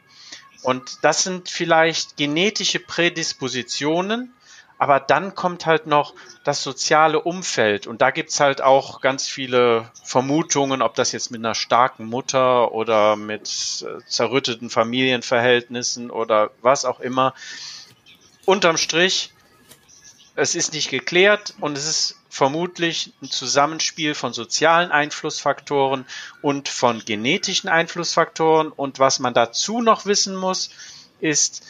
Und 0.63 1.03
das 1.03 1.23
sind 1.23 1.49
vielleicht 1.49 2.17
genetische 2.17 2.79
Prädispositionen, 2.79 4.33
aber 4.77 4.99
dann 4.99 5.35
kommt 5.35 5.65
halt 5.65 5.87
noch 5.87 6.13
das 6.43 6.63
soziale 6.63 7.21
Umfeld 7.21 7.87
und 7.87 8.01
da 8.01 8.11
gibt's 8.11 8.39
halt 8.39 8.61
auch 8.61 9.01
ganz 9.01 9.27
viele 9.27 9.89
Vermutungen, 10.03 10.81
ob 10.81 10.95
das 10.95 11.11
jetzt 11.11 11.31
mit 11.31 11.39
einer 11.39 11.55
starken 11.55 12.05
Mutter 12.05 12.71
oder 12.71 13.15
mit 13.15 13.85
äh, 13.87 14.05
zerrütteten 14.05 14.69
Familienverhältnissen 14.69 16.11
oder 16.11 16.51
was 16.61 16.85
auch 16.85 16.99
immer. 16.99 17.33
Unterm 18.45 18.77
Strich, 18.77 19.31
es 20.35 20.55
ist 20.55 20.73
nicht 20.73 20.89
geklärt 20.89 21.53
und 21.59 21.77
es 21.77 21.87
ist 21.87 22.15
vermutlich 22.33 23.13
ein 23.21 23.29
Zusammenspiel 23.29 24.15
von 24.15 24.33
sozialen 24.33 24.91
Einflussfaktoren 24.91 26.05
und 26.41 26.67
von 26.67 27.05
genetischen 27.05 27.69
Einflussfaktoren. 27.69 28.69
Und 28.69 28.97
was 28.97 29.19
man 29.19 29.35
dazu 29.35 29.81
noch 29.81 30.07
wissen 30.07 30.35
muss, 30.35 30.71
ist, 31.19 31.63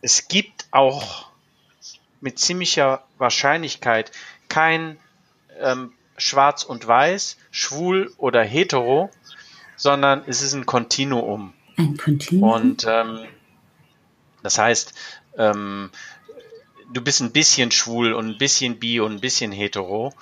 es 0.00 0.28
gibt 0.28 0.66
auch 0.70 1.25
mit 2.20 2.38
ziemlicher 2.38 3.04
Wahrscheinlichkeit 3.18 4.12
kein 4.48 4.98
ähm, 5.60 5.92
Schwarz 6.16 6.62
und 6.62 6.86
Weiß, 6.86 7.36
schwul 7.50 8.12
oder 8.16 8.42
hetero, 8.42 9.10
sondern 9.76 10.22
es 10.26 10.42
ist 10.42 10.54
ein 10.54 10.66
Kontinuum. 10.66 11.52
Ein 11.76 11.96
Kontinuum. 11.96 12.50
Und 12.50 12.86
ähm, 12.88 13.26
das 14.42 14.58
heißt, 14.58 14.94
ähm, 15.36 15.90
du 16.92 17.02
bist 17.02 17.20
ein 17.20 17.32
bisschen 17.32 17.70
schwul 17.70 18.12
und 18.12 18.28
ein 18.28 18.38
bisschen 18.38 18.78
bi 18.78 19.00
und 19.00 19.12
ein 19.12 19.20
bisschen 19.20 19.52
hetero, 19.52 20.14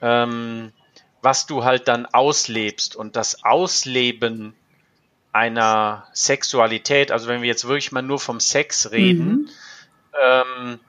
ähm, 0.00 0.72
was 1.20 1.46
du 1.46 1.64
halt 1.64 1.88
dann 1.88 2.06
auslebst 2.06 2.96
und 2.96 3.16
das 3.16 3.44
Ausleben 3.44 4.54
einer 5.32 6.06
Sexualität, 6.12 7.10
also 7.10 7.26
wenn 7.26 7.42
wir 7.42 7.48
jetzt 7.48 7.64
wirklich 7.64 7.92
mal 7.92 8.02
nur 8.02 8.20
vom 8.20 8.40
Sex 8.40 8.92
reden, 8.92 9.28
mhm. 9.28 9.48
ähm, 10.22 10.80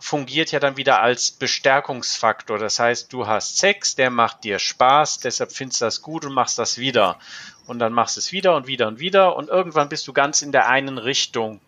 fungiert 0.00 0.50
ja 0.50 0.58
dann 0.58 0.76
wieder 0.76 1.00
als 1.00 1.30
Bestärkungsfaktor. 1.30 2.58
Das 2.58 2.78
heißt, 2.78 3.12
du 3.12 3.26
hast 3.26 3.58
Sex, 3.58 3.94
der 3.94 4.10
macht 4.10 4.44
dir 4.44 4.58
Spaß, 4.58 5.18
deshalb 5.18 5.52
findest 5.52 5.80
du 5.80 5.84
das 5.84 6.02
gut 6.02 6.24
und 6.24 6.32
machst 6.32 6.58
das 6.58 6.78
wieder. 6.78 7.18
Und 7.66 7.78
dann 7.78 7.92
machst 7.92 8.16
du 8.16 8.20
es 8.20 8.32
wieder 8.32 8.56
und 8.56 8.66
wieder 8.66 8.88
und 8.88 8.98
wieder 8.98 9.36
und 9.36 9.48
irgendwann 9.48 9.88
bist 9.88 10.08
du 10.08 10.12
ganz 10.12 10.42
in 10.42 10.52
der 10.52 10.68
einen 10.68 10.98
Richtung. 10.98 11.60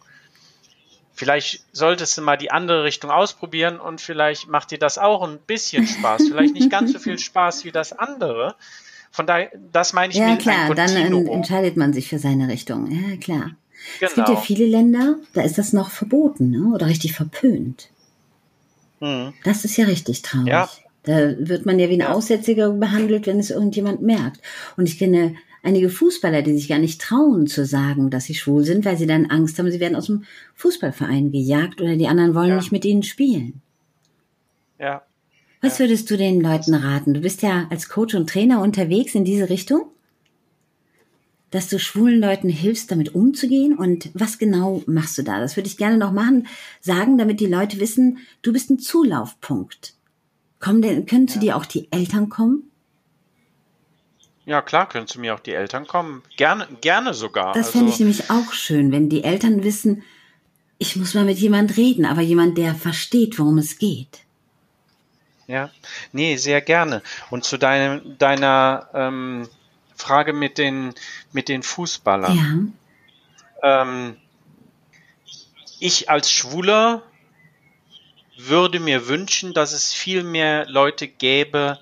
Vielleicht 1.14 1.62
solltest 1.72 2.16
du 2.16 2.22
mal 2.22 2.38
die 2.38 2.50
andere 2.50 2.84
Richtung 2.84 3.10
ausprobieren 3.10 3.78
und 3.78 4.00
vielleicht 4.00 4.48
macht 4.48 4.70
dir 4.70 4.78
das 4.78 4.96
auch 4.96 5.22
ein 5.22 5.38
bisschen 5.38 5.86
Spaß. 5.86 6.22
Vielleicht 6.28 6.54
nicht 6.54 6.70
ganz 6.70 6.92
so 6.92 6.98
viel 6.98 7.18
Spaß 7.20 7.64
wie 7.64 7.70
das 7.70 7.92
andere. 7.92 8.56
Von 9.10 9.26
daher, 9.26 9.50
das 9.72 9.92
meine 9.92 10.12
ich 10.12 10.18
ja, 10.18 10.28
mit 10.28 10.40
klar, 10.40 10.74
dann 10.74 10.96
entscheidet 10.96 11.76
man 11.76 11.92
sich 11.92 12.08
für 12.08 12.18
seine 12.18 12.48
Richtung. 12.48 12.90
Ja, 12.90 13.16
klar. 13.18 13.50
Genau. 13.98 14.10
Es 14.10 14.14
gibt 14.14 14.28
ja 14.28 14.34
genau. 14.34 14.40
viele 14.40 14.66
Länder, 14.66 15.16
da 15.34 15.42
ist 15.42 15.58
das 15.58 15.72
noch 15.72 15.90
verboten 15.90 16.50
ne? 16.50 16.74
oder 16.74 16.86
richtig 16.86 17.12
verpönt. 17.12 17.88
Mhm. 19.02 19.34
Das 19.42 19.64
ist 19.64 19.76
ja 19.76 19.84
richtig 19.84 20.22
traurig. 20.22 20.48
Ja. 20.48 20.70
Da 21.02 21.34
wird 21.36 21.66
man 21.66 21.80
ja 21.80 21.88
wie 21.88 22.00
ein. 22.00 22.06
Aussätziger 22.06 22.70
behandelt, 22.70 23.26
wenn 23.26 23.40
es 23.40 23.50
irgendjemand 23.50 24.02
merkt. 24.02 24.40
Und 24.76 24.88
ich 24.88 24.98
kenne 24.98 25.34
einige 25.64 25.90
Fußballer, 25.90 26.42
die 26.42 26.54
sich 26.54 26.68
gar 26.68 26.78
nicht 26.78 27.00
trauen 27.00 27.48
zu 27.48 27.66
sagen, 27.66 28.10
dass 28.10 28.24
sie 28.24 28.34
schwul 28.34 28.64
sind, 28.64 28.84
weil 28.84 28.96
sie 28.96 29.06
dann 29.06 29.26
Angst 29.26 29.58
haben, 29.58 29.70
sie 29.70 29.80
werden 29.80 29.96
aus 29.96 30.06
dem 30.06 30.24
Fußballverein 30.54 31.32
gejagt 31.32 31.80
oder 31.80 31.96
die 31.96 32.06
anderen 32.06 32.36
wollen 32.36 32.50
ja. 32.50 32.56
nicht 32.56 32.70
mit 32.70 32.84
ihnen 32.84 33.02
spielen. 33.02 33.60
Ja. 34.78 35.02
Was 35.60 35.80
würdest 35.80 36.10
du 36.10 36.16
den 36.16 36.40
Leuten 36.40 36.74
raten? 36.74 37.14
Du 37.14 37.20
bist 37.20 37.42
ja 37.42 37.66
als 37.70 37.88
Coach 37.88 38.14
und 38.14 38.28
Trainer 38.28 38.60
unterwegs 38.62 39.14
in 39.14 39.24
diese 39.24 39.48
Richtung? 39.48 39.86
Dass 41.52 41.68
du 41.68 41.78
schwulen 41.78 42.18
Leuten 42.18 42.48
hilfst, 42.48 42.90
damit 42.90 43.14
umzugehen? 43.14 43.76
Und 43.76 44.10
was 44.14 44.38
genau 44.38 44.82
machst 44.86 45.16
du 45.16 45.22
da? 45.22 45.38
Das 45.38 45.56
würde 45.56 45.68
ich 45.68 45.76
gerne 45.76 45.98
noch 45.98 46.12
machen, 46.12 46.48
sagen, 46.80 47.18
damit 47.18 47.38
die 47.38 47.46
Leute 47.46 47.78
wissen, 47.78 48.18
du 48.42 48.52
bist 48.52 48.70
ein 48.70 48.80
Zulaufpunkt. 48.80 49.94
Kommen 50.58 50.82
denn, 50.82 51.06
können 51.06 51.28
zu 51.28 51.36
ja. 51.36 51.40
dir 51.40 51.56
auch 51.56 51.66
die 51.66 51.86
Eltern 51.92 52.28
kommen? 52.28 52.64
Ja, 54.44 54.60
klar, 54.60 54.88
können 54.88 55.06
zu 55.06 55.20
mir 55.20 55.34
auch 55.34 55.40
die 55.40 55.54
Eltern 55.54 55.86
kommen. 55.86 56.22
Gerne, 56.36 56.66
gerne 56.80 57.14
sogar. 57.14 57.54
Das 57.54 57.66
also, 57.66 57.78
fände 57.78 57.92
ich 57.92 58.00
nämlich 58.00 58.30
auch 58.30 58.52
schön, 58.52 58.90
wenn 58.90 59.08
die 59.08 59.22
Eltern 59.22 59.62
wissen, 59.62 60.02
ich 60.78 60.96
muss 60.96 61.14
mal 61.14 61.24
mit 61.24 61.38
jemand 61.38 61.76
reden, 61.76 62.04
aber 62.04 62.22
jemand, 62.22 62.58
der 62.58 62.74
versteht, 62.74 63.38
worum 63.38 63.58
es 63.58 63.78
geht. 63.78 64.20
Ja, 65.46 65.70
nee, 66.12 66.36
sehr 66.36 66.60
gerne. 66.60 67.02
Und 67.30 67.44
zu 67.44 67.56
deinem, 67.56 68.18
deiner 68.18 68.88
ähm, 68.94 69.48
Frage 70.02 70.32
mit 70.32 70.58
den, 70.58 70.94
mit 71.32 71.48
den 71.48 71.62
Fußballern. 71.62 72.74
Ja. 73.62 73.82
Ähm, 73.82 74.16
ich 75.78 76.10
als 76.10 76.30
Schwuler 76.30 77.02
würde 78.36 78.80
mir 78.80 79.08
wünschen, 79.08 79.54
dass 79.54 79.72
es 79.72 79.92
viel 79.92 80.22
mehr 80.22 80.68
Leute 80.68 81.06
gäbe, 81.06 81.78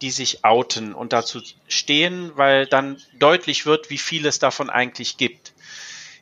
die 0.00 0.10
sich 0.10 0.44
outen 0.44 0.94
und 0.94 1.12
dazu 1.12 1.40
stehen, 1.66 2.32
weil 2.36 2.66
dann 2.66 3.02
deutlich 3.18 3.66
wird, 3.66 3.90
wie 3.90 3.98
viel 3.98 4.26
es 4.26 4.38
davon 4.38 4.70
eigentlich 4.70 5.16
gibt. 5.16 5.52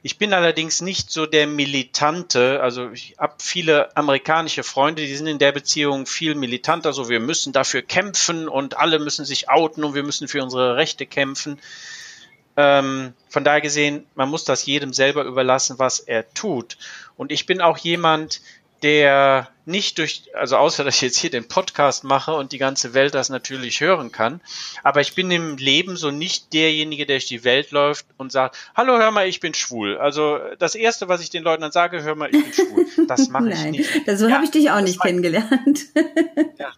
Ich 0.03 0.19
bin 0.19 0.33
allerdings 0.33 0.81
nicht 0.81 1.11
so 1.11 1.27
der 1.27 1.47
Militante. 1.47 2.61
Also 2.63 2.91
ich 2.91 3.17
habe 3.19 3.35
viele 3.39 3.97
amerikanische 3.97 4.63
Freunde, 4.63 5.03
die 5.03 5.17
sind 5.17 5.27
in 5.27 5.39
der 5.39 5.53
Beziehung 5.53 6.07
viel 6.07 6.35
militanter. 6.35 6.93
So, 6.93 7.09
wir 7.09 7.21
müssen 7.21 7.53
dafür 7.53 7.83
kämpfen 7.83 8.49
und 8.49 8.77
alle 8.77 8.99
müssen 8.99 9.25
sich 9.25 9.49
outen 9.49 9.85
und 9.85 9.95
wir 9.95 10.03
müssen 10.03 10.29
für 10.29 10.43
unsere 10.43 10.77
Rechte 10.77 11.07
kämpfen. 11.07 11.59
Ähm, 12.57 13.13
von 13.29 13.45
daher 13.45 13.61
gesehen, 13.61 14.07
man 14.15 14.31
muss 14.31 14.45
das 14.45 14.65
jedem 14.65 14.93
selber 14.93 15.25
überlassen, 15.25 15.79
was 15.79 15.99
er 16.01 16.33
tut. 16.33 16.79
Und 17.17 17.33
ich 17.33 17.47
bin 17.47 17.61
auch 17.61 17.77
jemand, 17.77 18.41
der 18.83 19.49
nicht 19.65 19.99
durch, 19.99 20.25
also 20.35 20.57
außer 20.57 20.85
dass 20.85 20.97
ich 20.97 21.03
jetzt 21.03 21.19
hier 21.19 21.31
den 21.31 21.49
Podcast 21.49 22.05
mache 22.05 22.33
und 22.33 22.53
die 22.53 22.59
ganze 22.59 22.95
Welt 22.95 23.15
das 23.15 23.29
natürlich 23.29 23.81
hören 23.81 24.13
kann, 24.13 24.41
aber 24.83 25.01
ich 25.01 25.15
bin 25.15 25.31
im 25.31 25.57
Leben 25.57 25.97
so 25.97 26.11
nicht 26.11 26.53
derjenige, 26.53 27.07
der 27.07 27.17
durch 27.17 27.27
die 27.27 27.45
Welt 27.45 27.71
läuft 27.71 28.07
und 28.17 28.33
sagt, 28.33 28.57
hallo, 28.75 28.99
hör 28.99 29.11
mal, 29.11 29.27
ich 29.27 29.41
bin 29.41 29.55
schwul. 29.55 29.99
Also 29.99 30.39
das 30.59 30.75
Erste, 30.75 31.09
was 31.09 31.21
ich 31.21 31.31
den 31.31 31.43
Leuten 31.43 31.63
dann 31.63 31.73
sage, 31.73 32.03
hör 32.03 32.15
mal, 32.15 32.35
ich 32.35 32.43
bin 32.43 32.53
schwul. 32.53 32.87
Das 33.07 33.29
mache 33.31 33.51
ich 33.51 33.65
nicht. 33.65 34.19
So 34.19 34.29
ja, 34.29 34.35
habe 34.35 34.45
ich 34.45 34.51
dich 34.51 34.71
auch 34.71 34.81
nicht 34.81 35.01
kennengelernt. 35.01 35.81
ja. 36.59 36.73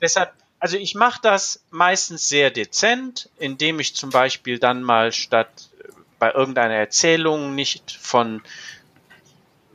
Deshalb, 0.00 0.32
also 0.58 0.76
ich 0.76 0.94
mache 0.94 1.20
das 1.22 1.62
meistens 1.70 2.28
sehr 2.28 2.50
dezent, 2.50 3.28
indem 3.38 3.80
ich 3.80 3.94
zum 3.94 4.10
Beispiel 4.10 4.58
dann 4.58 4.82
mal 4.82 5.12
statt 5.12 5.68
bei 6.18 6.32
irgendeiner 6.32 6.74
Erzählung 6.74 7.54
nicht 7.54 7.98
von 8.00 8.42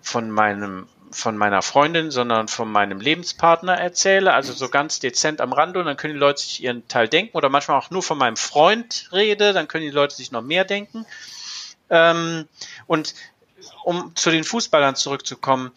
von 0.02 0.32
meinem 0.32 0.88
von 1.12 1.38
meiner 1.38 1.62
Freundin, 1.62 2.12
sondern 2.12 2.47
von 2.47 2.72
meinem 2.72 2.99
Lebenspartner 2.99 3.74
erzähle, 3.74 4.34
also 4.34 4.53
so 4.53 4.70
ganz 4.70 4.99
dezent 4.99 5.41
am 5.41 5.53
Rande 5.53 5.80
und 5.80 5.86
dann 5.86 5.97
können 5.97 6.14
die 6.14 6.20
Leute 6.20 6.41
sich 6.41 6.64
ihren 6.64 6.88
Teil 6.88 7.08
denken 7.08 7.36
oder 7.38 7.49
manchmal 7.49 7.78
auch 7.78 7.89
nur 7.89 8.03
von 8.03 8.18
meinem 8.18 8.38
Freund 8.38 9.10
rede, 9.12 9.53
dann 9.53 9.68
können 9.68 9.86
die 9.86 9.91
Leute 9.91 10.16
sich 10.16 10.32
noch 10.32 10.41
mehr 10.41 10.66
denken. 10.66 11.05
Ähm, 11.89 12.47
und 12.86 13.16
um 13.84 14.16
zu 14.16 14.32
den 14.32 14.43
Fußballern 14.43 14.95
zurückzukommen, 14.95 15.72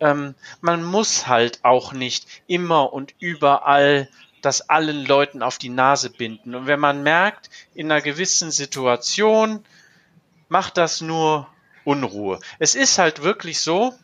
ähm, 0.00 0.34
man 0.60 0.84
muss 0.84 1.26
halt 1.26 1.60
auch 1.64 1.92
nicht 1.92 2.26
immer 2.46 2.92
und 2.92 3.14
überall 3.18 4.08
das 4.42 4.68
allen 4.68 5.06
Leuten 5.06 5.42
auf 5.42 5.58
die 5.58 5.70
Nase 5.70 6.10
binden. 6.10 6.54
Und 6.54 6.66
wenn 6.66 6.80
man 6.80 7.02
merkt, 7.02 7.48
in 7.74 7.90
einer 7.90 8.02
gewissen 8.02 8.50
Situation 8.50 9.64
macht 10.48 10.76
das 10.76 11.00
nur 11.00 11.48
Unruhe. 11.84 12.40
Es 12.58 12.74
ist 12.74 12.98
halt 12.98 13.22
wirklich 13.22 13.60
so, 13.60 13.94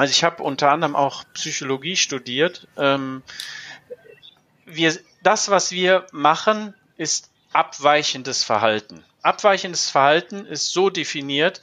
also 0.00 0.12
ich 0.12 0.24
habe 0.24 0.42
unter 0.42 0.70
anderem 0.70 0.96
auch 0.96 1.24
Psychologie 1.34 1.94
studiert. 1.94 2.66
Ähm, 2.78 3.22
wir, 4.64 4.98
das, 5.22 5.50
was 5.50 5.72
wir 5.72 6.06
machen, 6.10 6.72
ist 6.96 7.28
abweichendes 7.52 8.42
Verhalten. 8.42 9.04
Abweichendes 9.20 9.90
Verhalten 9.90 10.46
ist 10.46 10.72
so 10.72 10.88
definiert, 10.88 11.60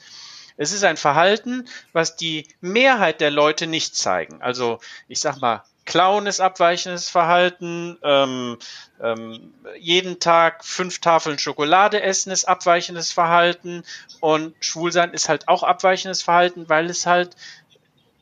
es 0.56 0.70
ist 0.70 0.84
ein 0.84 0.96
Verhalten, 0.96 1.68
was 1.92 2.14
die 2.14 2.46
Mehrheit 2.60 3.20
der 3.20 3.32
Leute 3.32 3.66
nicht 3.66 3.96
zeigen. 3.96 4.40
Also 4.40 4.78
ich 5.08 5.18
sag 5.18 5.40
mal, 5.40 5.64
Klauen 5.84 6.26
ist 6.26 6.40
abweichendes 6.40 7.08
Verhalten, 7.08 7.98
ähm, 8.04 8.58
ähm, 9.00 9.54
jeden 9.80 10.20
Tag 10.20 10.64
fünf 10.64 11.00
Tafeln 11.00 11.40
Schokolade 11.40 12.02
essen 12.02 12.30
ist 12.30 12.44
abweichendes 12.44 13.10
Verhalten 13.10 13.82
und 14.20 14.54
Schwulsein 14.60 15.12
ist 15.12 15.28
halt 15.28 15.48
auch 15.48 15.62
abweichendes 15.62 16.22
Verhalten, 16.22 16.68
weil 16.68 16.90
es 16.90 17.06
halt 17.06 17.34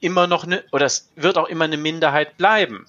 immer 0.01 0.27
noch 0.27 0.45
eine, 0.45 0.65
oder 0.73 0.87
es 0.87 1.11
wird 1.17 1.39
auch 1.39 1.49
immer 1.49 1.65
eine 1.65 1.77
Minderheit 1.77 2.37
bleiben. 2.37 2.87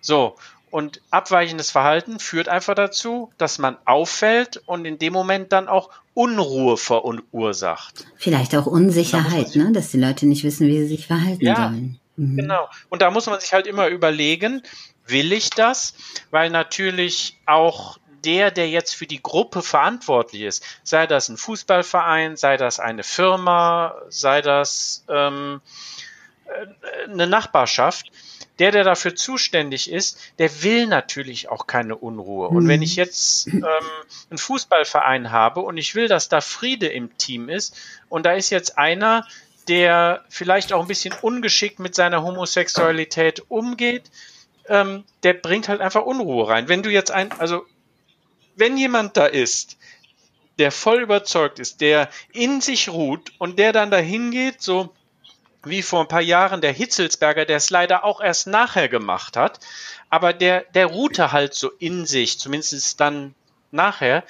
So. 0.00 0.36
Und 0.70 1.00
abweichendes 1.10 1.70
Verhalten 1.70 2.18
führt 2.18 2.48
einfach 2.48 2.74
dazu, 2.74 3.30
dass 3.38 3.58
man 3.58 3.78
auffällt 3.86 4.60
und 4.66 4.84
in 4.84 4.98
dem 4.98 5.14
Moment 5.14 5.50
dann 5.52 5.66
auch 5.66 5.88
Unruhe 6.12 6.76
verursacht. 6.76 8.06
Vielleicht 8.16 8.54
auch 8.54 8.66
Unsicherheit, 8.66 9.56
ne? 9.56 9.72
dass 9.72 9.90
die 9.92 9.98
Leute 9.98 10.26
nicht 10.26 10.44
wissen, 10.44 10.66
wie 10.66 10.78
sie 10.80 10.88
sich 10.88 11.06
verhalten 11.06 11.44
ja, 11.44 11.56
sollen. 11.56 11.98
Mhm. 12.16 12.36
Genau. 12.36 12.68
Und 12.90 13.00
da 13.00 13.10
muss 13.10 13.26
man 13.26 13.40
sich 13.40 13.54
halt 13.54 13.66
immer 13.66 13.88
überlegen, 13.88 14.62
will 15.06 15.32
ich 15.32 15.48
das? 15.50 15.94
Weil 16.30 16.50
natürlich 16.50 17.38
auch 17.46 17.98
der, 18.24 18.50
der 18.50 18.68
jetzt 18.68 18.94
für 18.94 19.06
die 19.06 19.22
Gruppe 19.22 19.62
verantwortlich 19.62 20.42
ist, 20.42 20.64
sei 20.82 21.06
das 21.06 21.28
ein 21.28 21.36
Fußballverein, 21.36 22.36
sei 22.36 22.56
das 22.56 22.80
eine 22.80 23.04
Firma, 23.04 23.94
sei 24.08 24.42
das 24.42 25.04
ähm, 25.08 25.60
äh, 25.64 25.68
eine 27.08 27.26
Nachbarschaft, 27.26 28.10
der, 28.58 28.72
der 28.72 28.84
dafür 28.84 29.14
zuständig 29.14 29.90
ist, 29.90 30.18
der 30.38 30.62
will 30.62 30.86
natürlich 30.86 31.48
auch 31.48 31.66
keine 31.66 31.96
Unruhe. 31.96 32.48
Und 32.48 32.66
wenn 32.68 32.82
ich 32.82 32.96
mhm. 32.96 33.02
jetzt 33.02 33.46
ähm, 33.46 33.62
einen 34.30 34.38
Fußballverein 34.38 35.30
habe 35.30 35.60
und 35.60 35.76
ich 35.76 35.94
will, 35.94 36.08
dass 36.08 36.28
da 36.28 36.40
Friede 36.40 36.88
im 36.88 37.16
Team 37.18 37.48
ist 37.48 37.76
und 38.08 38.26
da 38.26 38.32
ist 38.32 38.50
jetzt 38.50 38.78
einer, 38.78 39.26
der 39.68 40.24
vielleicht 40.28 40.72
auch 40.72 40.82
ein 40.82 40.88
bisschen 40.88 41.14
ungeschickt 41.20 41.78
mit 41.78 41.94
seiner 41.94 42.22
Homosexualität 42.22 43.42
umgeht, 43.48 44.10
ähm, 44.66 45.04
der 45.22 45.34
bringt 45.34 45.68
halt 45.68 45.80
einfach 45.80 46.04
Unruhe 46.04 46.48
rein. 46.48 46.68
Wenn 46.68 46.82
du 46.82 46.90
jetzt 46.90 47.10
ein, 47.10 47.32
also 47.32 47.64
wenn 48.56 48.76
jemand 48.76 49.16
da 49.16 49.26
ist, 49.26 49.76
der 50.58 50.72
voll 50.72 51.02
überzeugt 51.02 51.60
ist, 51.60 51.80
der 51.80 52.08
in 52.32 52.60
sich 52.60 52.88
ruht 52.88 53.32
und 53.38 53.58
der 53.58 53.72
dann 53.72 53.90
dahin 53.90 54.30
geht, 54.30 54.60
so, 54.60 54.92
wie 55.68 55.82
vor 55.82 56.00
ein 56.00 56.08
paar 56.08 56.20
Jahren 56.20 56.60
der 56.60 56.72
Hitzelsberger, 56.72 57.44
der 57.44 57.56
es 57.58 57.70
leider 57.70 58.04
auch 58.04 58.20
erst 58.20 58.46
nachher 58.46 58.88
gemacht 58.88 59.36
hat, 59.36 59.60
aber 60.10 60.32
der, 60.32 60.62
der 60.74 60.86
ruhte 60.86 61.32
halt 61.32 61.54
so 61.54 61.70
in 61.78 62.06
sich, 62.06 62.38
zumindest 62.38 63.00
dann 63.00 63.34
nachher, 63.70 64.24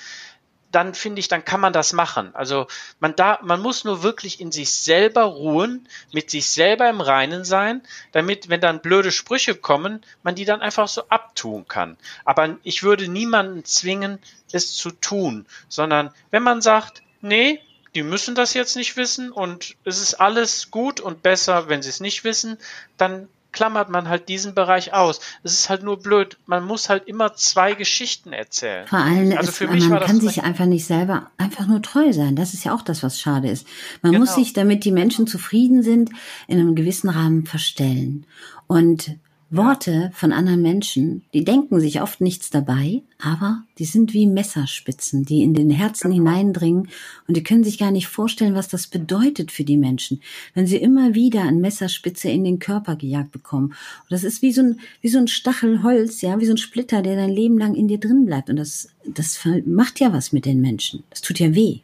dann 0.71 0.95
finde 0.95 1.21
ich, 1.21 1.29
dann 1.29 1.45
kann 1.45 1.61
man 1.61 1.73
das 1.73 1.93
machen. 1.93 2.35
Also 2.35 2.67
man 3.01 3.17
da, 3.17 3.39
man 3.43 3.61
muss 3.61 3.85
nur 3.85 4.03
wirklich 4.03 4.41
in 4.41 4.53
sich 4.53 4.75
selber 4.75 5.23
ruhen, 5.23 5.89
mit 6.13 6.31
sich 6.31 6.51
selber 6.51 6.89
im 6.91 7.01
Reinen 7.01 7.45
sein, 7.45 7.83
damit, 8.13 8.49
wenn 8.49 8.61
dann 8.61 8.83
blöde 8.83 9.11
Sprüche 9.11 9.55
kommen, 9.55 10.05
man 10.23 10.35
die 10.35 10.45
dann 10.45 10.61
einfach 10.61 10.89
so 10.89 11.09
abtun 11.09 11.67
kann. 11.69 11.97
Aber 12.25 12.57
ich 12.63 12.83
würde 12.83 13.09
niemanden 13.09 13.65
zwingen, 13.65 14.19
es 14.53 14.75
zu 14.75 14.91
tun, 14.91 15.47
sondern 15.69 16.13
wenn 16.31 16.43
man 16.43 16.61
sagt, 16.61 17.03
nee, 17.21 17.61
die 17.95 18.03
müssen 18.03 18.35
das 18.35 18.55
jetzt 18.55 18.77
nicht 18.77 18.97
wissen 18.97 19.33
und 19.33 19.77
es 19.85 20.01
ist 20.01 20.15
alles 20.15 20.71
gut 20.71 21.01
und 21.01 21.23
besser, 21.23 21.69
wenn 21.69 21.83
sie 21.83 21.89
es 21.89 22.01
nicht 22.01 22.25
wissen, 22.25 22.59
dann 22.97 23.29
klammert 23.53 23.89
man 23.89 24.09
halt 24.09 24.29
diesen 24.29 24.55
Bereich 24.55 24.93
aus. 24.93 25.21
Es 25.43 25.53
ist 25.53 25.69
halt 25.71 25.83
nur 25.83 25.99
blöd. 25.99 26.37
Man 26.47 26.65
muss 26.65 26.89
halt 26.89 27.09
immer 27.09 27.35
zwei 27.35 27.75
Geschichten 27.75 28.33
erzählen. 28.33 28.87
Vor 28.87 28.99
allem, 28.99 29.37
also 29.37 29.51
für 29.51 29.65
ist, 29.65 29.71
mich 29.71 29.89
man 29.89 30.01
kann 30.01 30.21
sich 30.21 30.43
einfach 30.43 30.67
nicht 30.67 30.85
selber 30.85 31.31
einfach 31.39 31.67
nur 31.67 31.83
treu 31.83 32.13
sein. 32.13 32.37
Das 32.37 32.55
ist 32.55 32.65
ja 32.65 32.75
auch 32.75 32.83
das, 32.83 33.03
was 33.03 33.19
schade 33.19 33.49
ist. 33.49 33.67
Man 34.03 34.13
genau. 34.13 34.25
muss 34.25 34.35
sich, 34.35 34.53
damit 34.53 34.85
die 34.85 34.93
Menschen 34.93 35.27
zufrieden 35.27 35.83
sind, 35.83 36.11
in 36.47 36.61
einem 36.61 36.75
gewissen 36.75 37.09
Rahmen 37.09 37.47
verstellen. 37.47 38.27
Und 38.67 39.17
Worte 39.51 40.11
von 40.13 40.33
anderen 40.33 40.61
Menschen, 40.61 41.25
die 41.33 41.43
denken 41.43 41.81
sich 41.81 42.03
oft 42.03 42.21
nichts 42.21 42.51
dabei, 42.51 43.03
aber 43.19 43.63
die 43.79 43.87
sind 43.87 44.13
wie 44.13 44.27
Messerspitzen, 44.27 45.25
die 45.25 45.43
in 45.43 45.55
den 45.55 45.71
Herzen 45.71 46.11
genau. 46.11 46.31
hineindringen 46.31 46.91
und 47.27 47.37
die 47.37 47.43
können 47.43 47.65
sich 47.65 47.79
gar 47.79 47.91
nicht 47.91 48.09
vorstellen, 48.09 48.55
was 48.55 48.69
das 48.69 48.89
bedeutet 48.89 49.51
für 49.51 49.65
die 49.65 49.79
Menschen, 49.79 50.21
wenn 50.53 50.67
sie 50.67 50.77
immer 50.77 51.15
wieder 51.15 51.43
eine 51.43 51.59
Messerspitze 51.59 52.29
in 52.29 52.45
den 52.45 52.59
Körper 52.59 52.97
gejagt 52.97 53.33
bekommen. 53.33 53.69
Und 53.69 54.11
das 54.11 54.23
ist 54.23 54.43
wie 54.43 54.53
so 54.53 54.61
ein, 54.61 54.81
wie 55.01 55.09
so 55.09 55.19
ein 55.19 55.29
Stachel 55.29 55.83
Holz, 55.83 56.21
ja, 56.21 56.39
wie 56.39 56.47
so 56.47 56.53
ein 56.53 56.59
Splitter, 56.59 57.01
der 57.01 57.17
dein 57.17 57.31
Leben 57.31 57.59
lang 57.59 57.75
in 57.75 57.89
dir 57.89 57.99
drin 57.99 58.27
bleibt. 58.27 58.51
Und 58.51 58.57
das, 58.57 58.91
das 59.07 59.41
macht 59.65 59.99
ja 59.99 60.13
was 60.13 60.33
mit 60.33 60.45
den 60.45 60.61
Menschen. 60.61 61.05
Das 61.09 61.23
tut 61.23 61.39
ja 61.39 61.55
weh. 61.55 61.81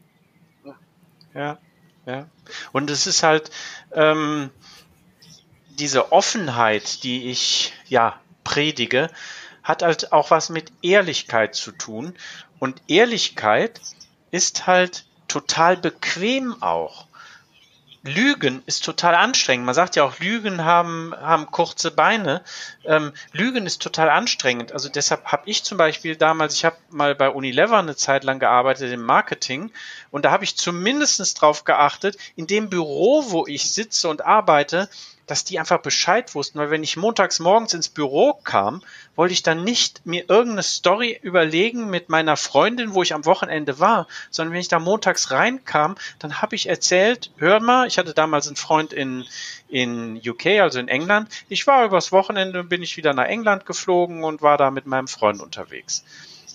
Ja, 1.34 1.58
ja. 2.06 2.28
Und 2.72 2.90
es 2.90 3.06
ist 3.06 3.22
halt, 3.22 3.50
ähm, 3.92 4.50
diese 5.78 6.12
Offenheit, 6.12 7.02
die 7.04 7.30
ich 7.30 7.72
ja 7.86 8.18
predige, 8.44 9.10
hat 9.62 9.82
halt 9.82 10.12
auch 10.12 10.30
was 10.30 10.50
mit 10.50 10.72
Ehrlichkeit 10.82 11.54
zu 11.54 11.72
tun. 11.72 12.14
Und 12.58 12.82
Ehrlichkeit 12.88 13.80
ist 14.30 14.66
halt 14.66 15.04
total 15.28 15.76
bequem 15.76 16.62
auch. 16.62 17.06
Lügen 18.06 18.62
ist 18.66 18.84
total 18.84 19.14
anstrengend. 19.14 19.64
Man 19.64 19.74
sagt 19.74 19.96
ja 19.96 20.04
auch, 20.04 20.18
Lügen 20.18 20.62
haben, 20.62 21.14
haben 21.18 21.50
kurze 21.50 21.90
Beine. 21.90 22.42
Ähm, 22.84 23.14
Lügen 23.32 23.64
ist 23.64 23.80
total 23.80 24.10
anstrengend. 24.10 24.72
Also 24.72 24.90
deshalb 24.90 25.24
habe 25.24 25.48
ich 25.48 25.64
zum 25.64 25.78
Beispiel 25.78 26.14
damals, 26.14 26.54
ich 26.54 26.66
habe 26.66 26.76
mal 26.90 27.14
bei 27.14 27.30
Unilever 27.30 27.78
eine 27.78 27.96
Zeit 27.96 28.22
lang 28.22 28.38
gearbeitet 28.40 28.92
im 28.92 29.02
Marketing 29.02 29.72
und 30.10 30.26
da 30.26 30.32
habe 30.32 30.44
ich 30.44 30.58
zumindest 30.58 31.40
drauf 31.40 31.64
geachtet, 31.64 32.18
in 32.36 32.46
dem 32.46 32.68
Büro, 32.68 33.24
wo 33.30 33.46
ich 33.46 33.72
sitze 33.72 34.10
und 34.10 34.22
arbeite, 34.22 34.90
dass 35.26 35.44
die 35.44 35.58
einfach 35.58 35.80
Bescheid 35.80 36.34
wussten, 36.34 36.58
weil 36.58 36.70
wenn 36.70 36.82
ich 36.82 36.96
montags 36.96 37.38
morgens 37.40 37.74
ins 37.74 37.88
Büro 37.88 38.34
kam, 38.44 38.82
wollte 39.16 39.32
ich 39.32 39.42
dann 39.42 39.64
nicht 39.64 40.04
mir 40.04 40.28
irgendeine 40.28 40.62
Story 40.62 41.18
überlegen 41.22 41.88
mit 41.88 42.08
meiner 42.08 42.36
Freundin, 42.36 42.94
wo 42.94 43.02
ich 43.02 43.14
am 43.14 43.24
Wochenende 43.24 43.78
war, 43.78 44.06
sondern 44.30 44.52
wenn 44.52 44.60
ich 44.60 44.68
da 44.68 44.78
montags 44.78 45.30
reinkam, 45.30 45.96
dann 46.18 46.42
habe 46.42 46.56
ich 46.56 46.68
erzählt, 46.68 47.30
hör 47.36 47.60
mal, 47.60 47.86
ich 47.86 47.98
hatte 47.98 48.14
damals 48.14 48.46
einen 48.46 48.56
Freund 48.56 48.92
in, 48.92 49.24
in 49.68 50.20
UK, 50.24 50.46
also 50.60 50.78
in 50.78 50.88
England, 50.88 51.28
ich 51.48 51.66
war 51.66 51.84
übers 51.84 52.12
Wochenende, 52.12 52.64
bin 52.64 52.82
ich 52.82 52.96
wieder 52.96 53.14
nach 53.14 53.26
England 53.26 53.66
geflogen 53.66 54.24
und 54.24 54.42
war 54.42 54.58
da 54.58 54.70
mit 54.70 54.86
meinem 54.86 55.08
Freund 55.08 55.40
unterwegs. 55.40 56.04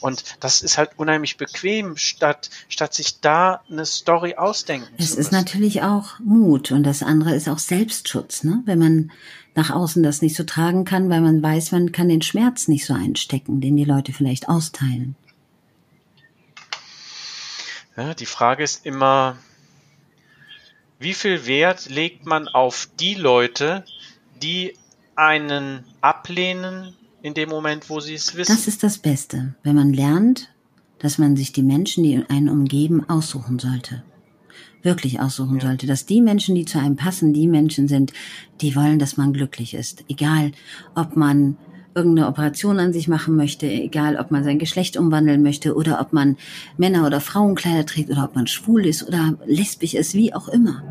Und 0.02 0.24
das 0.40 0.62
ist 0.62 0.78
halt 0.78 0.92
unheimlich 0.98 1.38
bequem, 1.38 1.98
statt, 1.98 2.50
statt 2.68 2.94
sich 2.94 3.20
da 3.22 3.62
eine 3.70 3.86
Story 3.86 4.36
ausdenken 4.36 4.90
es 4.98 5.16
ist 5.16 5.32
natürlich 5.32 5.82
auch 5.82 6.20
Mut 6.20 6.72
und 6.72 6.84
das 6.84 7.04
andere 7.04 7.34
ist 7.34 7.48
auch 7.48 7.58
Selbstschutz, 7.58 8.44
ne? 8.44 8.62
Wenn 8.66 8.80
man 8.80 9.12
nach 9.56 9.70
außen 9.70 10.04
das 10.04 10.22
nicht 10.22 10.36
so 10.36 10.44
tragen 10.44 10.86
kann, 10.86 11.10
weil 11.10 11.22
man 11.22 11.42
weiß, 11.42 11.72
man 11.72 11.92
kann 11.92 12.10
den 12.10 12.22
Schmerz 12.22 12.68
nicht 12.68 12.86
so 12.86 12.94
einstecken, 12.94 13.62
den 13.62 13.76
die 13.78 13.86
Leute 13.86 14.14
vielleicht 14.14 14.48
austeilen. 14.48 15.16
Ja, 17.98 18.14
die 18.14 18.26
Frage 18.26 18.64
ist 18.64 18.86
immer, 18.86 19.38
wie 21.00 21.14
viel 21.14 21.46
Wert 21.46 21.90
legt 21.90 22.26
man 22.26 22.48
auf 22.48 22.90
die 23.00 23.16
Leute, 23.16 23.84
die 24.42 24.78
einen 25.16 25.84
ablehnen 26.02 26.96
in 27.22 27.34
dem 27.34 27.50
Moment, 27.50 27.90
wo 27.90 28.00
sie 28.00 28.14
es 28.14 28.36
wissen? 28.36 28.52
Das 28.56 28.68
ist 28.68 28.84
das 28.84 28.98
Beste, 28.98 29.56
wenn 29.64 29.76
man 29.76 29.94
lernt, 29.94 30.50
dass 31.00 31.18
man 31.18 31.36
sich 31.36 31.52
die 31.52 31.64
Menschen, 31.64 32.04
die 32.04 32.24
einen 32.30 32.50
umgeben, 32.50 33.08
aussuchen 33.10 33.60
sollte. 33.60 34.04
Wirklich 34.82 35.20
aussuchen 35.20 35.60
Ja. 35.60 35.68
sollte, 35.68 35.88
dass 35.88 36.06
die 36.06 36.22
Menschen, 36.22 36.56
die 36.56 36.66
zu 36.66 36.80
einem 36.80 36.96
passen, 36.96 37.34
die 37.34 37.48
Menschen 37.48 37.88
sind, 37.88 38.14
die 38.62 38.76
wollen, 38.76 39.00
dass 39.00 39.18
man 39.18 39.34
glücklich 39.34 39.74
ist. 39.74 40.04
Egal, 40.08 40.52
ob 40.96 41.16
man 41.16 41.58
irgendeine 41.96 42.28
Operation 42.28 42.80
an 42.80 42.94
sich 42.94 43.08
machen 43.08 43.36
möchte, 43.36 43.70
egal, 43.70 44.16
ob 44.16 44.32
man 44.32 44.44
sein 44.44 44.60
Geschlecht 44.60 44.96
umwandeln 44.96 45.42
möchte 45.42 45.76
oder 45.76 46.00
ob 46.00 46.14
man 46.14 46.38
Männer- 46.78 47.06
oder 47.06 47.20
Frauenkleider 47.20 47.86
trägt 47.86 48.10
oder 48.10 48.24
ob 48.24 48.36
man 48.36 48.48
schwul 48.48 48.86
ist 48.86 49.06
oder 49.06 49.38
lesbisch 49.46 49.96
ist, 49.96 50.14
wie 50.14 50.34
auch 50.34 50.48
immer. 50.48 50.82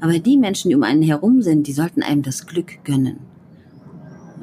Aber 0.00 0.18
die 0.18 0.36
Menschen, 0.36 0.68
die 0.68 0.76
um 0.76 0.82
einen 0.84 1.02
herum 1.02 1.42
sind, 1.42 1.66
die 1.66 1.72
sollten 1.72 2.02
einem 2.02 2.22
das 2.22 2.46
Glück 2.46 2.84
gönnen. 2.84 3.31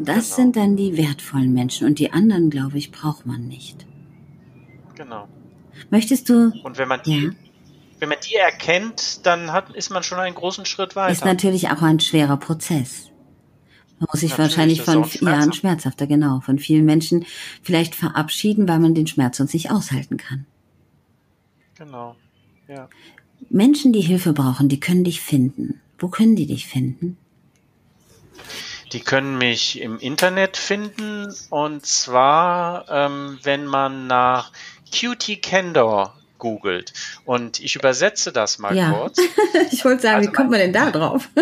Das 0.02 0.26
Genau. 0.28 0.36
sind 0.36 0.56
dann 0.56 0.76
die 0.78 0.98
wertvollen 0.98 1.54
Menschen 1.54 1.88
und 1.88 2.00
die 2.00 2.12
anderen, 2.12 2.50
glaube 2.50 2.78
ich, 2.78 2.92
braucht 2.92 3.26
man 3.26 3.48
nicht. 3.48 3.86
Genau. 4.96 5.28
Möchtest 5.90 6.30
du, 6.30 6.52
Und 6.64 6.78
wenn 6.78 6.88
man 6.88 7.02
die, 7.06 7.26
ja, 7.26 7.32
wenn 8.00 8.10
man 8.10 8.18
die 8.28 8.36
erkennt, 8.36 9.26
dann 9.26 9.52
hat, 9.52 9.74
ist 9.76 9.90
man 9.90 10.04
schon 10.04 10.20
einen 10.20 10.36
großen 10.36 10.66
Schritt 10.66 10.96
weiter. 10.96 11.12
ist 11.12 11.26
natürlich 11.26 11.70
auch 11.70 11.82
ein 11.82 12.00
schwerer 12.00 12.38
Prozess. 12.38 13.06
Man 14.00 14.08
muss 14.12 14.22
sich 14.22 14.32
Natürlich, 14.32 14.40
wahrscheinlich 14.58 14.82
von 14.82 14.98
auch 15.04 15.08
Jahren 15.14 15.14
schmerzhaft. 15.54 15.56
schmerzhafter, 15.58 16.08
genau, 16.08 16.40
von 16.40 16.58
vielen 16.60 16.86
Menschen 16.86 17.26
vielleicht 17.62 17.96
verabschieden, 17.96 18.68
weil 18.68 18.80
man 18.80 18.94
den 18.94 19.08
Schmerz 19.08 19.40
uns 19.42 19.54
nicht 19.54 19.72
aushalten 19.72 20.16
kann. 20.18 20.46
Genau. 21.78 22.16
Ja. 22.68 22.90
Menschen, 23.50 23.92
die 23.94 24.02
Hilfe 24.02 24.34
brauchen, 24.34 24.70
die 24.70 24.80
können 24.80 25.04
dich 25.04 25.22
finden. 25.22 25.82
Wo 25.98 26.08
können 26.08 26.36
die 26.36 26.46
dich 26.46 26.68
finden? 26.68 27.18
Die 28.92 29.02
können 29.02 29.38
mich 29.38 29.80
im 29.82 30.00
Internet 30.00 30.58
finden 30.58 31.34
und 31.50 31.86
zwar, 31.86 32.86
ähm, 32.90 33.40
wenn 33.44 33.66
man 33.66 34.08
nach 34.08 34.52
Cutie 34.92 35.38
Candor 35.38 36.16
googelt. 36.40 36.94
Und 37.26 37.60
ich 37.60 37.76
übersetze 37.76 38.32
das 38.32 38.58
mal 38.60 38.76
Ja. 38.76 38.92
kurz. 38.92 39.20
Ich 39.72 39.86
wollte 39.86 40.02
sagen, 40.04 40.18
Also 40.18 40.30
wie 40.30 40.34
kommt 40.34 40.50
man 40.52 40.60
denn 40.60 40.74
da 40.74 40.90
drauf? 40.92 41.30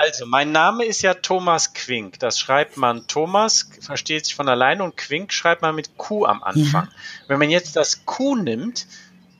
Also, 0.00 0.26
mein 0.26 0.52
Name 0.52 0.84
ist 0.84 1.02
ja 1.02 1.12
Thomas 1.12 1.72
Quink. 1.74 2.20
Das 2.20 2.38
schreibt 2.38 2.76
man 2.76 3.08
Thomas, 3.08 3.68
versteht 3.80 4.26
sich 4.26 4.36
von 4.36 4.48
alleine, 4.48 4.84
und 4.84 4.96
Quink 4.96 5.32
schreibt 5.32 5.60
man 5.60 5.74
mit 5.74 5.96
Q 5.98 6.24
am 6.24 6.40
Anfang. 6.44 6.86
Wenn 7.26 7.40
man 7.40 7.50
jetzt 7.50 7.74
das 7.74 8.04
Q 8.06 8.36
nimmt 8.36 8.86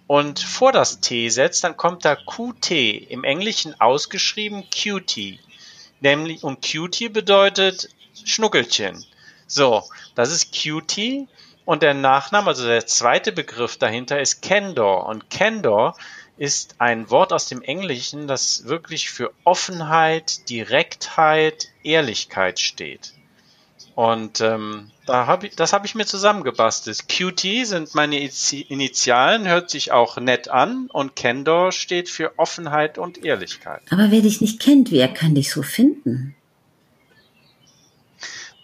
und 0.09 0.41
vor 0.41 0.73
das 0.73 0.99
T 0.99 1.29
setzt, 1.29 1.63
dann 1.63 1.77
kommt 1.77 2.05
da 2.05 2.17
QT, 2.17 2.73
im 2.73 3.23
Englischen 3.23 3.81
ausgeschrieben 3.81 4.65
Cutie. 4.75 5.39
Nämlich, 6.01 6.43
und 6.45 6.65
Cutie 6.65 7.09
bedeutet 7.09 7.89
Schnuckelchen. 8.25 9.05
So, 9.47 9.83
das 10.15 10.31
ist 10.31 10.53
Cutie. 10.53 11.27
Und 11.65 11.83
der 11.83 11.95
Nachname, 11.95 12.49
also 12.49 12.67
der 12.67 12.87
zweite 12.87 13.31
Begriff 13.31 13.77
dahinter 13.77 14.21
ist 14.21 14.41
Candor. 14.41 15.07
Und 15.07 15.29
Candor 15.29 15.97
ist 16.39 16.77
ein 16.79 17.11
Wort 17.11 17.33
aus 17.33 17.47
dem 17.47 17.63
Englischen, 17.63 18.27
das 18.27 18.65
wirklich 18.65 19.11
für 19.11 19.33
Offenheit, 19.45 20.49
Direktheit, 20.49 21.69
Ehrlichkeit 21.83 22.59
steht. 22.59 23.13
Und 23.95 24.41
ähm, 24.41 24.91
da 25.09 25.27
hab 25.27 25.45
ich, 25.45 25.57
das 25.57 25.73
habe 25.73 25.87
ich 25.87 25.95
mir 25.95 26.05
zusammengebastelt. 26.05 27.09
QT 27.09 27.67
sind 27.67 27.95
meine 27.95 28.19
Initialen, 28.21 29.49
hört 29.49 29.71
sich 29.71 29.91
auch 29.91 30.19
nett 30.19 30.49
an. 30.49 30.89
Und 30.93 31.17
Candor 31.17 31.73
steht 31.73 32.09
für 32.09 32.39
Offenheit 32.39 32.99
und 32.99 33.25
Ehrlichkeit. 33.25 33.81
Aber 33.91 34.11
wer 34.11 34.21
dich 34.21 34.41
nicht 34.41 34.61
kennt, 34.61 34.91
wer 34.91 35.09
kann 35.09 35.35
dich 35.35 35.51
so 35.51 35.63
finden? 35.63 36.35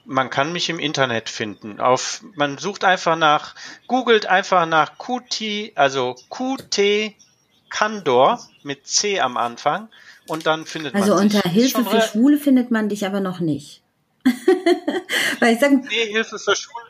Man 0.05 0.29
kann 0.29 0.53
mich 0.53 0.69
im 0.69 0.79
Internet 0.79 1.31
finden. 1.31 1.81
Auf, 1.81 2.23
man 2.35 2.59
sucht 2.59 2.85
einfach 2.85 3.17
nach, 3.17 3.55
googelt 3.87 4.27
einfach 4.27 4.67
nach 4.67 4.99
QT, 4.99 5.73
also 5.77 6.15
QT 6.29 7.15
Candor 7.71 8.39
mit 8.63 8.87
C 8.87 9.19
am 9.19 9.37
Anfang 9.37 9.89
und 10.29 10.47
dann 10.47 10.67
findet 10.67 10.95
Also 10.95 11.15
man 11.15 11.29
sich. 11.29 11.37
unter 11.39 11.49
Hilfe 11.49 11.85
für 11.85 12.01
Schwule 12.03 12.37
findet 12.37 12.71
man 12.71 12.89
dich 12.89 13.05
aber 13.07 13.21
noch 13.21 13.41
nicht. 13.41 13.81
Weil 15.41 15.55
ich 15.55 15.61
sage, 15.61 15.77
Nee, 15.77 16.07
Hilfe 16.07 16.39
für 16.39 16.57
Schwule. 16.57 16.85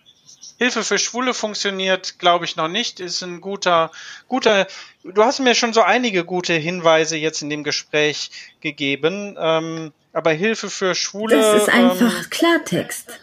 Hilfe 0.57 0.85
für 0.85 0.99
Schwule 0.99 1.35
funktioniert, 1.35 2.19
glaube 2.19 2.45
ich, 2.45 2.57
noch 2.57 2.69
nicht. 2.69 3.01
Ist 3.01 3.23
ein 3.23 3.41
guter, 3.41 3.91
guter. 4.29 4.69
Du 5.03 5.25
hast 5.25 5.41
mir 5.41 5.55
schon 5.55 5.73
so 5.73 5.83
einige 5.83 6.25
gute 6.25 6.53
Hinweise 6.53 7.17
jetzt 7.17 7.43
in 7.43 7.51
dem 7.51 7.65
Gespräch 7.65 8.31
gegeben. 8.61 9.37
Ähm, 9.39 9.93
aber 10.13 10.31
Hilfe 10.31 10.71
für 10.71 10.95
Schwule. 10.95 11.37
das 11.37 11.63
ist 11.63 11.69
ähm, 11.69 11.91
einfach 11.91 12.31
Klartext. 12.31 13.19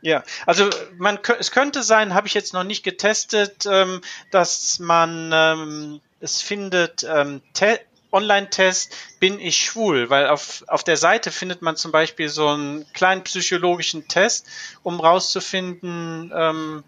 Ja, 0.00 0.22
also 0.46 0.70
man 0.96 1.18
es 1.38 1.50
könnte 1.50 1.82
sein, 1.82 2.14
habe 2.14 2.26
ich 2.28 2.34
jetzt 2.34 2.52
noch 2.52 2.64
nicht 2.64 2.84
getestet, 2.84 3.66
ähm, 3.66 4.00
dass 4.30 4.78
man 4.78 5.30
ähm, 5.32 6.00
es 6.20 6.40
findet, 6.40 7.04
ähm, 7.08 7.42
Online-Test, 8.12 8.94
bin 9.20 9.38
ich 9.38 9.58
schwul, 9.58 10.10
weil 10.10 10.28
auf, 10.28 10.64
auf 10.66 10.84
der 10.84 10.96
Seite 10.96 11.30
findet 11.30 11.62
man 11.62 11.76
zum 11.76 11.92
Beispiel 11.92 12.28
so 12.28 12.48
einen 12.48 12.86
kleinen 12.94 13.22
psychologischen 13.24 14.08
Test, 14.08 14.46
um 14.82 14.98
rauszufinden, 15.00 16.32
ähm, 16.34 16.84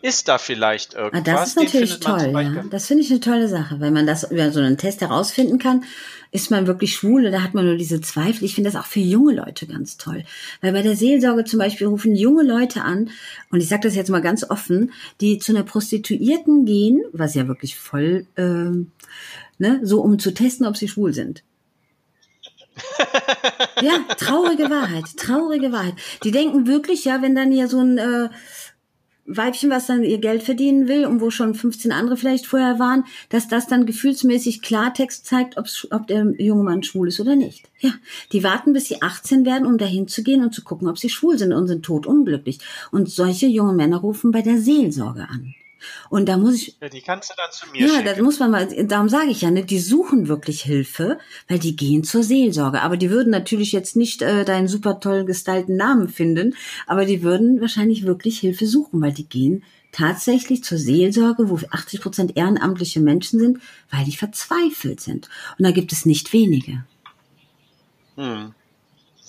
ist 0.00 0.28
da 0.28 0.38
vielleicht 0.38 0.94
Ah, 0.94 1.06
irgendwas. 1.06 1.24
das 1.24 1.48
ist 1.48 1.56
natürlich 1.56 1.98
toll, 1.98 2.30
ja. 2.32 2.64
Das 2.70 2.86
finde 2.86 3.02
ich 3.02 3.10
eine 3.10 3.18
tolle 3.18 3.48
Sache. 3.48 3.80
Wenn 3.80 3.92
man 3.92 4.06
das 4.06 4.30
über 4.30 4.52
so 4.52 4.60
einen 4.60 4.78
Test 4.78 5.00
herausfinden 5.00 5.58
kann, 5.58 5.82
ist 6.30 6.52
man 6.52 6.68
wirklich 6.68 6.94
schwul 6.94 7.26
oder 7.26 7.42
hat 7.42 7.54
man 7.54 7.66
nur 7.66 7.74
diese 7.76 8.00
Zweifel. 8.00 8.44
Ich 8.44 8.54
finde 8.54 8.70
das 8.70 8.80
auch 8.80 8.86
für 8.86 9.00
junge 9.00 9.34
Leute 9.34 9.66
ganz 9.66 9.96
toll. 9.96 10.24
Weil 10.60 10.72
bei 10.72 10.82
der 10.82 10.94
Seelsorge 10.94 11.44
zum 11.44 11.58
Beispiel 11.58 11.88
rufen 11.88 12.14
junge 12.14 12.44
Leute 12.44 12.82
an, 12.82 13.10
und 13.50 13.60
ich 13.60 13.68
sage 13.68 13.82
das 13.88 13.96
jetzt 13.96 14.10
mal 14.10 14.22
ganz 14.22 14.48
offen, 14.48 14.92
die 15.20 15.38
zu 15.38 15.50
einer 15.50 15.64
Prostituierten 15.64 16.64
gehen, 16.64 17.02
was 17.12 17.34
ja 17.34 17.48
wirklich 17.48 17.74
voll, 17.74 18.24
ähm, 18.36 18.92
ne, 19.58 19.80
so 19.82 20.00
um 20.00 20.18
zu 20.18 20.32
testen, 20.32 20.66
ob 20.66 20.76
sie 20.76 20.88
schwul 20.88 21.12
sind. 21.12 21.42
Ja, 23.80 24.04
traurige 24.16 24.70
Wahrheit, 24.70 25.04
traurige 25.16 25.70
Wahrheit. 25.70 25.94
Die 26.24 26.32
denken 26.32 26.66
wirklich, 26.66 27.04
ja, 27.04 27.22
wenn 27.22 27.36
dann 27.36 27.52
hier 27.52 27.68
so 27.68 27.78
ein 27.78 27.96
äh, 27.96 28.28
Weibchen, 29.28 29.70
was 29.70 29.86
dann 29.86 30.02
ihr 30.02 30.18
Geld 30.18 30.42
verdienen 30.42 30.88
will 30.88 31.04
und 31.04 31.20
wo 31.20 31.30
schon 31.30 31.54
15 31.54 31.92
andere 31.92 32.16
vielleicht 32.16 32.46
vorher 32.46 32.78
waren, 32.78 33.04
dass 33.28 33.46
das 33.46 33.66
dann 33.66 33.84
gefühlsmäßig 33.84 34.62
Klartext 34.62 35.26
zeigt, 35.26 35.58
ob's, 35.58 35.86
ob 35.90 36.06
der 36.06 36.34
junge 36.38 36.64
Mann 36.64 36.82
schwul 36.82 37.08
ist 37.08 37.20
oder 37.20 37.36
nicht. 37.36 37.68
Ja, 37.78 37.92
die 38.32 38.42
warten, 38.42 38.72
bis 38.72 38.86
sie 38.86 39.02
18 39.02 39.44
werden, 39.44 39.66
um 39.66 39.76
dahin 39.76 40.08
zu 40.08 40.22
gehen 40.22 40.42
und 40.42 40.54
zu 40.54 40.64
gucken, 40.64 40.88
ob 40.88 40.98
sie 40.98 41.10
schwul 41.10 41.38
sind 41.38 41.52
und 41.52 41.68
sind 41.68 41.84
totunglücklich. 41.84 42.58
Und 42.90 43.10
solche 43.10 43.46
junge 43.46 43.74
Männer 43.74 43.98
rufen 43.98 44.30
bei 44.30 44.40
der 44.42 44.58
Seelsorge 44.58 45.28
an. 45.28 45.54
Und 46.10 46.28
da 46.28 46.36
muss 46.36 46.54
ich, 46.54 46.76
Ja, 46.80 46.88
die 46.88 47.00
kannst 47.00 47.30
du 47.30 47.34
dann 47.36 47.50
zu 47.50 47.68
mir 47.70 47.82
ja, 47.82 47.88
schicken. 47.88 48.04
das 48.04 48.18
muss 48.18 48.38
man 48.38 48.50
mal, 48.50 48.66
darum 48.86 49.08
sage 49.08 49.30
ich 49.30 49.42
ja, 49.42 49.50
ne, 49.50 49.64
die 49.64 49.78
suchen 49.78 50.28
wirklich 50.28 50.62
Hilfe, 50.62 51.18
weil 51.48 51.58
die 51.58 51.76
gehen 51.76 52.04
zur 52.04 52.22
Seelsorge. 52.22 52.82
Aber 52.82 52.96
die 52.96 53.10
würden 53.10 53.30
natürlich 53.30 53.72
jetzt 53.72 53.96
nicht 53.96 54.22
äh, 54.22 54.44
deinen 54.44 54.68
super 54.68 55.00
toll 55.00 55.24
gestylten 55.24 55.76
Namen 55.76 56.08
finden, 56.08 56.54
aber 56.86 57.04
die 57.04 57.22
würden 57.22 57.60
wahrscheinlich 57.60 58.04
wirklich 58.04 58.38
Hilfe 58.40 58.66
suchen, 58.66 59.00
weil 59.00 59.12
die 59.12 59.28
gehen 59.28 59.64
tatsächlich 59.92 60.62
zur 60.64 60.78
Seelsorge, 60.78 61.48
wo 61.48 61.58
80 61.70 62.00
Prozent 62.00 62.36
ehrenamtliche 62.36 63.00
Menschen 63.00 63.40
sind, 63.40 63.58
weil 63.90 64.04
die 64.04 64.16
verzweifelt 64.16 65.00
sind. 65.00 65.28
Und 65.58 65.64
da 65.64 65.70
gibt 65.70 65.92
es 65.92 66.04
nicht 66.06 66.32
wenige. 66.32 66.84
Hm. 68.16 68.54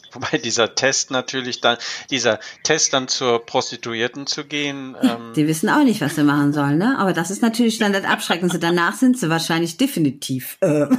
Wobei 0.14 0.38
dieser 0.38 0.76
Test 0.76 1.12
natürlich 1.12 1.62
dann, 1.62 1.78
dieser 2.10 2.39
Test 2.64 2.93
dann 2.93 3.07
zur 3.07 3.45
Prostituierten 3.45 4.28
zu 4.28 4.45
gehen, 4.45 4.95
ähm, 5.01 5.34
Die 5.36 5.47
wissen 5.47 5.70
auch 5.70 5.84
nicht, 5.84 6.01
was 6.01 6.16
sie 6.16 6.24
machen 6.24 6.53
sollen, 6.53 6.78
ne? 6.78 6.97
Aber 6.97 7.14
das 7.14 7.32
ist 7.32 7.41
natürlich 7.41 7.78
dann 7.78 7.93
das 7.93 8.03
Abschreckendste. 8.05 8.60
Danach 8.60 8.95
sind 8.95 9.18
sie 9.18 9.30
wahrscheinlich 9.30 9.78
definitiv. 9.78 10.57
Äh, 10.62 10.88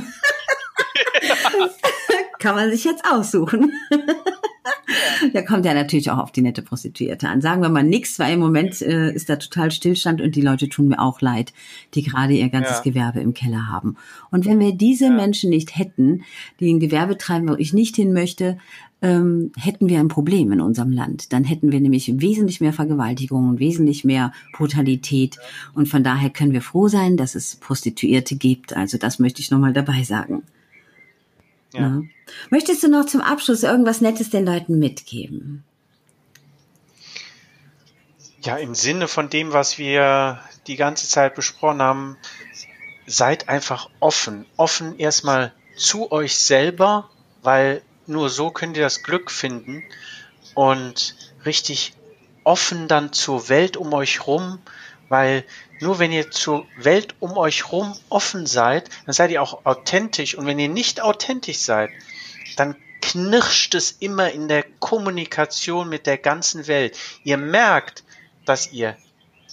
kann 2.40 2.56
man 2.56 2.70
sich 2.70 2.84
jetzt 2.84 3.04
aussuchen. 3.10 3.72
Da 5.32 5.42
kommt 5.42 5.64
ja 5.64 5.74
natürlich 5.74 6.10
auch 6.10 6.18
auf 6.18 6.32
die 6.32 6.42
nette 6.42 6.62
Prostituierte 6.62 7.28
an. 7.28 7.40
Sagen 7.40 7.62
wir 7.62 7.68
mal 7.68 7.82
nichts, 7.82 8.18
weil 8.18 8.34
im 8.34 8.40
Moment 8.40 8.80
äh, 8.82 9.12
ist 9.12 9.28
da 9.28 9.36
total 9.36 9.70
Stillstand 9.70 10.20
und 10.20 10.34
die 10.34 10.40
Leute 10.40 10.68
tun 10.68 10.88
mir 10.88 11.00
auch 11.00 11.20
leid, 11.20 11.52
die 11.94 12.02
gerade 12.02 12.34
ihr 12.34 12.48
ganzes 12.48 12.78
ja. 12.78 12.82
Gewerbe 12.82 13.20
im 13.20 13.34
Keller 13.34 13.68
haben. 13.68 13.96
Und 14.30 14.46
wenn 14.46 14.58
wir 14.58 14.74
diese 14.74 15.06
ja. 15.06 15.10
Menschen 15.10 15.50
nicht 15.50 15.76
hätten, 15.76 16.22
die 16.58 16.72
ein 16.72 16.80
Gewerbe 16.80 17.16
treiben, 17.16 17.48
wo 17.48 17.54
ich 17.54 17.72
nicht 17.72 17.96
hin 17.96 18.12
möchte, 18.12 18.58
ähm, 19.02 19.52
hätten 19.56 19.88
wir 19.88 19.98
ein 20.00 20.08
Problem 20.08 20.52
in 20.52 20.60
unserem 20.60 20.90
Land. 20.90 21.32
Dann 21.32 21.44
hätten 21.44 21.72
wir 21.72 21.80
nämlich 21.80 22.20
wesentlich 22.20 22.60
mehr 22.60 22.72
Vergewaltigungen, 22.72 23.58
wesentlich 23.58 24.04
mehr 24.04 24.32
Brutalität. 24.52 25.38
Und 25.74 25.88
von 25.88 26.04
daher 26.04 26.30
können 26.30 26.52
wir 26.52 26.62
froh 26.62 26.88
sein, 26.88 27.16
dass 27.16 27.34
es 27.34 27.56
Prostituierte 27.56 28.36
gibt. 28.36 28.76
Also 28.76 28.98
das 28.98 29.18
möchte 29.18 29.40
ich 29.40 29.50
nochmal 29.50 29.72
dabei 29.72 30.02
sagen. 30.02 30.42
Ja. 31.72 31.80
ja. 31.80 32.02
Möchtest 32.50 32.82
du 32.82 32.88
noch 32.88 33.06
zum 33.06 33.20
Abschluss 33.20 33.62
irgendwas 33.62 34.00
Nettes 34.00 34.30
den 34.30 34.44
Leuten 34.44 34.78
mitgeben? 34.78 35.64
Ja, 38.42 38.56
im 38.56 38.74
Sinne 38.74 39.06
von 39.06 39.28
dem, 39.28 39.52
was 39.52 39.78
wir 39.78 40.40
die 40.66 40.76
ganze 40.76 41.06
Zeit 41.08 41.34
besprochen 41.34 41.82
haben, 41.82 42.16
seid 43.06 43.48
einfach 43.48 43.90
offen. 44.00 44.46
Offen 44.56 44.98
erstmal 44.98 45.52
zu 45.76 46.10
euch 46.10 46.36
selber, 46.36 47.10
weil 47.42 47.82
nur 48.06 48.30
so 48.30 48.50
könnt 48.50 48.76
ihr 48.76 48.82
das 48.82 49.02
Glück 49.02 49.30
finden 49.30 49.82
und 50.54 51.16
richtig 51.44 51.94
offen 52.44 52.88
dann 52.88 53.12
zur 53.12 53.48
Welt 53.48 53.76
um 53.76 53.92
euch 53.92 54.26
rum, 54.26 54.58
weil 55.08 55.44
nur 55.80 55.98
wenn 55.98 56.12
ihr 56.12 56.30
zur 56.30 56.66
Welt 56.76 57.14
um 57.20 57.36
euch 57.36 57.72
rum 57.72 57.96
offen 58.08 58.46
seid, 58.46 58.88
dann 59.06 59.14
seid 59.14 59.30
ihr 59.30 59.42
auch 59.42 59.64
authentisch. 59.64 60.34
Und 60.34 60.46
wenn 60.46 60.58
ihr 60.58 60.68
nicht 60.68 61.00
authentisch 61.00 61.58
seid, 61.58 61.90
dann 62.56 62.76
knirscht 63.00 63.74
es 63.74 63.92
immer 63.92 64.30
in 64.30 64.48
der 64.48 64.64
Kommunikation 64.78 65.88
mit 65.88 66.06
der 66.06 66.18
ganzen 66.18 66.66
Welt. 66.66 66.98
Ihr 67.24 67.38
merkt, 67.38 68.04
dass 68.44 68.72
ihr 68.72 68.96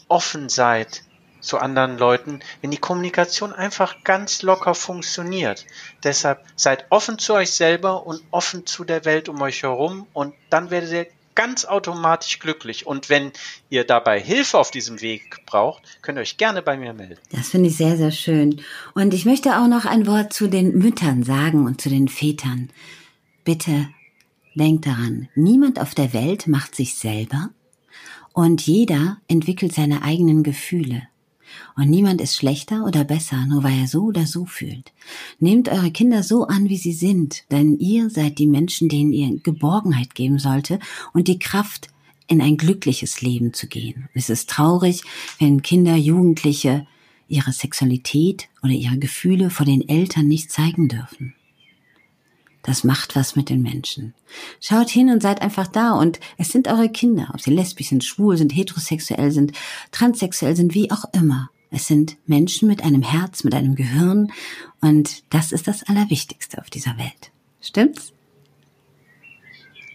offen 0.09 0.49
seid 0.49 1.03
zu 1.39 1.59
anderen 1.59 1.97
Leuten, 1.97 2.41
wenn 2.61 2.71
die 2.71 2.77
Kommunikation 2.77 3.53
einfach 3.53 4.03
ganz 4.03 4.41
locker 4.41 4.75
funktioniert. 4.75 5.65
Deshalb 6.03 6.43
seid 6.55 6.85
offen 6.89 7.19
zu 7.19 7.35
euch 7.35 7.51
selber 7.51 8.05
und 8.05 8.21
offen 8.31 8.65
zu 8.65 8.83
der 8.83 9.05
Welt 9.05 9.29
um 9.29 9.41
euch 9.41 9.63
herum 9.63 10.07
und 10.13 10.33
dann 10.49 10.71
werdet 10.71 10.91
ihr 10.91 11.07
ganz 11.37 11.65
automatisch 11.65 12.39
glücklich. 12.39 12.87
Und 12.87 13.09
wenn 13.09 13.31
ihr 13.69 13.83
dabei 13.85 14.19
Hilfe 14.19 14.57
auf 14.57 14.71
diesem 14.71 15.01
Weg 15.01 15.45
braucht, 15.45 16.01
könnt 16.01 16.17
ihr 16.17 16.21
euch 16.21 16.37
gerne 16.37 16.63
bei 16.63 16.75
mir 16.75 16.93
melden. 16.93 17.19
Das 17.31 17.49
finde 17.49 17.69
ich 17.69 17.77
sehr, 17.77 17.95
sehr 17.95 18.11
schön. 18.11 18.59
Und 18.95 19.13
ich 19.13 19.25
möchte 19.25 19.57
auch 19.57 19.67
noch 19.67 19.85
ein 19.85 20.07
Wort 20.07 20.33
zu 20.33 20.47
den 20.47 20.77
Müttern 20.77 21.23
sagen 21.23 21.65
und 21.65 21.79
zu 21.79 21.89
den 21.89 22.07
Vätern. 22.07 22.69
Bitte 23.45 23.87
denkt 24.55 24.87
daran, 24.87 25.29
niemand 25.35 25.79
auf 25.79 25.93
der 25.93 26.11
Welt 26.13 26.47
macht 26.47 26.75
sich 26.75 26.95
selber 26.95 27.51
und 28.33 28.65
jeder 28.65 29.17
entwickelt 29.27 29.73
seine 29.73 30.01
eigenen 30.01 30.41
Gefühle. 30.41 31.03
Und 31.75 31.89
niemand 31.89 32.21
ist 32.21 32.35
schlechter 32.35 32.85
oder 32.85 33.03
besser, 33.03 33.45
nur 33.45 33.63
weil 33.63 33.79
er 33.79 33.87
so 33.87 34.03
oder 34.03 34.25
so 34.25 34.45
fühlt. 34.45 34.91
Nehmt 35.39 35.69
eure 35.69 35.91
Kinder 35.91 36.23
so 36.23 36.47
an, 36.47 36.69
wie 36.69 36.77
sie 36.77 36.93
sind, 36.93 37.43
denn 37.51 37.77
ihr 37.79 38.09
seid 38.09 38.39
die 38.39 38.47
Menschen, 38.47 38.89
denen 38.89 39.13
ihr 39.13 39.39
Geborgenheit 39.39 40.15
geben 40.15 40.39
sollte 40.39 40.79
und 41.13 41.27
die 41.27 41.39
Kraft, 41.39 41.89
in 42.27 42.41
ein 42.41 42.57
glückliches 42.57 43.21
Leben 43.21 43.53
zu 43.53 43.67
gehen. 43.67 44.09
Es 44.13 44.29
ist 44.29 44.49
traurig, 44.49 45.03
wenn 45.39 45.61
Kinder, 45.61 45.95
Jugendliche 45.95 46.85
ihre 47.29 47.51
Sexualität 47.51 48.49
oder 48.61 48.73
ihre 48.73 48.97
Gefühle 48.97 49.49
vor 49.49 49.65
den 49.65 49.87
Eltern 49.87 50.27
nicht 50.27 50.51
zeigen 50.51 50.87
dürfen. 50.87 51.33
Das 52.63 52.83
macht 52.83 53.15
was 53.15 53.35
mit 53.35 53.49
den 53.49 53.61
Menschen. 53.61 54.13
Schaut 54.59 54.89
hin 54.89 55.09
und 55.09 55.21
seid 55.21 55.41
einfach 55.41 55.67
da 55.67 55.93
und 55.93 56.19
es 56.37 56.49
sind 56.49 56.67
eure 56.67 56.89
Kinder, 56.89 57.31
ob 57.33 57.41
sie 57.41 57.51
lesbisch 57.51 57.89
sind, 57.89 58.03
schwul 58.03 58.37
sind, 58.37 58.55
heterosexuell 58.55 59.31
sind, 59.31 59.53
transsexuell 59.91 60.55
sind, 60.55 60.73
wie 60.73 60.91
auch 60.91 61.05
immer. 61.13 61.49
Es 61.69 61.87
sind 61.87 62.17
Menschen 62.25 62.67
mit 62.67 62.83
einem 62.83 63.01
Herz, 63.01 63.43
mit 63.43 63.53
einem 63.53 63.75
Gehirn 63.75 64.31
und 64.81 65.23
das 65.29 65.51
ist 65.51 65.67
das 65.67 65.83
Allerwichtigste 65.83 66.59
auf 66.59 66.69
dieser 66.69 66.97
Welt. 66.97 67.31
Stimmt's? 67.61 68.13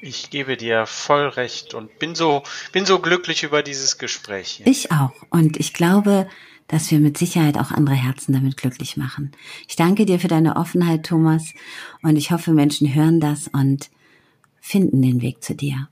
Ich 0.05 0.31
gebe 0.31 0.57
dir 0.57 0.85
voll 0.87 1.29
recht 1.29 1.75
und 1.75 1.99
bin 2.01 2.17
so, 2.17 2.43
bin 2.73 2.85
so 2.85 2.99
glücklich 2.99 3.45
über 3.45 3.63
dieses 3.63 3.99
Gespräch. 3.99 4.51
Hier. 4.57 4.67
Ich 4.67 4.91
auch. 4.91 5.13
Und 5.31 5.59
ich 5.59 5.73
glaube, 5.73 6.29
dass 6.69 6.91
wir 6.91 7.01
mit 7.01 7.19
Sicherheit 7.19 7.59
auch 7.59 7.71
andere 7.71 7.95
Herzen 7.95 8.33
damit 8.33 8.57
glücklich 8.57 8.97
machen. 8.97 9.33
Ich 9.69 9.77
danke 9.77 10.07
dir 10.07 10.19
für 10.19 10.29
deine 10.29 10.57
Offenheit, 10.57 11.05
Thomas, 11.05 11.55
und 12.03 12.17
ich 12.17 12.31
hoffe, 12.31 12.53
Menschen 12.53 12.95
hören 12.95 13.21
das 13.21 13.49
und 13.49 13.91
finden 14.61 15.03
den 15.03 15.21
Weg 15.23 15.43
zu 15.43 15.55
dir. 15.55 15.89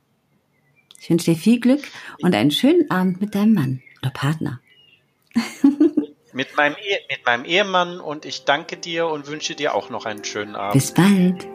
Ich 1.01 1.11
wünsche 1.11 1.33
dir 1.33 1.37
viel 1.37 1.61
Glück 1.61 1.83
und 2.23 2.35
einen 2.35 2.51
schönen 2.51 2.91
Abend 2.91 3.21
mit 3.21 3.35
deinem 3.35 3.55
Mann 3.55 3.83
oder 4.03 4.11
Partner. 4.11 4.61
mit, 6.33 6.57
meinem 6.57 6.75
e 6.75 6.99
mit 7.09 7.25
meinem 7.25 7.45
Ehemann 7.45 8.01
und 8.01 8.25
ich 8.25 8.45
danke 8.45 8.77
dir 8.77 9.07
und 9.07 9.27
wünsche 9.27 9.55
dir 9.55 9.75
auch 9.75 9.91
noch 9.91 10.05
einen 10.05 10.25
schönen 10.25 10.57
Abend. 10.57 10.75
Bis 10.75 10.93
bald. 10.93 11.49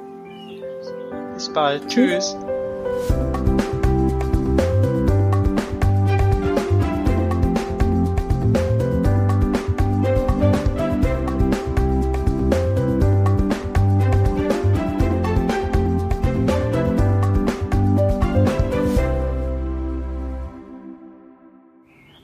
Bis 1.33 1.51
bald. 1.53 1.87
Tschüss. 1.87 2.35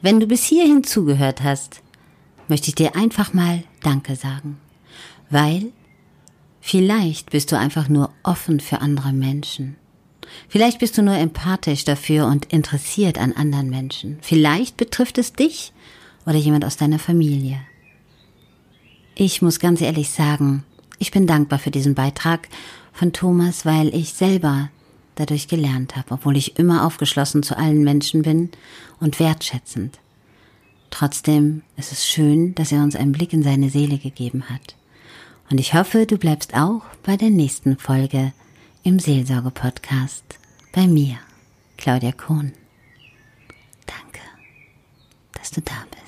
Wenn 0.02 0.20
du 0.20 0.26
bis 0.26 0.44
hierhin 0.44 0.84
zugehört 0.84 1.44
hast, 1.44 1.82
möchte 2.48 2.70
ich 2.70 2.76
dir 2.76 2.96
einfach 2.96 3.34
mal 3.34 3.64
Danke 3.82 4.16
sagen, 4.16 4.58
weil 5.30 5.72
vielleicht 6.60 7.30
bist 7.30 7.52
du 7.52 7.58
einfach 7.58 7.88
nur 7.88 8.12
offen 8.24 8.60
für 8.60 8.82
andere 8.82 9.14
Menschen. 9.14 9.76
Vielleicht 10.48 10.80
bist 10.80 10.98
du 10.98 11.04
nur 11.04 11.16
empathisch 11.16 11.84
dafür 11.84 12.26
und 12.26 12.46
interessiert 12.52 13.20
an 13.20 13.34
anderen 13.34 13.70
Menschen. 13.70 14.18
Vielleicht 14.22 14.78
betrifft 14.78 15.18
es 15.18 15.34
dich 15.34 15.72
oder 16.26 16.38
jemand 16.38 16.66
aus 16.66 16.78
deiner 16.78 17.00
Familie. 17.00 17.60
Ich 19.14 19.42
muss 19.42 19.60
ganz 19.60 19.82
ehrlich 19.82 20.10
sagen, 20.10 20.64
ich 20.98 21.12
bin 21.12 21.28
dankbar 21.28 21.60
für 21.60 21.72
diesen 21.72 21.96
Beitrag 21.96 22.48
von 22.94 23.14
Thomas, 23.14 23.66
weil 23.66 23.94
ich 23.94 24.14
selber 24.14 24.70
dadurch 25.16 25.48
gelernt 25.48 25.96
habe, 25.96 26.12
obwohl 26.12 26.38
ich 26.38 26.58
immer 26.58 26.86
aufgeschlossen 26.86 27.44
zu 27.44 27.58
allen 27.58 27.84
Menschen 27.84 28.22
bin 28.22 28.50
und 29.00 29.20
wertschätzend. 29.20 30.00
Trotzdem 30.90 31.62
ist 31.78 31.92
es 31.92 32.06
schön, 32.06 32.54
dass 32.56 32.72
er 32.72 32.84
uns 32.84 32.96
einen 32.96 33.14
Blick 33.14 33.34
in 33.34 33.44
seine 33.44 33.70
Seele 33.70 33.98
gegeben 33.98 34.50
hat. 34.50 34.76
Und 35.50 35.60
ich 35.60 35.74
hoffe, 35.74 36.06
du 36.06 36.18
bleibst 36.18 36.56
auch 36.56 36.84
bei 37.04 37.18
der 37.18 37.30
nächsten 37.30 37.78
Folge 37.78 38.34
im 38.84 39.00
Seelsorge-Podcast 39.00 40.24
bei 40.74 40.88
mir, 40.88 41.18
Claudia 41.78 42.12
Kohn. 42.12 42.54
Danke, 43.86 44.22
dass 45.34 45.52
du 45.52 45.62
da 45.62 45.86
bist. 45.92 46.01